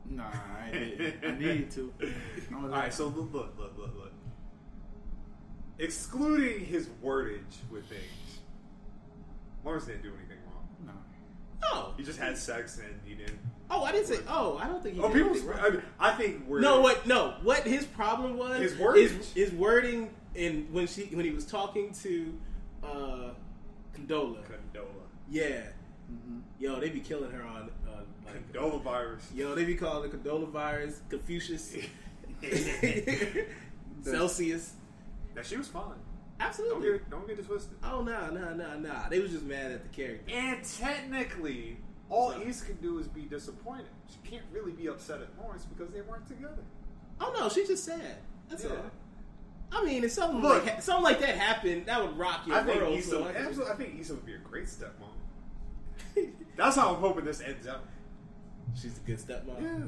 [0.10, 1.24] Nah, I, didn't.
[1.24, 1.94] I need to.
[2.02, 2.14] I was
[2.54, 4.12] All like, right, so look, look, look, look, look.
[5.78, 8.40] Excluding his wordage with things,
[9.64, 10.68] Lawrence didn't do anything wrong.
[10.86, 10.94] No.
[11.64, 11.90] Oh.
[11.90, 11.94] No.
[11.96, 13.40] He just had sex and he didn't.
[13.72, 14.20] Oh, I didn't say.
[14.28, 15.02] Oh, I don't think he.
[15.02, 15.30] Oh, did people.
[15.32, 15.60] anything wrong.
[15.60, 17.06] I, mean, I think we're No, what?
[17.06, 19.04] No, what his problem was His wording.
[19.04, 22.34] His, his wording, and when she when he was talking to
[22.84, 23.30] uh,
[23.96, 24.40] Condola.
[24.44, 24.86] Condola.
[25.30, 25.62] Yeah.
[26.58, 29.28] Yo, they be killing her on uh, like Condola virus.
[29.34, 31.76] Yo, they be calling the Condola virus Confucius,
[34.02, 34.74] Celsius.
[35.36, 35.84] Now she was fine.
[36.40, 36.88] Absolutely.
[36.88, 37.78] Don't get, don't get it twisted.
[37.84, 39.04] Oh no, no, no, no!
[39.10, 40.34] They was just mad at the character.
[40.34, 41.78] And technically,
[42.10, 43.86] all Issa can do is be disappointed.
[44.08, 46.64] She can't really be upset at Lawrence because they weren't together.
[47.22, 48.18] Oh no, she's just sad.
[48.50, 48.72] That's Yeah.
[48.72, 48.92] all.
[49.72, 50.66] I mean, if something Look.
[50.66, 52.98] like something like that happened, that would rock your I think world.
[52.98, 55.14] Issa, so I absolutely, I think Issa would be a great stepmom.
[56.58, 57.86] That's how I'm hoping this ends up.
[58.76, 59.62] She's a good stepmom.
[59.62, 59.86] Yeah.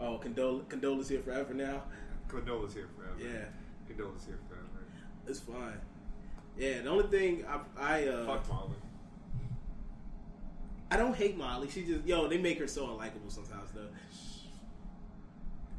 [0.00, 1.82] Oh, Condola, Condola's here forever now.
[2.28, 3.14] Condola's here forever.
[3.20, 3.44] Yeah,
[3.88, 4.64] Condola's here forever.
[5.26, 5.80] it's fine.
[6.56, 8.74] Yeah, the only thing I, I uh, Fuck Molly.
[10.90, 11.68] I don't hate Molly.
[11.68, 13.88] She just yo, they make her so unlikable sometimes though.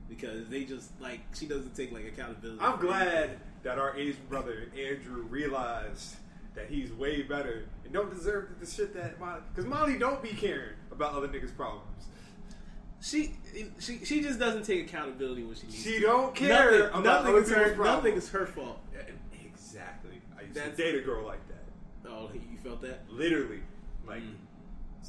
[0.08, 2.60] Because they just like she doesn't take like accountability.
[2.62, 6.16] I'm glad that our Asian brother Andrew realized
[6.56, 9.42] that he's way better and don't deserve the shit that Molly.
[9.54, 11.86] Because Molly don't be caring about other niggas' problems.
[13.02, 13.36] She
[13.80, 15.84] she she just doesn't take accountability when she needs.
[15.84, 16.02] She to.
[16.02, 17.56] don't care Nothing, about nothing other is her.
[17.76, 17.86] problems.
[17.98, 18.80] Nothing is her fault.
[19.46, 20.22] Exactly.
[20.38, 22.10] I used That's- to date a girl like that.
[22.10, 23.02] Oh, you felt that?
[23.10, 23.62] Literally,
[24.08, 24.34] like Mm.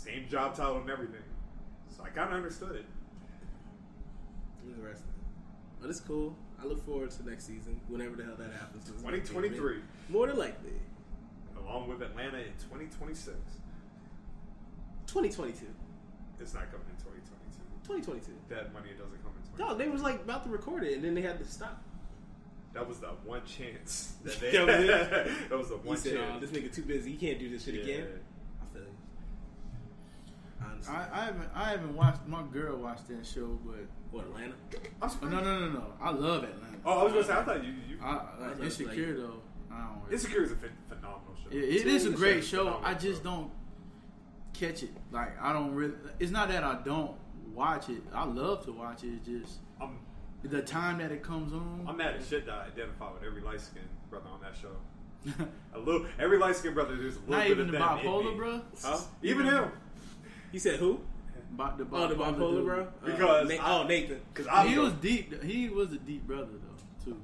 [0.05, 1.23] Same job title and everything.
[1.97, 2.87] So I kind of understood it.
[4.67, 5.07] Interesting.
[5.81, 6.35] But it's cool.
[6.63, 8.85] I look forward to next season, whenever the hell that happens.
[8.87, 9.79] 2023.
[10.11, 10.73] More than likely.
[11.59, 13.37] Along with Atlanta in 2026.
[15.07, 15.67] 2022.
[16.39, 17.23] It's not coming in 2022.
[17.85, 18.33] 2022.
[18.55, 19.63] That money doesn't come in 2022.
[19.63, 21.83] No, they was like about to record it, and then they had to stop.
[22.73, 24.15] That was the one chance.
[24.25, 24.89] That, they, That was it?
[25.49, 26.33] that was the He one said, oh, chance.
[26.37, 27.13] "Oh, this nigga too busy.
[27.13, 27.81] He can't do this shit Yeah.
[27.83, 28.07] again."
[30.61, 30.65] I.
[30.73, 30.95] Honestly.
[30.95, 34.55] I, I haven't I haven't watched my girl watched that show, but what Atlanta?
[35.03, 35.85] Oh, oh, no, no, no, no.
[36.01, 36.77] I love Atlanta.
[36.85, 37.73] Oh, I was gonna say, I thought you.
[37.89, 39.35] you I, I like, was Insecure like- though.
[39.73, 40.01] I don't.
[40.03, 40.13] Really.
[40.15, 41.51] Insecure is a phen- phenomenal show.
[41.51, 42.81] It, it is a great It's show.
[42.83, 43.31] I just show.
[43.31, 43.51] don't
[44.53, 44.91] catch it.
[45.13, 45.95] Like I don't really.
[46.19, 47.13] It's not that I don't
[47.55, 48.03] watch it.
[48.13, 49.13] I love to watch it.
[49.15, 49.99] It's just I'm,
[50.43, 51.85] the time that it comes on.
[51.89, 54.73] I'm mad as shit that I identify with every light skinned brother on that show.
[55.75, 57.89] a little, every light skinned brother, there's a little Not bit even of the them
[57.99, 58.63] bipolar, bro.
[58.83, 58.99] Huh?
[59.23, 59.71] Even him.
[60.53, 61.01] He said who?
[61.53, 62.65] Bi- the Oh, the bipolar, dude.
[62.65, 62.89] bro.
[63.05, 64.21] Because uh, Na- I- oh Nathan.
[64.33, 65.43] Because I he was deep.
[65.43, 67.21] He was a deep brother though too.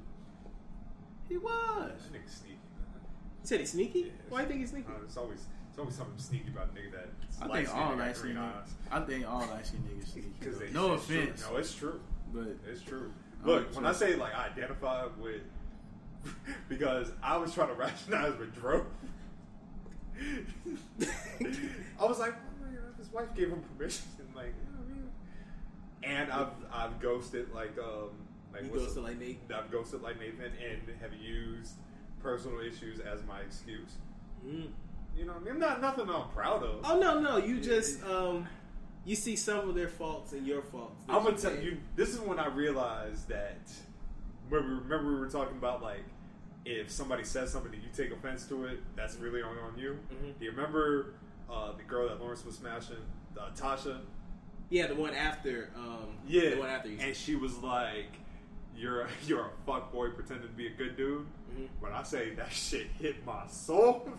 [1.29, 1.91] He was.
[2.11, 2.53] That nigga sneaky.
[2.53, 4.11] You said he's sneaky.
[4.29, 4.87] Why do you think he's sneaky?
[4.89, 7.09] Uh, it's always, it's always something sneaky about a nigga that.
[7.41, 8.69] I think all light skin niggas.
[8.91, 10.27] I think all light skin niggas sneaky.
[10.39, 11.19] Because no it's true.
[11.21, 11.99] offense, No, it's true.
[12.33, 13.11] but It's true.
[13.45, 15.41] Look, when I say like I identify with,
[16.69, 18.85] because I was trying to rationalize with Dro.
[21.99, 25.01] I was like, oh, you know, his wife gave him permission, and like, you know,
[26.03, 26.21] yeah.
[26.21, 28.11] and I've I've ghosted like um
[28.53, 29.53] like You ghosted like Nathan?
[29.53, 31.73] I've ghosted like Nathan and have used
[32.21, 33.95] personal issues as my excuse.
[34.45, 34.67] Mm.
[35.17, 36.81] You know, I mean, not nothing I'm proud of.
[36.83, 37.37] Oh no, no.
[37.37, 38.47] You just um,
[39.03, 41.03] you see some of their faults and your faults.
[41.09, 41.77] I'm gonna tell you.
[41.95, 43.59] This is when I realized that.
[44.49, 46.03] Remember, remember we were talking about like
[46.65, 49.97] if somebody says something you take offense to it, that's really on, on you.
[50.13, 50.37] Mhm.
[50.37, 51.13] Do you remember
[51.49, 52.97] uh, the girl that Lawrence was smashing,
[53.39, 53.99] uh, Tasha?
[54.69, 55.69] Yeah, the one after.
[55.77, 56.97] Um, Yeah, the one after you.
[56.99, 58.11] and she was like,
[58.75, 61.25] "You're a, you're a fuck boy pretending to be a good dude."
[61.55, 61.67] Mhm.
[61.79, 64.09] When I say that shit hit my soul,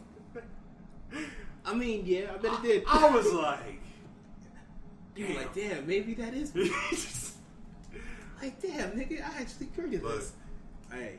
[1.64, 2.84] I mean, yeah, I bet it did.
[2.86, 3.80] I was like,
[5.16, 6.70] you were like, damn, maybe that is me.
[8.42, 10.32] like, damn, nigga, I actually to this.
[10.90, 11.18] Hey,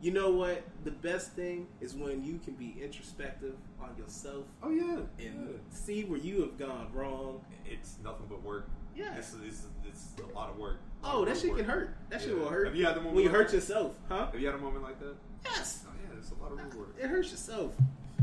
[0.00, 0.62] you know what?
[0.84, 4.44] The best thing is when you can be introspective on yourself.
[4.62, 7.40] Oh yeah, and see where you have gone wrong.
[7.66, 8.68] It's nothing but work.
[8.96, 9.14] Yeah.
[9.16, 10.78] it's, it's, it's a lot of work.
[11.04, 11.58] Lot Oh, of that shit work.
[11.58, 11.96] can hurt.
[12.10, 12.66] That shit will hurt.
[12.66, 13.54] Have you had a moment when you like hurt that?
[13.54, 14.26] yourself, huh?
[14.32, 15.14] Have you had a moment like that?
[15.44, 15.84] Yes.
[15.86, 16.96] Oh yeah, it's a lot of road work.
[17.00, 17.72] It hurts yourself.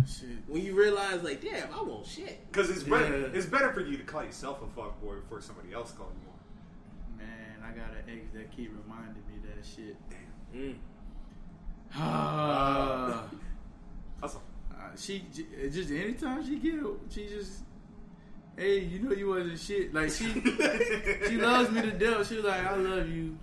[0.05, 0.37] Shit.
[0.47, 2.45] When you realize, like, damn, I want shit.
[2.51, 3.19] Because it's better.
[3.21, 3.27] Yeah.
[3.33, 7.25] It's better for you to call yourself a fuckboy before somebody else calls you one.
[7.27, 9.95] Man, I got an ex that keep reminding me that shit.
[10.53, 10.75] Mm.
[11.93, 13.23] Ah.
[14.21, 14.41] Awesome.
[14.71, 15.25] Uh, she
[15.71, 16.73] just anytime she get
[17.09, 17.59] she just
[18.57, 19.93] hey you know you wasn't shit.
[19.93, 20.25] Like she
[21.27, 22.27] she loves me to death.
[22.27, 23.37] She was like I love you.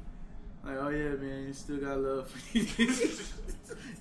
[0.64, 2.64] Like oh yeah man you still got love for you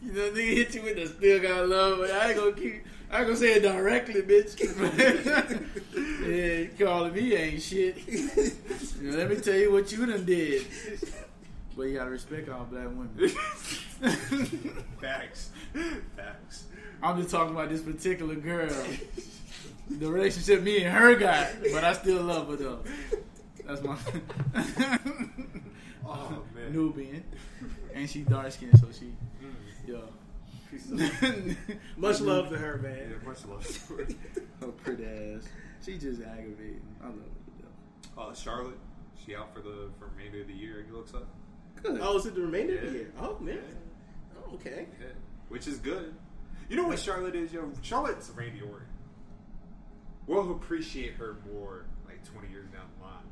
[0.03, 2.85] you know nigga hit you with the still got love but I ain't gonna keep
[3.09, 5.67] I ain't gonna say it directly bitch.
[6.21, 7.97] Yeah calling me ain't shit.
[8.07, 10.65] You know, let me tell you what you done did
[11.75, 13.09] but you gotta respect all black women
[15.01, 15.51] Facts.
[16.15, 16.65] Facts.
[17.03, 18.69] I'm just talking about this particular girl.
[19.89, 22.79] the relationship me and her got, but I still love her though.
[23.65, 23.97] That's my
[26.05, 26.73] Oh man.
[26.73, 27.23] Nubian,
[27.93, 29.13] and she dark skinned, so she,
[29.87, 30.01] yo.
[31.97, 33.11] Much love to her, man.
[33.11, 34.07] Yeah, much love to her.
[34.61, 35.43] her pretty ass.
[35.85, 36.81] She just aggravating.
[37.01, 37.63] I love her
[38.15, 38.21] though.
[38.21, 38.77] Uh, Charlotte,
[39.25, 40.79] she out for the for remainder of the year.
[40.79, 41.23] It looks like.
[41.83, 41.99] Good.
[42.01, 43.13] Oh, is it the remainder of the year?
[43.19, 43.59] Oh man.
[44.37, 44.87] Oh, okay.
[44.99, 45.07] Yeah.
[45.49, 46.13] Which is good.
[46.69, 47.69] You know what Charlotte is, yo?
[47.81, 48.87] Charlotte's Randy Orton.
[50.27, 53.23] We'll appreciate her more like 20 years down the line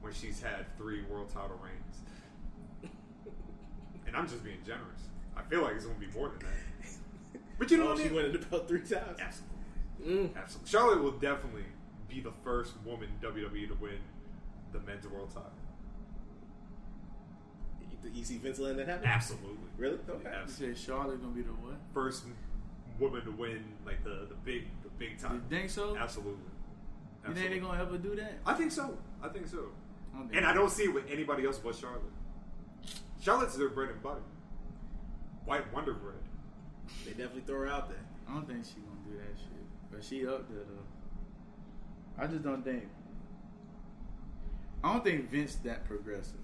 [0.00, 2.92] when she's had three world title reigns.
[4.06, 5.08] and I'm just being generous.
[5.36, 7.40] I feel like it's going to be more than that.
[7.58, 8.02] But you know Oh, what?
[8.02, 9.18] she won it about three times.
[9.18, 9.56] Absolutely.
[10.06, 10.36] Mm.
[10.36, 10.70] Absolutely.
[10.70, 11.64] Charlotte will definitely
[12.08, 13.98] be the first woman in WWE to win
[14.72, 15.50] the men's world title.
[18.06, 19.06] You, you see Vince letting that happen?
[19.06, 19.56] Absolutely.
[19.76, 19.98] Really?
[20.08, 20.30] Okay.
[20.46, 21.74] You said Charlotte gonna be the what?
[21.92, 22.24] First
[22.98, 25.34] woman to win like the, the big the big time.
[25.34, 25.96] You think so?
[25.96, 26.40] Absolutely.
[27.28, 28.38] You think they gonna ever do that?
[28.44, 28.96] I think so.
[29.22, 29.66] I think so.
[30.14, 32.02] I think And I don't see it with anybody else but Charlotte.
[33.20, 34.20] Charlotte's their bread and butter.
[35.44, 36.16] White Wonder Bread.
[37.04, 37.98] They definitely throw her out there.
[38.28, 39.90] I don't think she gonna do that shit.
[39.90, 42.22] But she up there though.
[42.22, 42.84] I just don't think.
[44.84, 46.34] I don't think Vince that progressive.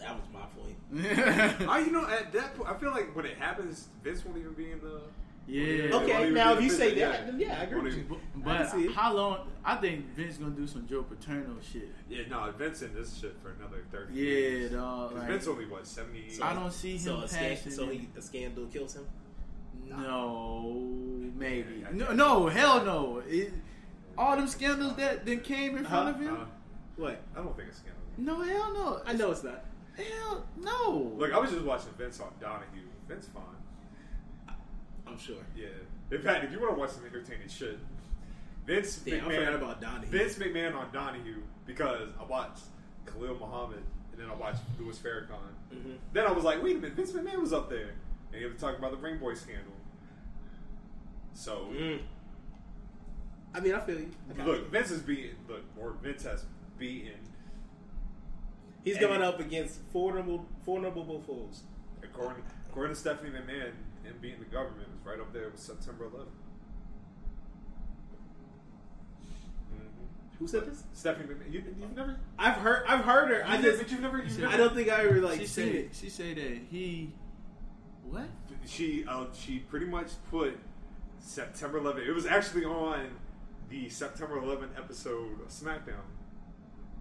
[0.00, 0.76] That was my point.
[1.68, 4.54] I, you know, at that point, I feel like when it happens, Vince won't even
[4.54, 5.00] be in the.
[5.46, 5.94] Yeah.
[5.96, 8.20] Okay, now if you say that, then yeah, I agree with you.
[8.36, 8.94] But I can see it.
[8.94, 9.48] how long?
[9.64, 11.90] I think Vince gonna do some Joe Paterno shit.
[12.08, 14.72] Yeah, no, Vince in this shit for another 30 Yeah, years.
[14.72, 16.38] dog, 'Cause like- Vince only, what, 70?
[16.42, 17.72] I don't see him So a, scan, passing.
[17.72, 19.06] so he, a scandal kills him.
[19.86, 20.72] No,
[21.36, 21.84] maybe.
[21.92, 23.22] No, no, hell no.
[23.26, 23.52] It,
[24.16, 26.34] all them scandals that, then came in front of him.
[26.34, 26.44] Uh,
[26.96, 27.20] What?
[27.34, 28.02] I don't think it's a scandal.
[28.18, 29.02] no, hell no.
[29.06, 29.64] I know it's not.
[30.04, 31.12] Hell no.
[31.16, 32.86] Look, I was just watching Vince on Donahue.
[33.08, 34.54] Vince fine.
[35.06, 35.36] I'm sure.
[35.56, 35.66] Yeah.
[36.10, 37.78] In fact, if you want to watch some entertaining shit,
[38.66, 39.36] Vince Damn, I McMahon.
[39.38, 40.06] forgot about Donahue.
[40.10, 42.62] Vince McMahon on Donahue because I watched
[43.06, 43.82] Khalil Muhammad
[44.12, 45.74] and then I watched Louis Farrakhan.
[45.74, 45.96] Mhm.
[46.12, 47.94] Then I was like, wait a minute, Vince McMahon was up there,
[48.32, 49.72] and he was talking about the Ring Boy scandal.
[51.34, 52.00] So Mm.
[53.54, 54.10] I mean, I feel you.
[54.38, 54.64] I look, you.
[54.66, 56.44] Vince is being Look, or Vince has
[56.78, 57.18] beaten.
[58.84, 61.62] He's and- going up against formidable, formidable foes.
[62.02, 63.72] According, according to Stephanie McMahon,
[64.04, 66.28] him beating the government was right up there with September 11th.
[70.38, 70.84] Who said this?
[70.94, 71.52] Stephanie McMahon.
[71.52, 72.16] You, you've never.
[72.38, 72.84] I've heard.
[72.88, 73.44] I've heard her.
[73.46, 73.64] I You just.
[73.64, 75.66] never- but you've never- you've She never- I don't think I ever like she seen
[75.66, 75.90] said, it.
[75.94, 77.12] She said that he.
[78.08, 78.28] What?
[78.66, 80.58] She uh, she pretty much put
[81.18, 82.06] September 11th.
[82.06, 83.08] It was actually on
[83.68, 86.00] the September 11th episode of SmackDown,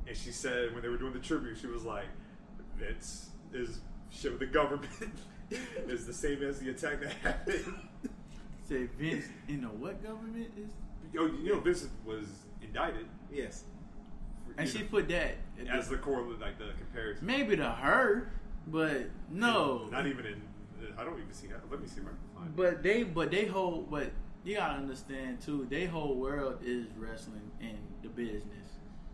[0.09, 2.07] and she said when they were doing the tribute, she was like,
[2.77, 3.79] "Vince is
[4.09, 4.91] shit with the government
[5.87, 7.75] is the same as the attack that happened."
[8.67, 10.71] Say Vince in the what government is?
[11.13, 12.25] Yo, you know Vince was
[12.61, 13.05] indicted.
[13.31, 13.63] Yes.
[14.57, 15.35] And she put that
[15.69, 17.25] as the core, like the comparison.
[17.25, 18.31] maybe to her,
[18.67, 19.87] but no.
[19.91, 20.41] not even in.
[20.97, 21.61] I don't even see that.
[21.69, 22.55] Let me see if I can find.
[22.55, 24.11] But they, but they hold, but
[24.43, 25.67] you gotta understand too.
[25.69, 28.68] They whole world is wrestling and the business.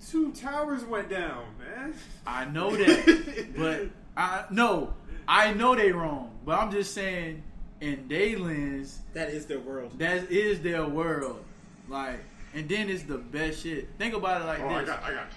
[0.09, 1.93] Two towers went down, man.
[2.27, 4.93] I know that, but I no,
[5.27, 6.31] I know they wrong.
[6.45, 7.41] But I'm just saying,
[7.81, 9.97] in they lens, That is their world.
[9.97, 11.43] that is their world.
[11.89, 12.19] Like,
[12.53, 13.89] and then it's the best shit.
[13.97, 14.89] Think about it like Oh, I this.
[14.89, 15.27] got, I got.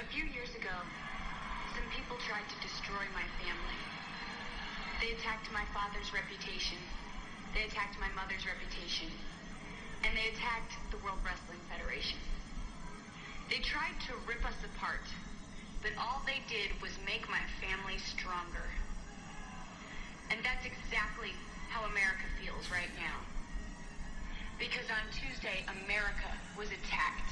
[0.00, 0.74] A few years ago,
[1.74, 3.78] some people tried to destroy my family.
[5.00, 6.78] They attacked my father's reputation.
[7.54, 9.06] They attacked my mother's reputation.
[10.02, 11.58] And they attacked the World Wrestling
[11.98, 12.18] Federation.
[13.50, 15.02] They tried to rip us apart.
[15.82, 18.66] but all they did was make my family stronger.
[20.30, 21.30] And that's exactly
[21.70, 23.18] how America feels right now.
[24.58, 27.30] Because on Tuesday, America was attacked.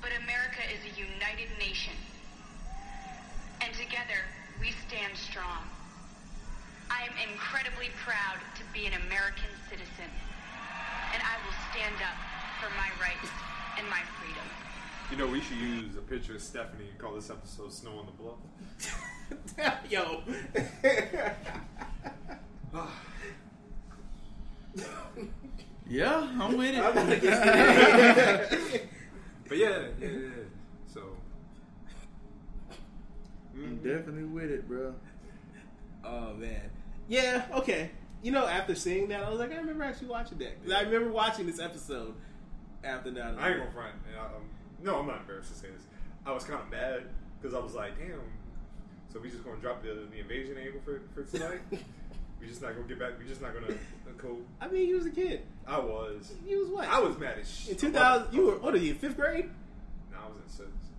[0.00, 1.92] But America is a united nation.
[3.60, 4.24] And together,
[4.60, 5.68] we stand strong.
[6.88, 10.08] I am incredibly proud to be an American citizen.
[11.12, 12.16] And I will stand up
[12.60, 13.30] for my rights
[13.78, 14.44] and my freedom.
[15.10, 18.06] You know, we should use a picture of Stephanie and call this episode Snow on
[18.06, 18.38] the Bluff.
[19.90, 20.22] Yo.
[25.90, 26.80] Yeah, I'm with it.
[26.80, 28.88] I'm with it.
[29.48, 30.28] but yeah, yeah, yeah.
[30.92, 31.00] So.
[33.54, 33.82] I'm mm.
[33.82, 34.94] definitely with it, bro.
[36.04, 36.60] Oh man,
[37.08, 37.90] yeah, okay.
[38.22, 40.62] You know, after seeing that, I was like, I remember actually watching that.
[40.62, 42.14] 'Cause I remember watching this episode
[42.88, 43.34] after that.
[43.38, 43.94] I ain't gonna front.
[44.08, 44.42] and I- Um,
[44.82, 45.82] no, I'm not embarrassed to say this.
[46.26, 47.02] I was kind of mad
[47.40, 48.20] because I was like, damn.
[49.12, 51.60] So we just gonna drop the, the invasion angle for, for tonight?
[52.40, 53.18] we just not gonna get back.
[53.18, 54.40] We just not gonna uh, cool.
[54.60, 55.42] I mean, you was a kid.
[55.66, 56.34] I was.
[56.46, 56.88] You was what?
[56.88, 57.70] I was mad as shit.
[57.72, 58.94] In 2000, you were what are you?
[58.94, 59.48] Fifth grade?
[60.12, 60.90] No, I was in sixth.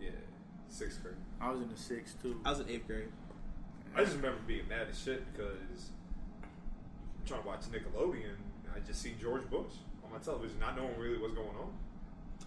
[0.00, 0.10] Yeah,
[0.68, 1.16] sixth grade.
[1.40, 2.40] I was in the sixth too.
[2.44, 3.08] I was in eighth grade.
[3.94, 5.90] I just remember being mad as shit because
[6.42, 8.36] I'm trying to watch Nickelodeon.
[8.76, 9.72] I just see George Bush
[10.04, 11.72] on my television, not knowing really what's going on.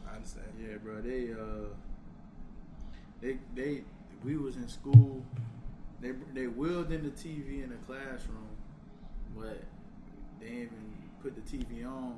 [0.10, 0.48] I understand.
[0.62, 1.02] Yeah, bro.
[1.02, 1.70] They uh,
[3.22, 3.84] they they
[4.24, 5.24] we was in school.
[6.02, 8.48] They they wheeled in the TV in the classroom,
[9.36, 9.64] but
[10.40, 12.18] they didn't even put the TV on.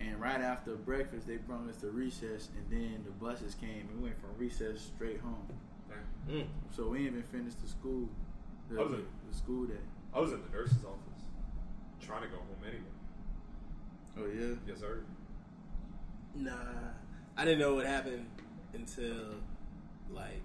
[0.00, 3.88] And right after breakfast, they brought us to recess, and then the buses came.
[3.90, 5.46] and We went from recess straight home.
[6.30, 6.46] Mm.
[6.76, 8.06] So we didn't even finish the school,
[8.70, 9.80] the, I was in- the school day.
[10.14, 11.24] I was in the nurse's office
[12.00, 12.84] trying to go home anyway.
[14.18, 14.54] Oh yeah.
[14.66, 15.00] Yes, sir.
[16.34, 16.52] Nah,
[17.36, 18.26] I didn't know what happened
[18.74, 19.16] until
[20.10, 20.42] like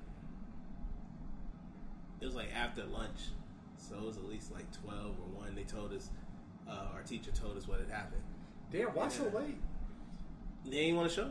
[2.22, 3.30] it was like after lunch.
[3.78, 5.56] So it was at least like twelve or one.
[5.56, 6.10] They told us,
[6.70, 8.22] uh, our teacher told us what had happened.
[8.72, 9.58] Damn, why so late?
[10.66, 11.30] They ain't want to show us.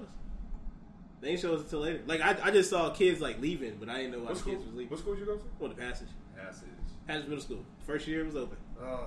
[1.21, 2.01] They ain't show us until later.
[2.07, 4.41] Like I, I just saw kids like leaving, but I didn't know why What the
[4.41, 4.53] school?
[4.55, 4.91] kids was leaving.
[4.91, 5.45] What school did you go to?
[5.59, 6.09] Well, the passage.
[6.37, 6.69] Passage.
[7.07, 7.65] Passage Middle School.
[7.87, 8.57] First year it was open.
[8.81, 9.07] Uh,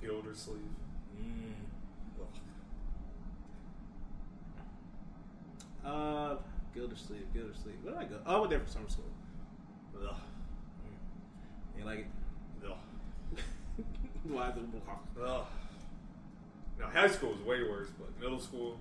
[0.00, 0.60] Gildersleeve.
[5.84, 6.36] Uh,
[6.74, 7.76] Gildersleeve, Gildersleeve.
[7.82, 8.16] Where did I go?
[8.26, 9.04] Oh, I went there for summer school.
[10.02, 10.14] Ugh.
[11.78, 12.06] You like it?
[12.66, 12.76] Ugh.
[14.24, 14.60] Why the
[15.24, 15.46] Ugh.
[16.78, 18.78] Now, high school is way worse, but middle school,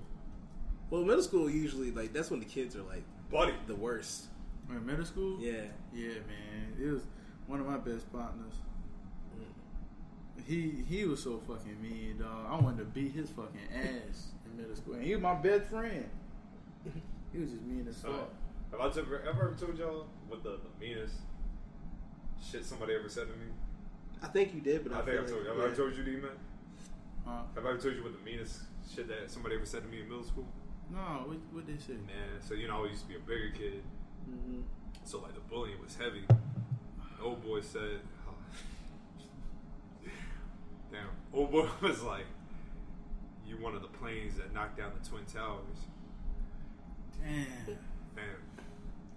[0.89, 3.53] Well, middle school usually like that's when the kids are like buddy.
[3.67, 4.25] the worst.
[4.69, 5.37] In middle school?
[5.39, 5.63] Yeah.
[5.93, 6.75] Yeah, man.
[6.79, 7.01] It was
[7.47, 8.53] one of my best partners.
[10.45, 12.45] He he was so fucking mean, dog.
[12.49, 14.93] I wanted to beat his fucking ass in middle school.
[14.95, 16.09] And he was my best friend.
[17.31, 18.31] He was just mean as fuck.
[18.71, 21.15] have I ever, ever told y'all what the, the meanest
[22.41, 23.51] shit somebody ever said to me?
[24.21, 25.49] I think you did, but I, I think I've told you.
[25.49, 26.21] Have I told you?
[27.55, 28.61] Have I ever told you what the meanest
[28.93, 30.47] shit that somebody ever said to me in middle school?
[30.91, 30.97] No,
[31.27, 31.93] what what they say?
[31.93, 33.83] Man, so you know, I used to be a bigger kid.
[34.29, 34.63] Mhm.
[35.03, 36.23] So like the bullying was heavy.
[36.27, 37.99] The old boy said,
[40.91, 42.25] "Damn." Old boy was like,
[43.45, 45.85] "You one of the planes that knocked down the twin towers."
[47.23, 47.45] Damn.
[48.15, 48.23] Damn.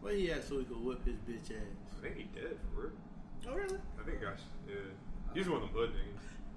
[0.01, 1.63] Where he at so he could whip his bitch ass?
[1.99, 2.91] I think he did for real.
[3.49, 3.79] Oh really?
[4.01, 4.39] I think gosh,
[4.69, 4.75] yeah.
[5.35, 6.13] He's one of them hood niggas.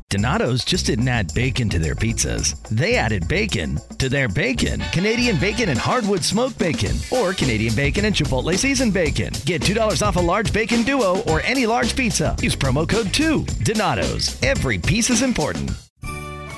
[0.09, 2.61] Donato's just didn't add bacon to their pizzas.
[2.69, 4.81] They added bacon to their bacon.
[4.91, 9.33] Canadian bacon and hardwood smoked bacon, or Canadian bacon and Chipotle seasoned bacon.
[9.45, 12.35] Get $2 off a large bacon duo or any large pizza.
[12.39, 13.45] Use promo code 2.
[13.63, 14.41] Donato's.
[14.43, 15.71] Every piece is important.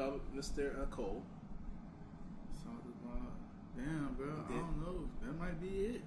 [0.00, 0.80] About Mr.
[0.80, 1.22] Uh, Cole.
[2.64, 3.32] Talked about.
[3.76, 4.28] Damn, bro.
[4.48, 5.08] I don't know.
[5.22, 6.02] That might be it.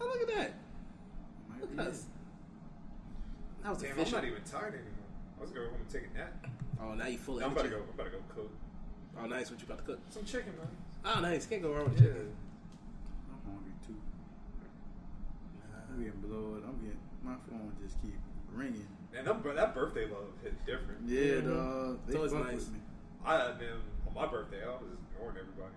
[0.00, 0.54] Oh, look at that.
[1.48, 1.94] Might Look be at it.
[3.62, 5.06] That was Damn, I'm not even tired anymore.
[5.38, 6.46] I was going home and take a nap.
[6.80, 7.44] Oh, now you fully.
[7.44, 7.76] I'm about to go.
[7.76, 8.50] I'm about to go cook.
[9.20, 9.50] Oh, nice.
[9.50, 10.00] What you about to cook?
[10.10, 10.68] Some chicken, man.
[11.04, 11.46] Oh, nice.
[11.46, 12.08] Can't go wrong with Yeah.
[12.08, 12.32] chicken.
[13.30, 13.94] I'm hungry too.
[15.90, 16.64] I'm getting blowed.
[16.64, 18.14] I'm getting my phone just keep
[18.52, 18.86] ringing.
[19.16, 21.00] And that, that birthday love hit different.
[21.06, 21.98] Yeah, dog.
[22.06, 22.54] They It's always fuck nice.
[22.54, 22.78] with me.
[23.26, 24.82] I man, on my birthday, I was
[25.12, 25.74] ignoring everybody.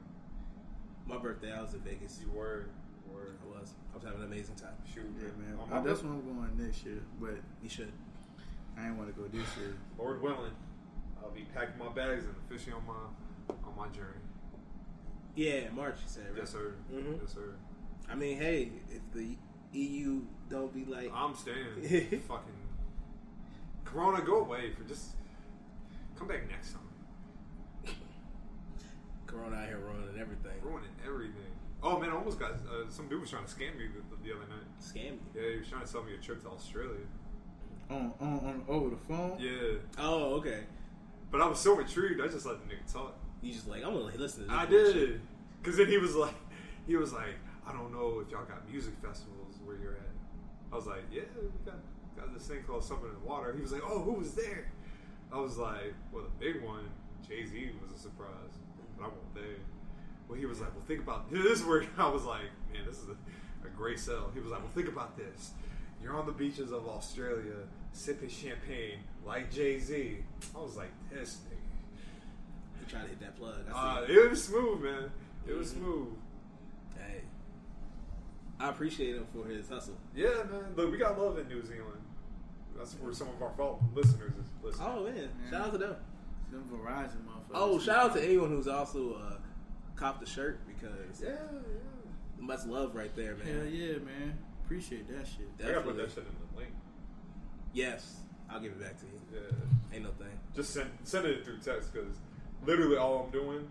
[1.07, 2.19] My birthday, I was in Vegas.
[2.21, 2.69] You were,
[3.07, 3.31] you were.
[3.43, 3.73] I was.
[3.91, 4.75] I was having an amazing time.
[4.93, 5.57] Shoot, Yeah, man.
[5.59, 7.91] On Uh, that's birthday- where I'm going next year, but You should.
[8.77, 9.75] I ain't want to go this year.
[9.97, 10.53] Lord willing,
[11.21, 14.21] I'll be packing my bags and officially on my on my journey.
[15.35, 15.95] Yeah, March.
[16.03, 16.25] You said.
[16.29, 16.37] Right?
[16.37, 16.75] Yes, sir.
[16.91, 17.19] Mhm.
[17.21, 17.55] Yes, sir.
[18.07, 19.35] I mean, hey, if the
[19.73, 22.21] EU don't be like, I'm staying.
[22.27, 22.53] fucking
[23.85, 25.15] Corona, go away for just
[26.15, 26.81] come back next time.
[29.29, 30.57] Corona out here ruining everything.
[30.61, 31.53] Ruining everything.
[31.81, 34.35] Oh man, I almost got uh, some dude was trying to scam me the, the
[34.35, 34.67] other night.
[34.81, 35.19] Scam you?
[35.35, 37.05] Yeah, he was trying to sell me a trip to Australia.
[37.89, 39.37] On, on, on over the phone?
[39.39, 39.79] Yeah.
[39.97, 40.61] Oh, okay.
[41.31, 43.15] But I was so intrigued, I just let the nigga talk.
[43.41, 44.51] You just like, I'm gonna listen to this.
[44.51, 44.93] I bullshit.
[44.93, 45.21] did.
[45.61, 46.35] Because then he was like,
[46.85, 47.35] he was like,
[47.65, 50.11] I don't know if y'all got music festivals where you're at.
[50.71, 51.79] I was like, yeah, we got,
[52.17, 53.53] got this thing called Something in the Water.
[53.55, 54.71] He was like, oh, who was there?
[55.31, 56.89] I was like, well, the big one,
[57.27, 58.57] Jay Z was a surprise,
[58.99, 59.43] but I wasn't there.
[60.27, 61.59] Well, he was like, well, think about this.
[61.59, 62.43] Is where I was like,
[62.73, 64.29] man, this is a, a great sell.
[64.33, 65.51] He was like, well, think about this.
[66.03, 67.55] You're on the beaches of Australia
[67.91, 70.17] sipping champagne like Jay Z.
[70.55, 72.85] I was like, this nigga.
[72.85, 73.55] He tried to hit that plug.
[73.73, 75.11] I Uh, it was smooth, man.
[75.47, 75.77] It was Mhm.
[75.77, 76.07] smooth.
[76.97, 77.21] Hey,
[78.59, 79.97] I appreciate him for his hustle.
[80.15, 80.73] Yeah, man.
[80.75, 82.01] Look, we got love in New Zealand.
[82.77, 84.87] That's where some of our fault listeners is listening.
[84.87, 85.95] Oh man, shout out to them.
[86.51, 87.38] Them Verizon motherfuckers.
[87.53, 89.37] Oh, shout out to anyone who's also uh,
[89.95, 91.35] copped the shirt because yeah, yeah,
[92.39, 93.47] much love right there, man.
[93.47, 94.37] Hell yeah, man.
[94.63, 95.49] Appreciate that shit.
[95.59, 96.71] I gotta put that shit in the link.
[97.73, 98.17] Yes,
[98.49, 99.21] I'll give it back to you.
[99.33, 99.95] Yeah.
[99.95, 100.39] Ain't no thing.
[100.55, 102.17] Just send send it through text because
[102.65, 103.67] literally all I'm doing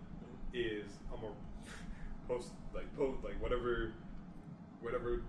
[0.53, 1.33] is I'm gonna
[2.27, 3.93] post like post like whatever
[4.81, 5.21] whatever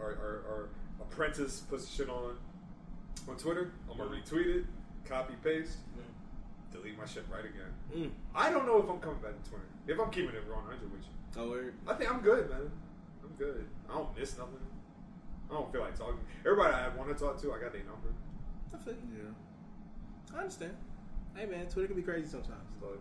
[0.00, 0.68] our, our, our
[1.00, 2.36] apprentice puts shit on
[3.28, 3.72] on Twitter.
[3.90, 4.64] I'm gonna retweet it,
[5.04, 5.78] copy paste,
[6.72, 7.72] delete my shit right again.
[7.94, 8.10] Mm.
[8.34, 9.64] I don't know if I'm coming back to Twitter.
[9.86, 11.40] If I'm keeping it 100 with you.
[11.42, 11.74] Oh, word.
[11.86, 12.70] I think I'm good, man.
[13.22, 13.66] I'm good.
[13.88, 14.54] I don't miss nothing.
[15.50, 16.18] I don't feel like talking.
[16.44, 18.12] Everybody I want to talk to, I got their number.
[18.74, 19.24] I feel you.
[19.24, 20.36] Yeah.
[20.36, 20.76] I understand.
[21.34, 22.68] Hey man, Twitter can be crazy sometimes.
[22.80, 22.98] But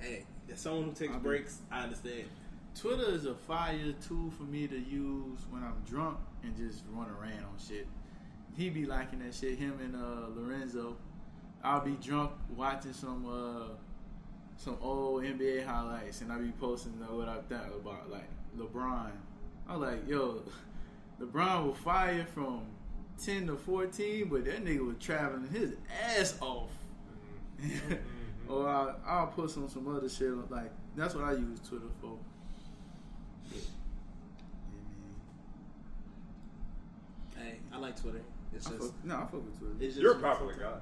[0.00, 2.24] hey, as someone who takes I be- breaks, I understand.
[2.74, 7.08] Twitter is a fire tool for me to use when I'm drunk and just run
[7.10, 7.86] around on shit.
[8.56, 9.58] He be liking that shit.
[9.58, 10.96] Him and uh, Lorenzo.
[11.64, 13.74] I'll be drunk watching some uh,
[14.56, 18.28] some old NBA highlights, and I'll be posting uh, what I think about like
[18.58, 19.10] LeBron.
[19.68, 20.42] I'm like, yo,
[21.20, 22.62] LeBron was fired from
[23.22, 25.74] ten to fourteen, but that nigga was traveling his
[26.04, 26.70] ass off.
[28.48, 30.32] or I'll, I'll post on some other shit.
[30.50, 32.18] Like that's what I use Twitter for.
[37.36, 38.22] Hey, I like Twitter.
[38.54, 39.74] It's I just fuck- no, I fuck with Twitter.
[39.80, 40.78] It's just You're a popular guy.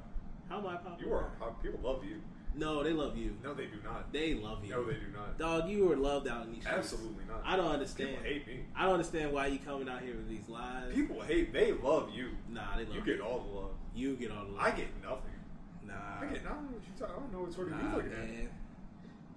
[0.51, 0.99] How am I popular?
[1.11, 1.31] You are.
[1.39, 2.21] pop- People love you.
[2.55, 3.37] No, they love you.
[3.45, 4.13] No, they do not.
[4.13, 4.73] They love you.
[4.73, 5.39] No, they do not.
[5.39, 6.79] Dog, you were loved out in these streets.
[6.79, 7.41] Absolutely not.
[7.45, 8.11] I don't understand.
[8.11, 8.65] People hate me.
[8.77, 10.93] I don't understand why you coming out here with these lies.
[10.93, 11.53] People hate.
[11.53, 12.31] They love you.
[12.51, 13.71] Nah, they love You get all the love.
[13.95, 14.61] You get all the love.
[14.61, 15.31] I get nothing.
[15.87, 15.95] Nah.
[16.21, 16.41] I get.
[16.45, 17.11] I don't know what you talk.
[17.17, 18.19] I don't know what Twitter you Nah, looking at.
[18.19, 18.49] man.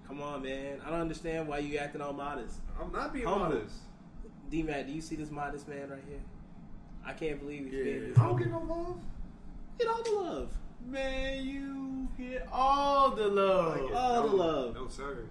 [0.07, 0.81] Come on, man.
[0.85, 2.57] I don't understand why you acting all modest.
[2.81, 3.49] I'm not being Humble.
[3.49, 3.75] modest.
[4.49, 6.19] D Mac, do you see this modest man right here?
[7.05, 7.83] I can't believe he's Yeah.
[7.83, 8.39] being this I don't humble.
[8.39, 8.97] get no love.
[9.77, 10.57] Get all the love.
[10.87, 13.75] Man, you get all the love.
[13.87, 14.75] Get All no, the love.
[14.75, 15.25] No sir.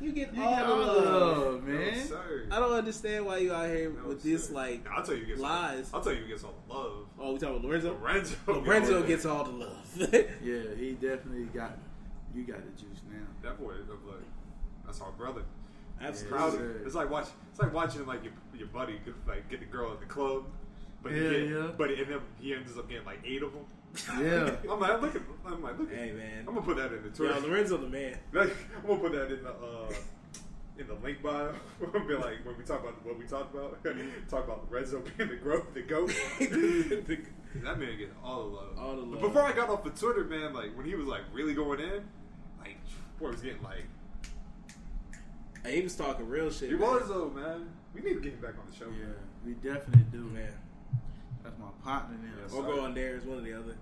[0.00, 1.38] You get You all, get the, all the love.
[1.38, 2.06] love, No man.
[2.06, 2.46] sir.
[2.50, 5.22] I don't understand why you out here No, with this like I'll tell you.
[5.22, 5.90] who Gets lies.
[5.92, 6.20] All, I'll tell you.
[6.22, 6.92] Who gets all the love.
[7.18, 7.96] Oh, we talking about Lorenzo?
[8.00, 8.36] Lorenzo.
[8.46, 9.76] Lorenzo gets all the love.
[10.42, 11.76] Yeah, he definitely got.
[12.34, 13.18] You got the juice now.
[13.42, 13.72] That boy.
[13.72, 14.16] I'm like,
[14.86, 15.42] that's our brother.
[16.00, 16.38] Absolutely.
[16.38, 16.52] Proud.
[16.54, 16.80] sir.
[16.86, 17.26] It's like watch.
[17.50, 18.98] It's like watching like your your buddy
[19.28, 20.44] like get the girl at the club,
[21.02, 21.66] but he Yeah, get, yeah.
[21.76, 23.64] but and then he ends up getting like eight of them.
[24.20, 24.54] Yeah.
[24.70, 25.22] I'm like, look at.
[25.46, 25.92] I'm like, look.
[25.92, 26.40] Hey man.
[26.46, 27.40] I'm gonna put that in the Yo, Twitter.
[27.40, 28.16] Lorenzo the man.
[28.32, 29.92] Like, I'm gonna put that in the uh,
[30.78, 31.52] in the link bio.
[31.82, 33.82] I'm gonna be like when we talk about what we talked about.
[34.28, 36.08] talk about Lorenzo being the growth, the goat.
[36.38, 38.78] that man gets all the love.
[38.78, 39.20] All the But love.
[39.22, 42.04] before I got off the Twitter, man, like when he was like really going in,
[42.60, 42.78] like
[43.18, 43.84] boy was getting like
[45.64, 46.70] Hey, he was talking real shit.
[46.70, 46.80] he man.
[46.90, 47.68] was though, man.
[47.92, 48.86] We need to get him back on the show.
[48.86, 49.14] Yeah, man.
[49.44, 50.24] we definitely do.
[50.32, 50.52] man.
[51.50, 52.42] That's my partner now.
[52.42, 53.76] Yes, Or go on there as one or the other.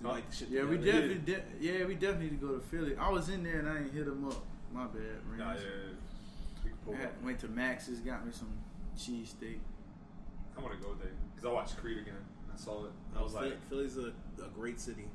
[0.00, 2.60] Do like the shit Yeah, we definitely, de- yeah, we definitely need to go to
[2.60, 2.96] Philly.
[2.96, 4.44] I was in there and I ain't hit him up.
[4.72, 5.38] My bad, Rings.
[5.38, 6.64] Nah, yeah, yeah.
[6.64, 7.02] We can pull I up.
[7.02, 8.52] had- went to Max's, got me some
[8.96, 9.58] cheesesteak.
[10.56, 12.14] I want to go there because I watched Creed again.
[12.52, 12.92] I saw it.
[13.14, 14.12] I oh, was Philly- like, Philly's a,
[14.42, 15.06] a great city.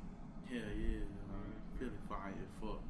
[0.48, 0.98] Hell yeah.
[0.98, 1.78] Mm-hmm.
[1.78, 2.80] Philly fire as fuck.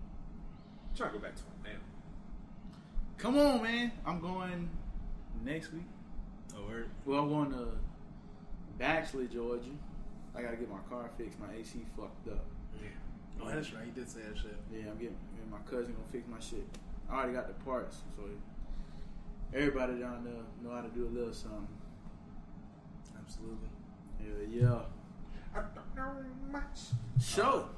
[0.96, 2.72] Try to go back to him now.
[3.18, 3.92] Come on, man.
[4.04, 4.68] I'm going
[5.44, 5.84] next week.
[6.56, 6.88] Oh, word.
[7.04, 7.68] Well, I'm going to
[8.78, 9.70] Baxley, Georgia.
[10.34, 11.38] I gotta get my car fixed.
[11.40, 12.44] My AC fucked up.
[12.80, 12.88] Yeah.
[13.42, 13.86] Oh, that's right.
[13.86, 14.56] You did say that shit.
[14.72, 16.66] Yeah, I'm getting me my cousin gonna fix my shit.
[17.10, 18.22] I already got the parts, so
[19.54, 21.68] everybody down there know how to do a little something.
[23.18, 23.68] Absolutely.
[24.20, 24.80] Yeah, yeah.
[25.54, 25.60] I
[25.94, 26.12] don't know
[26.50, 26.78] much.
[27.22, 27.68] Show.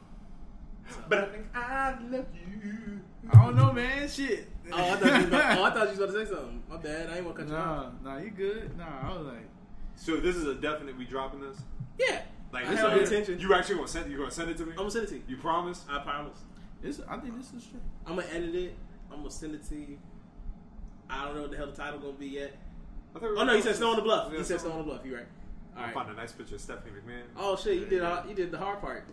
[0.89, 3.01] Uh, but I think I love you.
[3.31, 4.09] I don't know, man.
[4.09, 4.49] Shit.
[4.73, 6.63] Oh, I thought you was about, oh, I thought you was about to say something.
[6.69, 7.11] My bad.
[7.11, 7.93] I ain't gonna cut you Nah, off.
[8.03, 8.77] nah, you good?
[8.77, 9.47] Nah, I was like,
[9.99, 10.97] So this is a definite.
[10.97, 11.59] We dropping this.
[11.99, 12.23] Yeah.
[12.53, 13.39] Like I this have is- intention.
[13.41, 14.11] You actually gonna send?
[14.11, 14.71] You gonna send it to me?
[14.73, 15.23] I'm gonna send it to you.
[15.29, 15.85] You promise?
[15.89, 16.39] I promise.
[16.81, 17.01] this.
[17.09, 17.83] I think this is straight.
[18.07, 18.77] I'm gonna edit it.
[19.11, 19.99] I'm gonna send it to you.
[21.11, 22.57] I don't know what the hell the title gonna be yet.
[23.15, 24.31] We Oh no, he said Snow on the Bluff.
[24.33, 25.01] Yeah, He said Snow Snow on the Bluff.
[25.05, 25.27] You right.
[25.77, 27.23] All I'll find a nice picture of Stephanie McMahon.
[27.37, 29.05] Oh shit, you did all, uh, you did the hard part.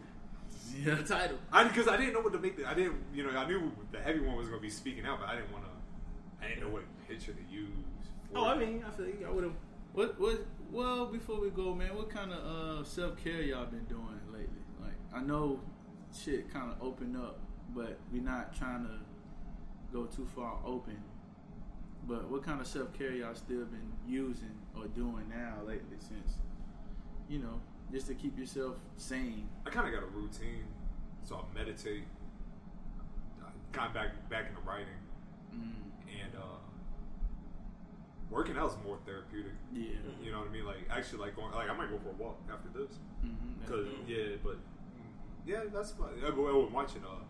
[0.83, 0.95] Yeah.
[0.95, 1.37] The title.
[1.51, 2.57] I because I didn't know what to make.
[2.57, 5.19] The, I didn't, you know, I knew the heavy one was gonna be speaking out,
[5.19, 6.45] but I didn't want to.
[6.45, 7.69] I didn't know what picture to use.
[8.35, 9.25] Oh, I mean, I feel you.
[9.27, 9.53] I would have.
[9.93, 10.45] What what?
[10.75, 14.59] Well, before we go, man, what kind of uh, self care y'all been doing lately?
[14.81, 15.61] Like, I know
[16.13, 17.39] shit kind of opened up,
[17.73, 18.91] but we're not trying to
[19.93, 20.97] go too far open.
[22.05, 25.95] But what kind of self care y'all still been using or doing now lately?
[25.97, 26.39] Since
[27.29, 29.47] you know, just to keep yourself sane.
[29.65, 30.65] I kind of got a routine,
[31.23, 32.03] so I meditate.
[33.41, 34.87] I got back back into writing,
[35.55, 35.71] Mm.
[36.21, 36.54] and uh,
[38.29, 39.53] working out is more therapeutic.
[39.73, 39.89] Yeah.
[40.23, 40.65] you know what I mean.
[40.65, 42.97] Like actually, like going, like I might go for a walk after this.
[43.25, 44.57] Mhm, that's Cause yeah, but
[45.45, 46.09] yeah, that's fun.
[46.25, 47.23] I go I was watching uh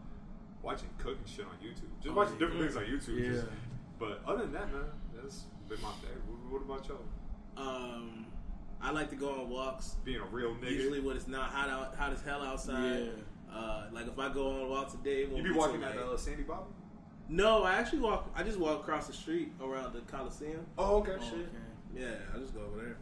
[0.63, 2.39] watching cooking shit on YouTube, just Oh, watching yeah.
[2.39, 3.19] different things on YouTube.
[3.21, 3.31] Yeah.
[3.33, 3.45] Just,
[3.99, 4.83] but other than that, man,
[5.15, 6.11] that's been my thing.
[6.27, 6.99] What, what about y'all?
[7.57, 8.25] Um,
[8.81, 9.95] I like to go on walks.
[10.03, 10.71] Being a real nigga.
[10.71, 13.05] Usually when it's not hot out, hot as hell outside.
[13.05, 13.55] Yeah.
[13.55, 16.17] Uh, like if I go on a walk today, You be walking at like- uh,
[16.17, 16.67] Sandy Bottom?
[17.27, 18.29] No, I actually walk.
[18.35, 20.65] I just walk across the street around the Coliseum.
[20.77, 21.13] Oh, okay.
[21.19, 21.49] Oh, shit.
[21.95, 22.97] Yeah, I just go over there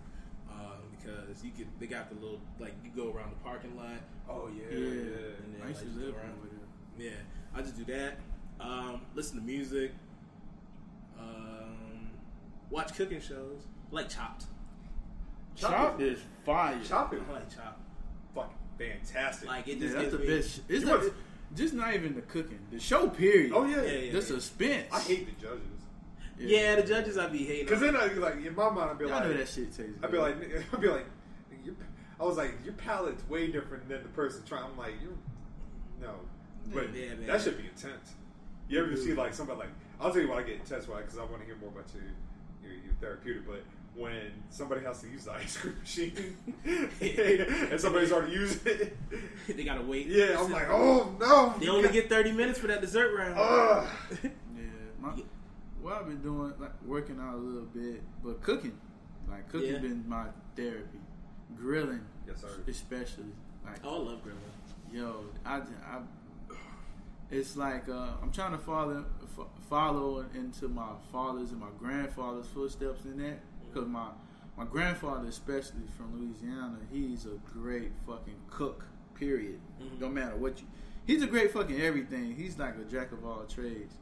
[0.50, 1.68] um, because you could.
[1.80, 3.88] They got the little like you go around the parking lot.
[4.30, 4.78] Oh yeah, Yeah.
[4.80, 4.94] yeah.
[4.94, 6.36] And then, I used like, to live around.
[6.40, 6.48] over
[6.98, 7.06] there.
[7.12, 7.18] Yeah,
[7.56, 8.18] I just do that.
[8.60, 9.92] Um, listen to music.
[11.20, 12.10] Um,
[12.70, 13.64] watch cooking shows.
[13.92, 14.46] Like Chopped.
[15.56, 16.78] Chopped is fire.
[16.84, 17.14] Chopped.
[17.14, 17.22] it.
[17.30, 17.82] I like Chopped.
[18.34, 19.48] Fucking fantastic.
[19.50, 20.62] Like it Yeah, just that's the gives me- best.
[20.70, 21.12] It's You not, must-
[21.56, 22.60] just not even the cooking.
[22.72, 23.52] The show, period.
[23.54, 24.24] Oh yeah, Yeah, yeah, the yeah.
[24.24, 24.88] suspense.
[24.92, 25.68] I hate the judges.
[26.40, 27.66] Yeah, the judges I be hating.
[27.66, 29.68] Because then I be like in my mind I'd be Y'all like, know that shit
[29.76, 30.36] tastes I'd be like,
[30.74, 31.06] I'd be like,
[32.20, 34.64] I was like, your palate's way different than the person trying.
[34.64, 35.18] I'm like, you,
[36.02, 36.14] no,
[36.74, 37.28] but Yeah, man.
[37.28, 38.14] that should be intense.
[38.70, 39.70] You ever see like somebody like?
[40.00, 41.02] I'll tell you why I get intense, why?
[41.02, 42.04] Because I want to hear more about your,
[42.64, 43.46] your your therapeutic.
[43.46, 43.64] But
[43.96, 46.38] when somebody has to use the ice cream machine
[47.02, 48.98] and somebody's already using it,
[49.48, 50.08] they gotta wait.
[50.08, 53.36] yeah, I'm like, oh no, They only get thirty minutes for that dessert round.
[53.38, 53.88] Ugh.
[54.24, 54.30] Yeah,
[55.00, 55.10] my,
[55.82, 58.78] what I've been doing, like working out a little bit, but cooking,
[59.30, 59.80] like cooking, Yeah.
[59.80, 60.26] been my
[60.56, 61.00] therapy.
[61.56, 62.48] Grilling, Yes, sir.
[62.68, 63.26] especially.
[63.66, 64.42] Like, Oh, I love grilling.
[64.92, 66.00] yo, I, I
[67.32, 69.06] it's like uh, I'm trying to follow
[69.36, 73.40] fo- follow into my father's and my grandfather's footsteps in that
[73.74, 74.08] because my
[74.56, 78.86] my grandfather, especially from Louisiana, he's a great fucking cook.
[79.16, 79.60] Period.
[80.00, 80.68] Don't matter what you.
[81.06, 82.36] He's a great fucking everything.
[82.36, 83.96] He's like a jack of all trades,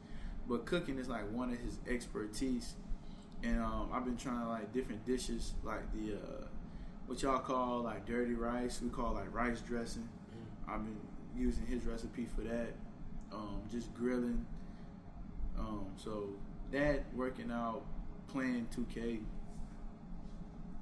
[0.48, 2.74] but cooking is like one of his expertise.
[3.42, 6.46] And um, I've been trying like different dishes, like the uh,
[7.06, 8.80] what y'all call like dirty rice.
[8.82, 10.08] We call like rice dressing.
[10.68, 11.00] I've been
[11.36, 12.72] using his recipe for that.
[13.32, 14.44] Um, just grilling.
[15.58, 16.30] Um, so
[16.72, 17.82] that working out,
[18.28, 19.20] playing 2K,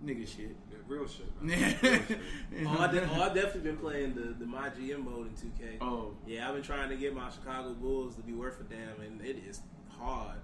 [0.04, 0.56] nigga shit.
[0.70, 1.26] Yeah, real shit.
[1.44, 1.56] Yeah.
[1.58, 1.76] Man.
[1.82, 2.18] Real shit.
[2.66, 5.76] Oh, I de- oh, I've definitely been playing the, the My GM mode in 2K.
[5.80, 6.14] Oh.
[6.26, 9.20] Yeah, I've been trying to get my Chicago Bulls to be worth a damn, and
[9.22, 10.38] it is hard.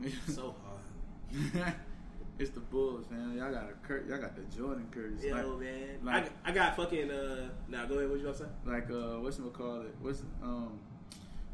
[0.28, 1.74] so hard.
[2.38, 3.36] it's the Bulls, man.
[3.36, 5.22] Y'all got a cur- y'all got the Jordan curse.
[5.22, 5.88] Yo, like, man.
[6.02, 8.50] like- I, I got fucking, uh, now go ahead, what you about to say?
[8.66, 9.94] like uh, what's it call it?
[10.00, 10.78] What's um,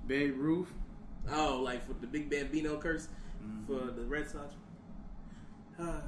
[0.06, 0.72] Babe Ruth?
[1.30, 3.08] Oh, like for the Big Bambino curse
[3.66, 4.54] for the Red Sox.
[5.78, 6.00] Uh,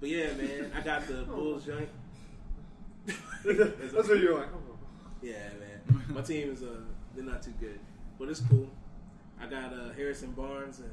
[0.00, 1.88] but yeah, man, I got the Bulls joint.
[3.44, 4.48] That's what you're like.
[4.54, 4.76] Oh.
[5.22, 6.04] Yeah, man.
[6.08, 6.80] My team is uh
[7.14, 7.78] they're not too good.
[8.18, 8.68] But it's cool.
[9.40, 10.90] I got uh Harrison Barnes and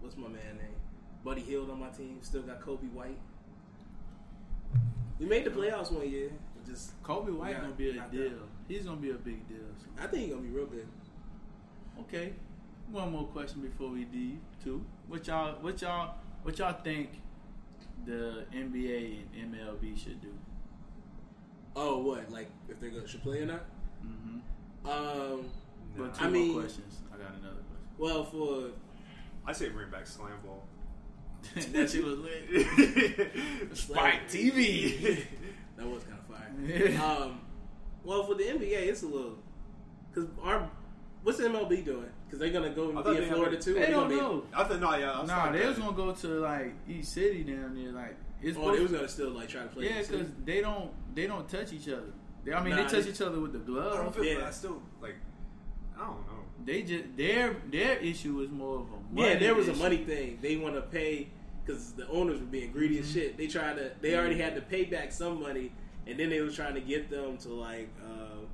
[0.00, 0.76] what's my man name?
[1.24, 2.18] Buddy Hield on my team.
[2.22, 3.18] Still got Coby White.
[5.18, 6.30] We made the playoffs one year.
[6.66, 8.26] Just Coby White got gonna be a knocked deal.
[8.26, 8.48] out.
[8.68, 9.58] He's gonna be a big deal.
[9.78, 10.02] so.
[10.02, 10.86] I think he's gonna be real good.
[12.00, 12.32] Okay.
[12.90, 14.38] One more question before we leave.
[14.62, 14.84] Too.
[15.08, 15.54] What y'all?
[15.60, 16.14] What y'all?
[16.42, 17.10] What y'all think
[18.06, 20.32] the NBA and MLB should do?
[21.76, 22.30] Oh, what?
[22.30, 23.64] Like if they're gonna should play or not?
[24.04, 24.88] Mm-hmm.
[24.88, 25.44] Um,
[25.96, 26.98] But two I mean- more questions.
[27.12, 27.88] I got another question.
[27.98, 28.70] Well, for
[29.46, 30.64] I say bring back slam ball.
[31.72, 33.30] that shit was lit.
[33.76, 35.24] Spike TV.
[35.76, 36.26] that was kind of
[36.96, 37.22] fire.
[37.22, 37.40] Um,
[38.04, 39.38] well, for the NBA, it's a little
[40.12, 40.68] because our
[41.22, 42.10] what's the MLB doing?
[42.28, 43.72] Because they're gonna go I and thought be in Florida it- too.
[43.74, 44.44] They they don't gonna be- know.
[44.54, 45.12] I thought no, yeah.
[45.20, 47.92] I Nah, they was gonna go to like each city down there.
[47.92, 49.84] Like it's Oh, they supposed- was gonna still like try to play.
[49.86, 52.12] Yeah, in the because they don't they don't touch each other.
[52.44, 54.14] They, I mean, Nah, they touch they- each other with the I don't glove.
[54.14, 54.24] feel.
[54.24, 54.46] Yeah.
[54.46, 55.14] I still like.
[55.96, 56.44] I don't know.
[56.64, 59.96] They just their their issue is more of a money yeah, there was a money
[60.04, 60.38] thing.
[60.42, 61.28] They want to pay
[61.64, 63.04] because the owners were being greedy Mm-hmm.
[63.04, 63.36] as shit.
[63.38, 63.90] They tried to.
[64.02, 65.72] They already had to pay back some money,
[66.06, 68.44] and then they were trying to get them to like uh,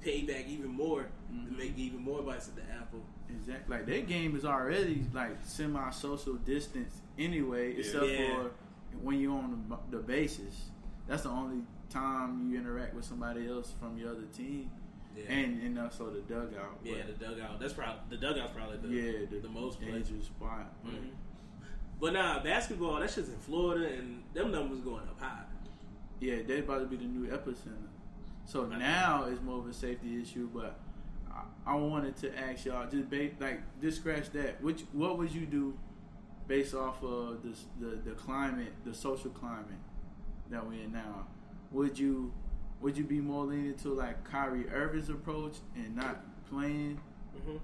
[0.00, 1.46] pay back even more Mm-hmm.
[1.46, 3.00] to make even more bites at the apple.
[3.38, 3.76] Exactly.
[3.76, 8.34] Like their game is already like semi social distance anyway, except Yeah.
[8.34, 8.50] for
[9.02, 10.70] when you're on the, the bases.
[11.06, 14.70] That's the only time you interact with somebody else from your other team,
[15.16, 15.32] Yeah.
[15.32, 16.78] and and also the dugout.
[16.84, 17.58] Yeah, the dugout.
[17.60, 19.92] That's probably the dugout's probably the yeah, the, the most played.
[19.94, 20.72] dangerous spot.
[20.84, 21.10] but- Mhm.
[22.00, 25.44] But nah, basketball that shit's in Florida, and them numbers going up high.
[26.18, 27.88] Yeah, they about to be the new epicenter.
[28.46, 30.78] So now it's more of a safety issue, but
[31.66, 34.62] I, wanted to ask y'all just ba- like just scratch that.
[34.62, 35.78] Which what would you do
[36.46, 39.80] based off of this, the the climate, the social climate
[40.50, 41.26] that we're in now?
[41.72, 42.32] Would you
[42.80, 46.98] would you be more leaning to like Kyrie Irving's approach and not playing,
[47.36, 47.56] Mm-hmm.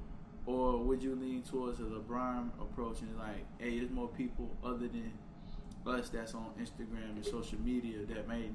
[0.47, 4.87] or would you lean towards a LeBron approach and like, hey, there's more people other
[4.87, 5.11] than
[5.87, 8.51] us that's on Instagram and social media that may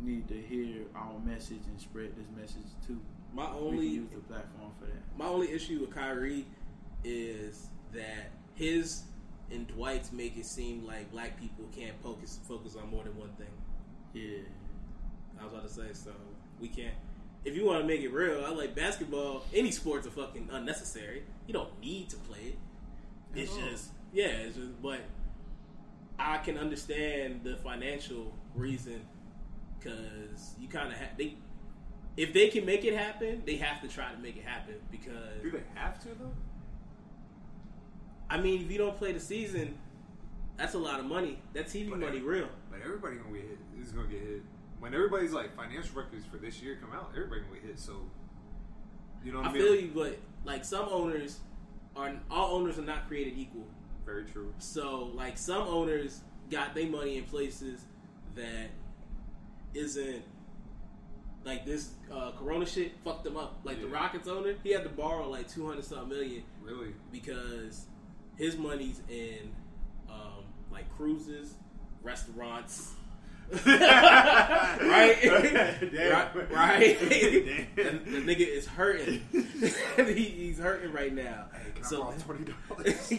[0.00, 3.00] need to hear our message and spread this message too.
[3.36, 5.02] My only use the platform for that.
[5.18, 6.46] My only issue with Kyrie
[7.04, 9.02] is that his
[9.50, 13.30] and Dwight's make it seem like black people can't focus focus on more than one
[13.34, 13.46] thing.
[14.14, 14.38] Yeah.
[15.38, 16.12] I was about to say, so
[16.58, 16.94] we can't.
[17.44, 19.44] If you want to make it real, I like basketball.
[19.54, 21.22] Any sports are fucking unnecessary.
[21.46, 22.58] You don't need to play it.
[23.34, 23.60] It's all.
[23.68, 24.80] just yeah, it's just.
[24.82, 25.00] But
[26.18, 29.06] I can understand the financial reason
[29.78, 31.36] because you kind of have they.
[32.16, 35.42] If they can make it happen, they have to try to make it happen because
[35.42, 36.32] Do they have to though?
[38.28, 39.76] I mean, if you don't play the season,
[40.56, 41.38] that's a lot of money.
[41.52, 42.48] That TV But money every- real.
[42.70, 43.58] But everybody gonna get hit.
[43.80, 44.42] Is gonna get hit.
[44.80, 47.78] When everybody's like financial records for this year come out, everybody gonna get hit.
[47.78, 47.92] So
[49.24, 49.62] you know what I, I mean?
[49.62, 51.38] feel you, but like some owners
[51.94, 53.66] are all owners are not created equal.
[54.04, 54.52] Very true.
[54.58, 56.20] So like some owners
[56.50, 57.84] got their money in places
[58.34, 58.70] that
[59.74, 60.22] isn't
[61.46, 63.60] like this uh, Corona shit fucked him up.
[63.64, 66.88] Like the Rockets owner, he had to borrow like two hundred something million Really?
[67.12, 67.86] because
[68.36, 69.52] his money's in
[70.10, 71.54] um, like cruises,
[72.02, 72.92] restaurants.
[73.64, 75.16] right?
[75.24, 76.50] Right?
[76.50, 76.98] Right?
[76.98, 79.22] The, the nigga is hurting.
[79.96, 81.44] he, he's hurting right now.
[81.76, 83.12] Can so twenty dollars?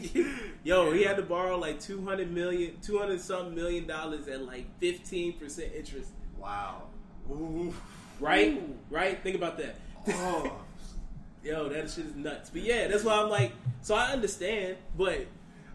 [0.65, 5.73] Yo, he had to borrow like 200 million, 200 something million dollars at like 15%
[5.73, 6.11] interest.
[6.37, 6.83] wow.
[7.31, 7.73] Ooh.
[8.19, 8.61] Right?
[8.89, 9.22] Right?
[9.22, 9.76] Think about that.
[10.10, 10.60] Oh.
[11.44, 12.49] Yo, that shit is nuts.
[12.49, 15.27] But yeah, that's why I'm like, so I understand, but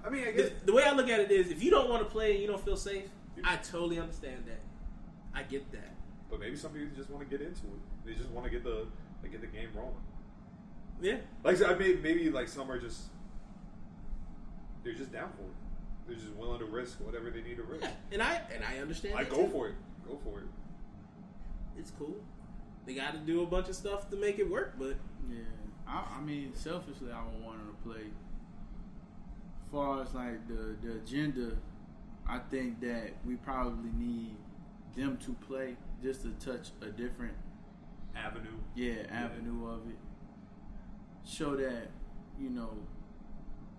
[0.05, 1.89] I mean, I the, guess the way I look at it is if you don't
[1.89, 3.09] want to play and you don't feel safe,
[3.44, 4.60] I totally understand that.
[5.35, 5.94] I get that.
[6.31, 8.06] But maybe some people just want to get into it.
[8.06, 8.86] They just want to get the
[9.23, 9.94] like, get the game rolling.
[11.01, 11.16] Yeah.
[11.44, 13.02] Like I mean, maybe like some are just
[14.85, 16.06] they're just down for it.
[16.06, 17.86] They're just willing to risk whatever they need to risk.
[18.10, 19.48] And I and I understand I that go too.
[19.48, 19.74] for it.
[20.06, 20.47] Go for it.
[21.78, 22.16] It's cool.
[22.86, 24.96] They got to do a bunch of stuff to make it work, but
[25.30, 25.38] Yeah,
[25.86, 28.06] I, I mean, selfishly, I would want her to play.
[29.64, 31.56] As far as like the the agenda,
[32.28, 34.36] I think that we probably need
[34.96, 37.34] them to play just to touch a different
[38.14, 38.59] Avenue.
[38.74, 39.96] yeah avenue of it.
[41.24, 41.88] Show that
[42.38, 42.74] you know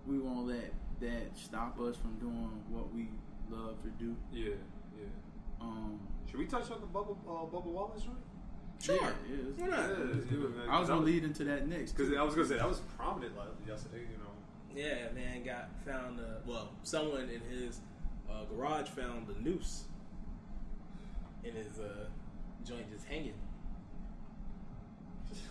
[0.06, 3.08] we won't let that stop us from doing what we
[3.50, 4.16] love to do.
[4.32, 4.54] Yeah,
[4.98, 5.06] yeah.
[5.60, 8.16] Um, Should we touch on the bubble uh, Bubba Wallace joint?
[8.84, 8.96] Sure.
[8.96, 9.88] Yeah, yeah, Why not?
[10.14, 10.26] let's.
[10.30, 10.38] Yeah,
[10.72, 12.12] I was gonna lead into that next Because.
[12.14, 14.02] I was gonna say that was prominent like, yesterday.
[14.10, 14.32] You know.
[14.88, 16.20] Yeah, man, got found.
[16.20, 17.80] Uh, well, someone in his
[18.30, 19.84] uh, garage found the noose
[21.44, 22.06] in his uh,
[22.66, 23.34] joint just hanging.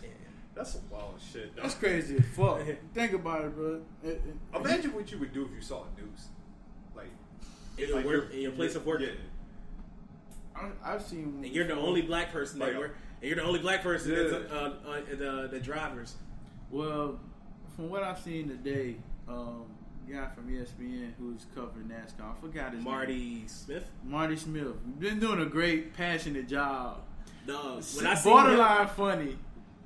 [0.02, 0.10] Yeah.
[0.56, 1.56] That's some wild shit.
[1.56, 2.62] That's crazy as fuck.
[2.94, 3.82] Think about it, bro.
[4.04, 4.22] It- it-
[4.56, 6.28] Imagine what you would do if you saw a noose,
[6.96, 7.08] like
[7.80, 9.02] In your like work- in your place of work.
[9.02, 9.08] Yeah.
[10.56, 11.42] I, I've seen.
[11.44, 12.96] And you're the only black person that Like, work.
[13.24, 14.24] And you're the only black person Yeah.
[14.24, 16.16] that's uh, uh, the the drivers.
[16.70, 17.20] Well,
[17.78, 18.96] from what I've seen today,
[19.30, 19.64] um,
[20.12, 22.84] guy from ESPN who's covering NASCAR, I forgot his name.
[22.84, 23.86] Marty Smith.
[24.04, 24.74] Marty Smith.
[25.00, 26.98] Been doing a great, passionate job.
[27.48, 27.82] Dog.
[27.96, 29.38] When I seen Borderline funny.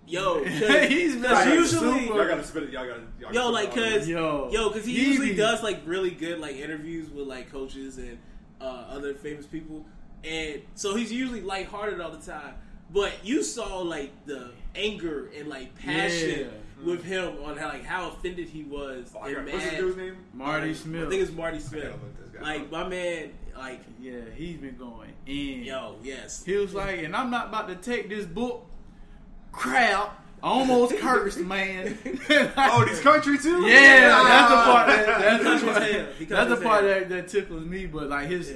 [0.07, 0.47] Yo, 'cause-
[0.87, 2.69] He's been 'cause like usually, super- Y'all gotta spit it.
[2.71, 3.01] Y'all gotta.
[3.19, 3.99] Y'all yo, like, put it on.
[3.99, 7.27] cause Yo, yo, cause he, he usually be- does like really good like interviews with
[7.27, 8.17] like coaches and
[8.59, 9.85] uh, other famous people,
[10.23, 12.55] and so he's usually lighthearted all the time.
[12.91, 16.85] But you saw like the anger and like passion Yeah.
[16.85, 19.73] with him on how like how offended he was Oh, I and got- what's this
[19.79, 20.17] dude's name?
[20.33, 21.07] Marty Smith.
[21.07, 21.83] I think it's Marty Smith.
[21.83, 25.63] gotta look this guy Like my man, like Yeah, he's been going in.
[25.63, 26.43] yo, yes.
[26.45, 28.65] He was like, and I'm not about to take this book
[29.51, 30.23] crap.
[30.43, 31.97] Almost cursed, man.
[32.57, 33.63] Oh, these country too.
[33.63, 34.63] Yeah, that's the ah.
[34.65, 36.05] part that that's He the part, as hell.
[36.19, 37.87] He that's the part that, that tickles me.
[37.87, 38.53] But like his,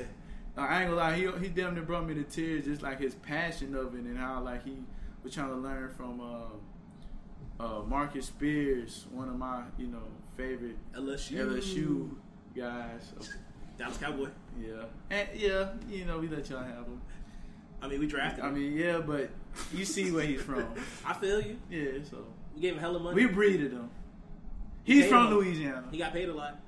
[0.70, 2.66] I ain't gonna lie, he he damn near brought me to tears.
[2.66, 4.78] Just like his passion of it and how like he
[5.24, 10.04] was trying to learn from uh, uh, Marcus Spears, one of my you know
[10.38, 11.38] favorite LSU.
[11.46, 12.10] LSU
[12.56, 13.14] guys.
[13.78, 14.28] Dallas Cowboy.
[14.60, 17.02] Yeah, and yeah, you know we let y'all have him.
[17.82, 18.44] I mean, we drafted.
[18.44, 18.56] I him.
[18.56, 19.30] mean, yeah, but
[19.74, 20.66] you see where he's from.
[21.06, 21.58] I feel you.
[21.70, 22.18] Yeah, so
[22.56, 23.16] We gave him hella money.
[23.16, 23.90] we breeded him.
[24.84, 25.34] He He's paid from him.
[25.36, 25.84] Louisiana.
[25.92, 26.60] He got paid a lot.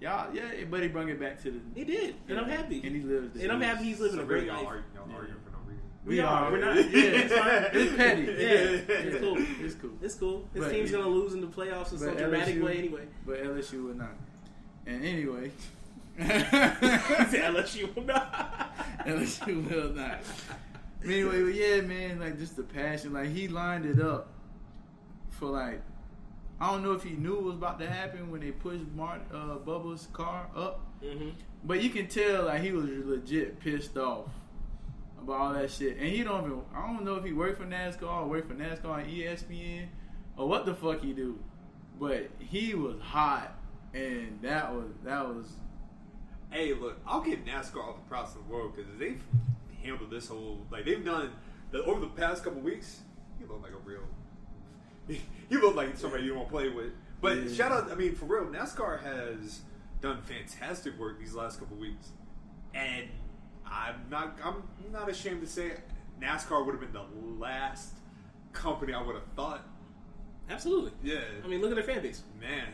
[0.00, 1.60] Y'all, yeah, but he brought it back to the.
[1.74, 2.80] He did, and I'm happy.
[2.84, 3.34] And he lives.
[3.34, 3.42] there.
[3.44, 4.66] And I'm happy he's living So a great really, y'all life.
[4.66, 5.82] argue, y'all arguing for no reason.
[6.06, 6.26] We, We are.
[6.46, 6.50] are.
[6.52, 6.76] We're not.
[6.90, 7.66] Yeah, it's fine.
[7.74, 8.22] It's petty.
[8.22, 9.36] Yeah, it's cool.
[9.38, 9.90] It's cool.
[10.00, 10.48] It's cool.
[10.54, 13.06] His But- team's gonna lose in the playoffs in some But dramatic LSU way anyway.
[13.26, 14.14] But LSU will not.
[14.86, 15.50] And anyway,
[16.18, 18.74] LSU will not.
[19.06, 20.20] LSU will not.
[21.04, 23.12] Anyway, but yeah, man, like just the passion.
[23.12, 24.28] Like he lined it up
[25.30, 25.80] for like
[26.60, 29.22] I don't know if he knew it was about to happen when they pushed Mart
[29.32, 31.32] uh, Bubba's car up, Mhm.
[31.64, 34.26] but you can tell like he was legit pissed off
[35.22, 35.96] about all that shit.
[35.96, 38.54] And he don't even I don't know if he worked for NASCAR or worked for
[38.54, 39.88] NASCAR and ESPN
[40.36, 41.38] or what the fuck he do,
[41.98, 43.54] but he was hot,
[43.94, 45.46] and that was that was
[46.50, 49.22] Hey, look, I'll give NASCAR all the props in the world because they've
[49.82, 51.30] handled this whole like they've done
[51.70, 53.00] the, over the past couple weeks.
[53.38, 54.02] He looked like a real.
[55.50, 56.92] He look like somebody you want to play with.
[57.20, 57.52] But Yeah.
[57.54, 59.60] shout out, I mean, for real, NASCAR has
[60.00, 62.08] done fantastic work these last couple weeks,
[62.72, 63.08] and
[63.66, 65.72] I'm not I'm not ashamed to say
[66.20, 67.04] NASCAR would have been the
[67.38, 67.94] last
[68.52, 69.66] company I would have thought.
[70.48, 70.92] Absolutely.
[71.02, 72.22] Yeah, I mean, look at their fan base.
[72.40, 72.66] man.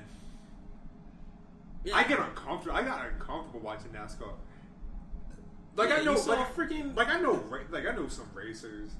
[1.84, 1.96] Yeah.
[1.96, 2.76] I get uncomfortable.
[2.76, 4.32] I got uncomfortable watching NASCAR.
[5.76, 8.90] Like Yeah, I know, you like freaking- like I know, like I know some racers,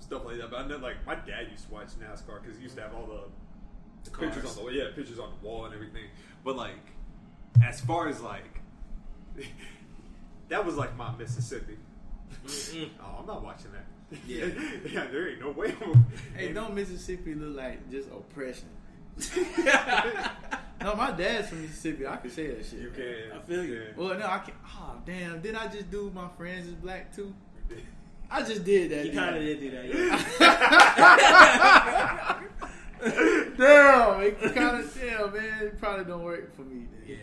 [0.00, 0.50] stuff like that.
[0.50, 2.94] But I know, like my dad used to watch NASCAR because he used to have
[2.94, 4.34] all the, cars.
[4.34, 6.04] pictures on the yeah pictures on the wall and everything.
[6.44, 6.92] But like,
[7.64, 8.60] as far as like,
[10.48, 11.78] that was like my Mississippi.
[12.48, 13.86] oh, I'm not watching that.
[14.26, 14.46] Yeah.
[14.90, 15.74] yeah, there ain't no way.
[16.36, 18.68] Hey, don't Mississippi look like just oppression?
[20.82, 22.06] no, my dad's from Mississippi.
[22.06, 22.80] I can say that shit.
[22.80, 23.38] You can.
[23.38, 23.74] I feel you.
[23.74, 23.80] Yeah.
[23.96, 24.54] Well, no, I can.
[24.78, 25.40] Oh, damn!
[25.40, 27.34] Did I just do my friends is black too?
[28.30, 29.04] I just did that.
[29.04, 29.84] He didn't kind of did do that.
[30.40, 32.42] Yeah.
[33.56, 35.62] damn, it kind of damn, man.
[35.66, 36.86] It probably don't work for me.
[36.90, 37.02] Then.
[37.06, 37.16] yeah.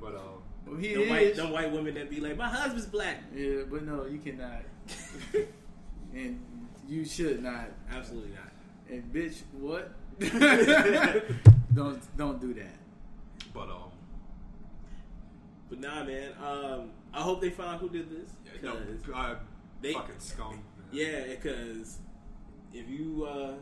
[0.00, 1.36] But um, Well, he Them white, is.
[1.36, 3.22] them white women that be like, my husband's black.
[3.34, 4.62] Yeah, but no, you cannot,
[6.14, 6.40] and
[6.88, 7.68] you should not.
[7.90, 8.52] Absolutely not.
[8.90, 9.92] And bitch, what?
[11.74, 12.76] don't don't do that.
[13.54, 13.90] but um,
[15.70, 16.32] But nah, man.
[16.44, 18.28] Um, I hope they find who did this.
[18.62, 19.34] no, 'cause uh,
[19.84, 20.62] they- fucking scum.
[20.90, 21.98] Yeah, because
[22.72, 23.54] if you, uh,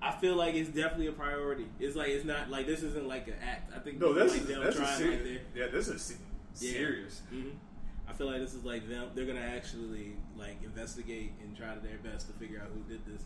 [0.00, 1.66] I feel like it's definitely a priority.
[1.78, 3.72] It's like it's not like this isn't like an act.
[3.74, 5.42] I think No, this that's is like them that's trying serious.
[5.54, 6.16] yeah, this is se-
[6.60, 6.72] Yeah.
[6.72, 7.20] serious.
[7.30, 7.50] hmm
[8.08, 9.10] I feel like this is like them.
[9.14, 13.22] They're gonna actually like investigate and try their best to figure out who did this.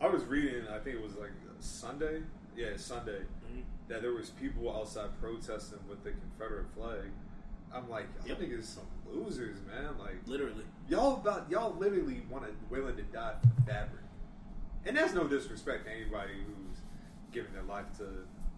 [0.00, 1.30] I was reading, I think it was like
[1.60, 2.22] Sunday.
[2.56, 3.22] Yeah, Sunday.
[3.50, 3.62] Mhm.
[3.88, 7.10] That there was people outside protesting with the Confederate flag.
[7.72, 8.40] I'm like, y'all Yep.
[8.40, 9.98] niggas some losers, man.
[9.98, 10.64] Like, Literally.
[10.88, 14.02] y'all about y'all literally want to willing to die for fabric,
[14.86, 16.78] and that's no disrespect to anybody who's
[17.32, 18.04] giving their life to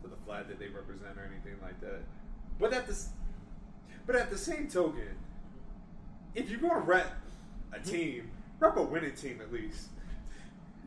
[0.01, 2.01] for the flag that they represent or anything like that.
[2.59, 3.11] But at this,
[4.07, 5.17] but at the same token,
[6.35, 7.13] if you're going to rep
[7.73, 7.91] a mm-hmm.
[7.91, 9.89] team, rep a winning team at least.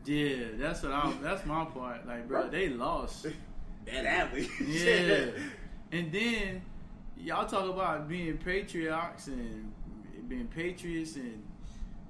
[0.04, 1.12] Yeah, that's what I.
[1.22, 2.06] That's my part.
[2.06, 3.22] Like, bro, they lost.
[3.22, 3.34] That
[4.04, 4.48] badly.
[4.66, 5.26] Yeah.
[5.92, 6.62] and then
[7.18, 9.72] y'all talk about being patriots and
[10.28, 11.42] being patriots and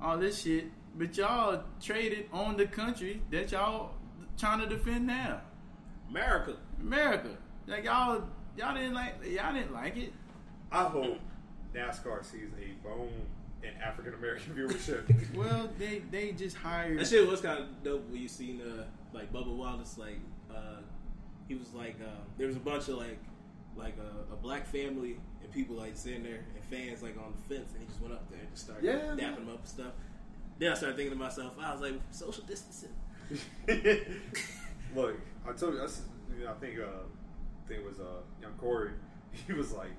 [0.01, 0.67] all this shit,
[0.97, 3.93] but y'all traded on the country that y'all
[4.39, 5.41] trying to defend now.
[6.11, 6.57] America.
[6.81, 7.31] America.
[7.67, 8.25] Like y'all
[8.57, 10.13] y'all didn't like y'all didn't like it.
[10.71, 11.19] I hope
[11.75, 13.09] NASCAR sees a boom
[13.63, 15.35] in African American viewership.
[15.35, 18.85] Well, they they just hired That shit was kind of dope when you seen uh,
[19.13, 20.21] like Bubba Wallace like
[20.51, 20.81] uh,
[21.49, 23.19] he was like um, there was a bunch of like
[23.77, 27.55] like a, a black family and people like sitting there and fans like on the
[27.55, 29.15] fence and he just went up there and just started Yeah.
[29.17, 29.93] dapping them up and stuff.
[30.59, 32.91] Then I started thinking to myself, I was like, social distancing.
[34.95, 35.19] Look,
[35.49, 36.03] I told you, that's,
[36.39, 38.91] you know, I think, uh, I think it was uh, young Corey.
[39.49, 39.91] He was like,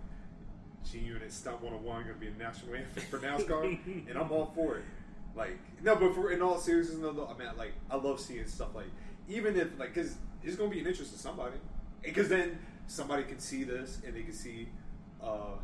[0.90, 3.78] G Unit Stunt 101 going to be a national anthem for NASCAR,
[4.10, 4.86] and I'm all for it.
[5.36, 8.48] Like, no, but for in all seriousness, no, no, I mean, like, I love seeing
[8.48, 8.86] stuff like,
[9.28, 11.56] even if, like, because it's going to be an interest to somebody.
[12.02, 14.70] Because then somebody can see this and they can see
[15.22, 15.58] uh,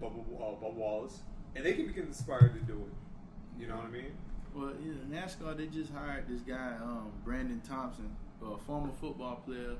[0.00, 1.20] Bubba, uh, Bubba Wallace,
[1.54, 3.60] and they can be inspired to do it.
[3.60, 4.12] You know what I mean?
[4.54, 9.76] Well, know, NASCAR they just hired this guy, um, Brandon Thompson, a former football player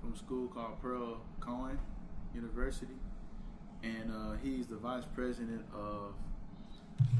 [0.00, 1.78] from a school called Pearl Cohen
[2.34, 2.94] University,
[3.82, 6.14] and uh, he's the vice president of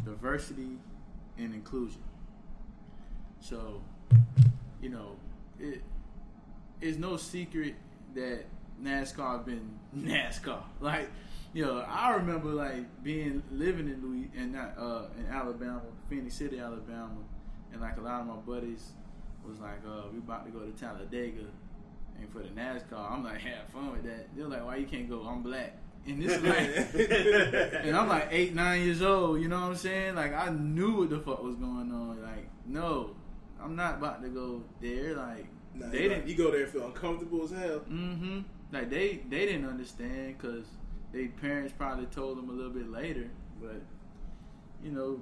[0.05, 0.79] diversity
[1.37, 2.03] and inclusion.
[3.41, 3.83] So,
[4.81, 5.17] you know,
[5.59, 5.83] it
[6.81, 7.75] it's no secret
[8.15, 8.45] that
[8.83, 10.63] NASCAR been NASCAR.
[10.81, 11.11] Like,
[11.53, 16.35] you know, I remember like being living in Louis and not uh, in Alabama, Phenix
[16.35, 17.11] City, Alabama,
[17.73, 18.91] and like a lot of my buddies
[19.47, 21.45] was like, uh, we about to go to Talladega
[22.19, 23.11] and for the NASCAR.
[23.11, 24.29] I'm like, have fun with that.
[24.37, 25.23] They're like, why you can't go?
[25.23, 25.77] I'm black.
[26.07, 29.41] And this is like, and I'm like eight, nine years old.
[29.41, 30.15] You know what I'm saying?
[30.15, 32.23] Like I knew what the fuck was going on.
[32.23, 33.11] Like, no,
[33.63, 35.17] I'm not about to go there.
[35.17, 36.29] Like, Nah, they you, didn't.
[36.29, 37.81] you go there and feel uncomfortable as hell.
[37.91, 38.41] Mm-hmm.
[38.73, 40.67] Like they they didn't understand because
[41.13, 43.29] their parents probably told them a little bit later.
[43.61, 43.81] But
[44.83, 45.21] you know,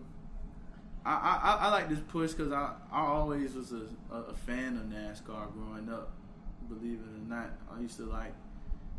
[1.04, 4.76] I I, I like this push because I I always was a, a, a fan
[4.76, 6.12] of NASCAR growing up.
[6.68, 8.32] Believe it or not, I used to like.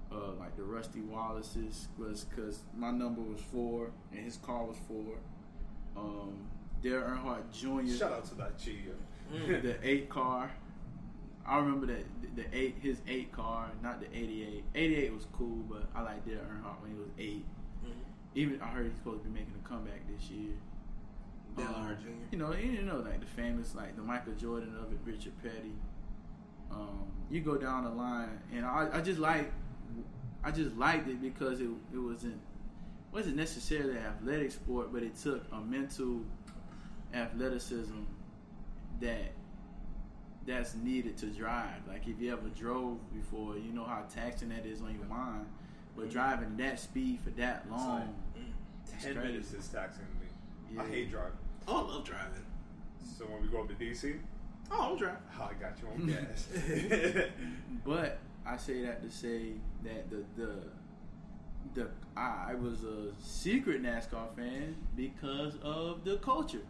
[0.09, 4.77] Uh, like the Rusty Wallace's was because my number was four and his car was
[4.87, 5.17] four.
[5.97, 6.47] Um,
[6.81, 7.93] Dale Earnhardt Jr.
[7.93, 8.77] Shout out to that G.
[9.45, 10.49] the eight car.
[11.47, 12.05] I remember that
[12.35, 14.63] the eight his eight car, not the eighty eight.
[14.75, 17.45] Eighty eight was cool, but I like Dale Earnhardt when he was 8
[18.35, 20.51] Even I heard he's supposed to be making a comeback this year.
[21.55, 22.09] Dale Um, Earnhardt Jr..
[22.31, 25.73] You know, you know, like the famous, like the Michael Jordan of it, Richard Petty.
[26.69, 29.51] Um, you go down the line, and I, I just like,
[30.43, 32.39] I just liked it because it it wasn't
[33.13, 36.21] wasn't necessarily an athletic sport, but it took a mental
[37.13, 38.03] athleticism
[38.99, 39.31] that
[40.47, 41.81] that's needed to drive.
[41.87, 45.45] Like if you ever drove before, you know how taxing that is on your mind.
[45.95, 46.13] But mm-hmm.
[46.13, 48.43] driving that speed for that long, mm,
[48.83, 49.27] it's Ten crazy.
[49.27, 50.79] minutes is taxing me.
[50.79, 51.37] I hate driving.
[51.67, 52.45] Oh, I love driving.
[53.17, 54.17] So when we go up to DC,
[54.71, 55.17] Oh, I'm driving.
[55.39, 56.47] I got you on gas.
[57.85, 59.53] But I say that to say
[59.83, 60.53] that the the
[61.73, 66.61] the I was a secret NASCAR fan because of the culture.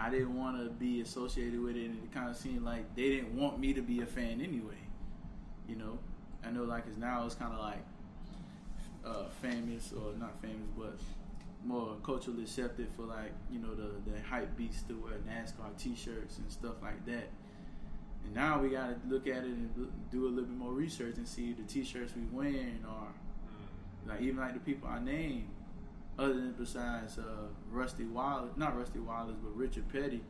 [0.00, 3.10] I didn't want to be associated with it, and it kind of seemed like they
[3.10, 4.80] didn't want me to be a fan anyway.
[5.68, 5.98] You know,
[6.42, 7.84] I know like it's now it's kind of like
[9.04, 10.98] uh, famous or not famous, but
[11.64, 16.38] more culturally accepted for like you know the the hype beasts to wear NASCAR T-shirts
[16.38, 17.28] and stuff like that.
[18.24, 19.70] And now we got to look at it and
[20.10, 23.12] do a little bit more research and see the T-shirts we wearing are
[24.06, 25.48] like even like the people I named,
[26.18, 30.22] other than besides uh, Rusty Wallace, not Rusty Wallace, but Richard Petty,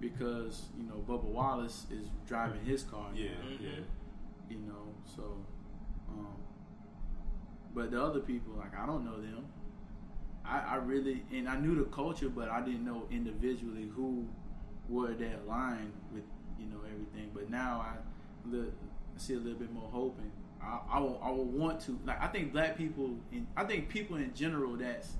[0.00, 3.10] because you know Bubba Wallace is driving his car.
[3.12, 3.18] now.
[3.18, 3.28] Yeah,
[3.60, 3.70] yeah.
[4.48, 5.44] You know, so.
[6.10, 6.26] Um,
[7.74, 9.44] but the other people, like I don't know them.
[10.44, 14.26] I, I really and I knew the culture, but I didn't know individually who
[14.88, 16.22] were that aligned with,
[16.58, 17.30] you know, everything.
[17.34, 17.96] But now I,
[18.50, 18.68] li-
[19.14, 20.30] I see a little bit more hope, and
[20.62, 21.98] I, I will, I will want to.
[22.04, 25.12] Like I think black people, and I think people in general that's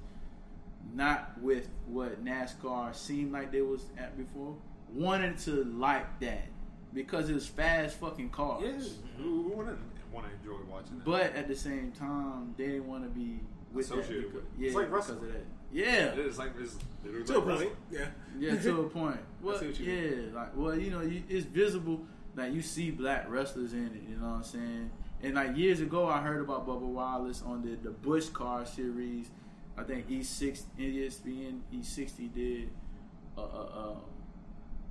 [0.94, 4.56] not with what NASCAR seemed like they was at before,
[4.92, 6.46] wanted to like that
[6.94, 8.62] because it was fast fucking cars.
[8.64, 9.78] Yeah, who wouldn't
[10.12, 11.04] want to enjoy watching that?
[11.04, 13.40] But at the same time, they didn't want to be
[13.72, 14.48] with that Associated because, with it.
[14.58, 15.46] yeah, It's like because of that.
[15.70, 18.06] Yeah, It is like it's literally To like a point, yeah.
[18.38, 19.20] yeah, to a point.
[19.42, 22.00] Well, see what you yeah, like well, you know, you, it's visible.
[22.34, 24.08] Like you see black wrestlers in it.
[24.08, 24.90] You know what I'm saying?
[25.22, 29.30] And like years ago, I heard about Bubba Wallace on the the Busch Car series.
[29.76, 32.68] I think E6 ESPN E60 did
[33.36, 33.96] a, a,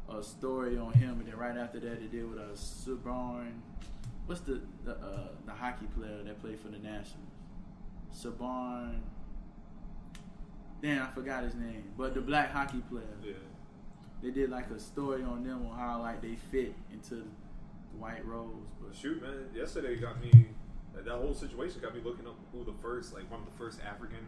[0.09, 3.51] a, a story on him, and then right after that, they did with a Subban.
[4.25, 7.27] What's the the, uh, the hockey player that played for the Nationals?
[8.13, 8.99] Subban.
[10.81, 11.83] Damn, I forgot his name.
[11.97, 13.03] But the black hockey player.
[13.23, 13.33] Yeah.
[14.21, 17.23] They did like a story on them on how like they fit into the
[17.99, 18.67] white rose.
[18.81, 19.49] But Shoot, man.
[19.55, 20.31] Yesterday got me.
[20.95, 23.79] That, whole situation got me looking up who the first, like one of the first
[23.85, 24.25] African,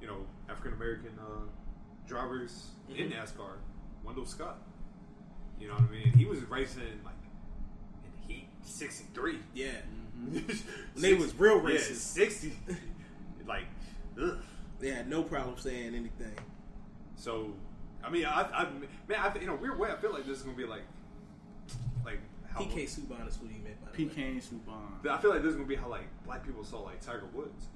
[0.00, 1.42] you know, African American uh,
[2.06, 3.12] drivers in Mhm.
[3.12, 3.56] NASCAR,
[4.02, 4.58] Wendell Scott.
[5.60, 6.12] You know what I mean?
[6.14, 7.14] He was racing like
[8.04, 9.38] in Heat '63.
[9.54, 9.68] Yeah.
[10.20, 11.00] Mm-hmm.
[11.00, 11.94] They was real Yeah, racist.
[11.96, 12.52] '60.
[13.46, 13.64] like,
[14.22, 14.36] ugh.
[14.78, 16.34] They had no problem saying anything.
[17.16, 17.54] So
[18.04, 18.64] I mean, I, I
[19.08, 20.82] man, I, in a weird way, I feel like this is gonna be like,
[22.56, 24.10] PK Subban is what he meant by the way.
[24.10, 25.08] PK Subban.
[25.10, 27.66] I feel like this is gonna be how like black people saw like Tiger Woods.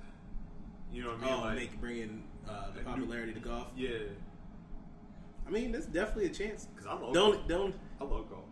[0.92, 1.34] You know what I mean?
[1.34, 3.66] Oh, like, make bringing uh, the a new- popularity to golf.
[3.76, 3.88] Yeah,
[5.46, 6.66] I mean, that's definitely a chance.
[6.66, 7.48] because I love Don't golf.
[7.48, 7.74] don't.
[8.01, 8.44] I love golf.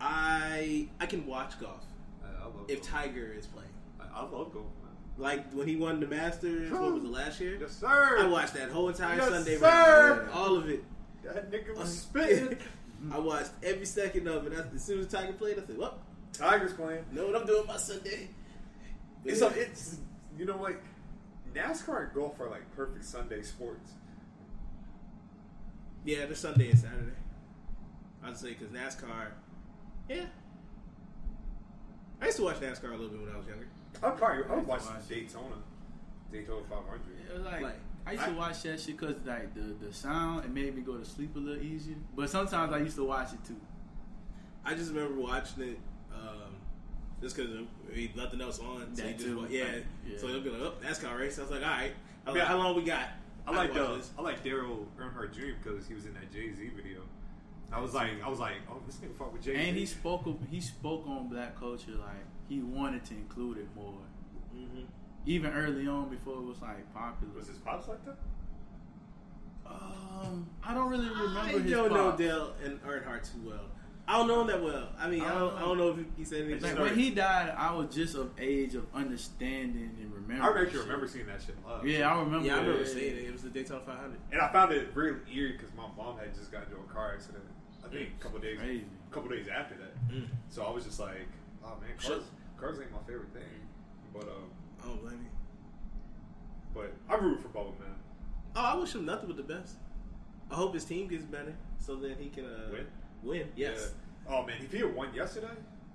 [0.00, 1.84] I I can watch golf
[2.24, 2.90] I, I love if golf.
[2.90, 3.68] Tiger is playing.
[4.00, 4.92] I, I love golf, man.
[5.16, 7.58] Like when he won the Masters, what was the last year?
[7.60, 8.18] Yes, sir.
[8.18, 9.66] I watched that whole entire Yes, Sunday, sir.
[10.26, 10.82] round, all of it.
[11.24, 12.56] That nigga was spitting.
[13.10, 14.52] I watched every second of it.
[14.74, 15.98] As soon as Tiger played, I said, "Well,
[16.32, 17.04] Tiger's playing.
[17.12, 18.28] know what I'm doing my Sunday."
[19.24, 19.48] But It's yeah.
[19.48, 19.98] a, it's
[20.38, 20.82] you know like
[21.54, 23.92] NASCAR and golf are like perfect Sunday sports.
[26.04, 27.12] Yeah, the Sunday and Saturday.
[28.24, 29.28] I'd say because NASCAR,
[30.08, 30.24] yeah.
[32.20, 33.66] I used to watch NASCAR a little bit when I was younger.
[34.02, 35.08] I probably I would watch Watch.
[35.08, 35.56] Daytona,
[36.30, 37.00] Daytona 500.
[37.28, 40.44] It was like, Like, I used to watch that shit because like the the sound
[40.44, 41.96] it made me go to sleep a little easier.
[42.16, 43.56] But sometimes I used to watch it too.
[44.64, 45.78] I just remember watching it
[46.14, 46.54] um,
[47.20, 47.52] just because
[48.16, 48.94] nothing else on.
[48.94, 49.38] So That you just too.
[49.40, 49.64] wa- yeah.
[50.06, 50.18] Yeah.
[50.18, 51.38] So it'll be like, oh, NASCAR race.
[51.38, 51.92] I was like, all right.
[52.26, 52.42] I was Yeah.
[52.42, 53.08] like, how long we got?
[53.44, 54.18] I can like watch uh.
[54.18, 55.54] I like Daryl Earnhardt Jr.
[55.62, 57.00] because he was in that Jay Z video.
[57.72, 59.68] I was like, I was like, oh, this nigga fuck with Jay Z.
[59.68, 63.68] And he spoke of, he spoke on black culture like he wanted to include it
[63.74, 63.94] more.
[65.26, 67.32] Even early on before it was like popular.
[67.34, 68.16] was his pops like that?
[69.66, 72.18] Um, I don't really remember I his don't know pops.
[72.18, 73.64] Dale and Earnhardt too well.
[74.06, 74.88] I don't know him that well.
[74.98, 76.62] I mean, I don't, I don't know if he said anything.
[76.74, 80.40] Like when he died, I was just of age of understanding and remembering.
[80.40, 80.80] I actually shit.
[80.82, 81.86] remember seeing that shit live.
[81.86, 82.44] Yeah, I remember.
[82.46, 82.88] yeah, I remember it.
[82.88, 83.24] seeing it.
[83.24, 84.18] It was the Daytona 500.
[84.32, 87.14] And I found it really eerie because my mom had just gotten into a car
[87.14, 87.44] accident.
[87.84, 88.84] I think a couple days, Crazy.
[89.10, 90.08] a couple days after that.
[90.12, 90.26] Mm.
[90.48, 91.28] So I was just like,
[91.64, 92.24] oh man, cars,
[92.58, 93.42] cars ain't my favorite thing.
[94.12, 94.50] But um,
[94.82, 95.30] I don't blame you.
[96.74, 97.88] but I'm rooting for Bubba, man.
[98.56, 99.76] Oh, I wish him nothing but the best.
[100.50, 102.86] I hope his team gets better so that he can uh, Win?
[103.22, 103.92] Win, yes.
[104.28, 104.34] Yeah.
[104.36, 105.46] Oh man, if he had won yesterday,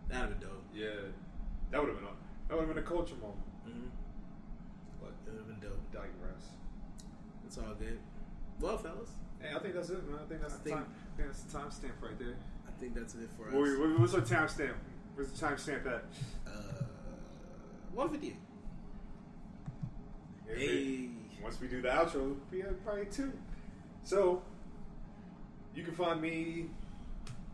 [0.10, 0.64] That'd have been dope.
[0.74, 0.88] yeah,
[1.72, 2.12] that would have been a,
[2.48, 3.44] that would have been a culture moment.
[3.68, 3.88] Mm-hmm.
[5.02, 5.92] But It would have been dope.
[5.92, 6.44] digress.
[7.46, 8.00] It's all good.
[8.60, 9.10] Well, fellas,
[9.40, 10.20] Hey, I think that's it, man.
[10.24, 10.86] I think that's I the think- time.
[11.14, 12.36] I think that's the timestamp right there.
[12.68, 13.54] I think that's it for us.
[13.54, 14.74] What, what- what's our timestamp?
[15.16, 16.04] Where's the timestamp at?
[16.48, 16.84] Uh,
[17.94, 18.36] 158.
[20.48, 21.10] Hey.
[21.44, 23.32] Once we do the outro, it'll be at probably two.
[24.04, 24.42] So
[25.76, 26.66] you can find me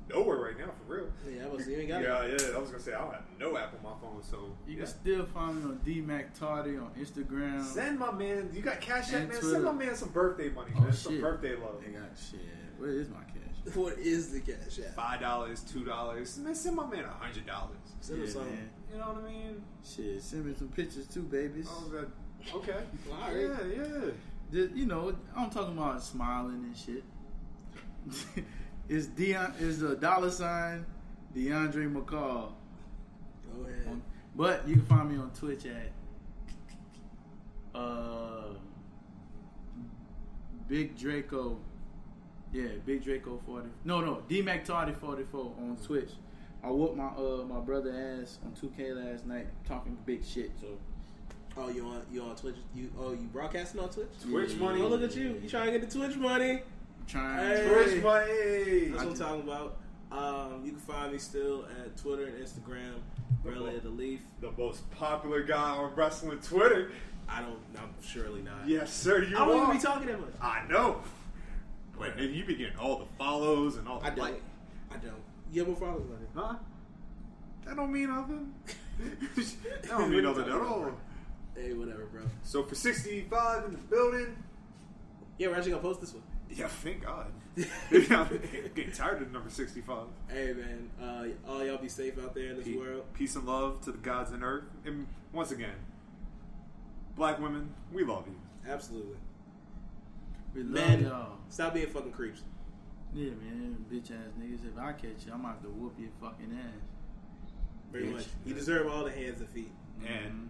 [0.10, 1.08] nowhere right now for real.
[1.30, 2.42] Yeah, I was you ain't got yeah, it.
[2.42, 2.56] yeah.
[2.56, 4.78] I was gonna say I don't have no app on my phone, so You yeah.
[4.80, 7.64] can still find me on D Mac Tardy on Instagram.
[7.64, 8.50] send my man.
[8.54, 9.28] You got cash app, man.
[9.30, 9.50] Twitter.
[9.52, 10.94] Send my man some birthday money, Oh, man.
[10.94, 11.82] Some birthday love.
[11.86, 12.40] They got shit.
[12.78, 13.76] Where is my cash?
[13.76, 14.96] What is the cash app?
[14.96, 16.38] Five dollars, two dollars.
[16.38, 17.78] Man, send my man a hundred dollars.
[18.02, 18.56] Send him Yeah, something.
[18.56, 18.70] man.
[18.92, 19.64] You know what I mean?
[19.84, 21.68] Shit, send me some pictures too, babies.
[21.70, 21.90] Oh,
[22.54, 22.72] Okay.
[23.12, 23.38] All right.
[23.38, 24.12] Yeah, yeah.
[24.52, 27.04] Just, you know, I'm talking about smiling and shit.
[28.90, 30.86] is Dion is the dollar sign
[31.36, 32.52] DeAndre McCall.
[33.52, 34.02] Go ahead.
[34.36, 35.92] But you can find me on Twitch at
[37.74, 38.54] uh
[40.68, 41.58] Big Draco.
[42.52, 43.70] Yeah, Big Draco forty.
[43.84, 46.12] No, no, D Mac Tardy forty four on Twitch.
[46.64, 50.52] I whooped my uh my brother ass on two K last night talking big shit.
[50.60, 50.68] So
[51.56, 52.56] Oh, you on you on Twitch?
[52.76, 54.08] You oh you broadcasting on Twitch?
[54.24, 54.82] Twitch money.
[54.82, 55.40] Oh, look at you!
[55.42, 56.52] You trying to get the Twitch money?
[56.52, 56.62] I'm
[57.08, 57.48] trying.
[57.48, 57.68] Hey.
[57.68, 58.86] Twitch money.
[58.90, 59.78] That's what I'm talking about.
[60.12, 62.94] Um, you can find me still at Twitter and Instagram.
[63.44, 64.22] Rally of the Leaf.
[64.42, 66.92] The most popular guy on wrestling Twitter.
[67.30, 67.60] I don't.
[67.78, 68.68] I'm surely not.
[68.68, 69.24] Yes, sir.
[69.24, 69.64] You I don't are.
[69.64, 70.34] even be talking that much.
[70.42, 71.02] I know.
[72.00, 74.20] Wait, maybe you be getting all the follows and all the I don't.
[74.20, 74.42] like.
[74.92, 75.14] I don't.
[75.52, 76.30] You have more followers on it.
[76.36, 76.56] Huh?
[77.66, 78.54] That don't mean nothing.
[79.36, 80.92] that don't mean nothing at all.
[81.56, 82.22] Hey, whatever, bro.
[82.44, 84.36] So for 65 in the building,
[85.38, 86.24] Yeah, we're actually gonna post this one.
[86.50, 87.32] yeah, thank God.
[87.92, 88.40] I'm
[88.76, 90.06] getting tired of number 65.
[90.28, 90.90] Hey, man.
[91.02, 93.04] Uh, all y'all be safe out there in this Pe- world.
[93.14, 94.64] Peace and love to the gods and earth.
[94.86, 95.76] And once again,
[97.16, 98.36] black women, we love you.
[98.72, 99.18] Absolutely.
[100.56, 101.38] We love Man, y'all.
[101.50, 102.42] stop being fucking creeps.
[103.14, 104.66] Yeah, man, bitch ass niggas.
[104.66, 106.82] If I catch you, I'm about to have to whoop your fucking ass.
[107.92, 108.14] Very Bitch.
[108.14, 108.26] much.
[108.46, 109.72] You deserve all the hands and feet.
[110.08, 110.50] And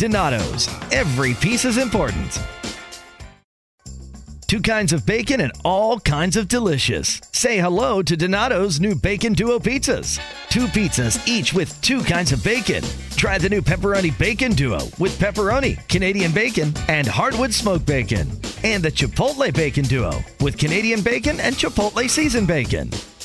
[0.00, 0.66] Donato's.
[0.92, 2.40] Every piece is important.
[4.46, 7.20] Two kinds of bacon and all kinds of delicious.
[7.32, 10.18] Say hello to Donato's new Bacon Duo pizzas.
[10.48, 12.82] Two pizzas, each with two kinds of bacon.
[13.10, 18.26] Try the new Pepperoni Bacon Duo with pepperoni, Canadian bacon, and hardwood smoked bacon.
[18.64, 22.90] And the Chipotle Bacon Duo with Canadian bacon and Chipotle seasoned bacon.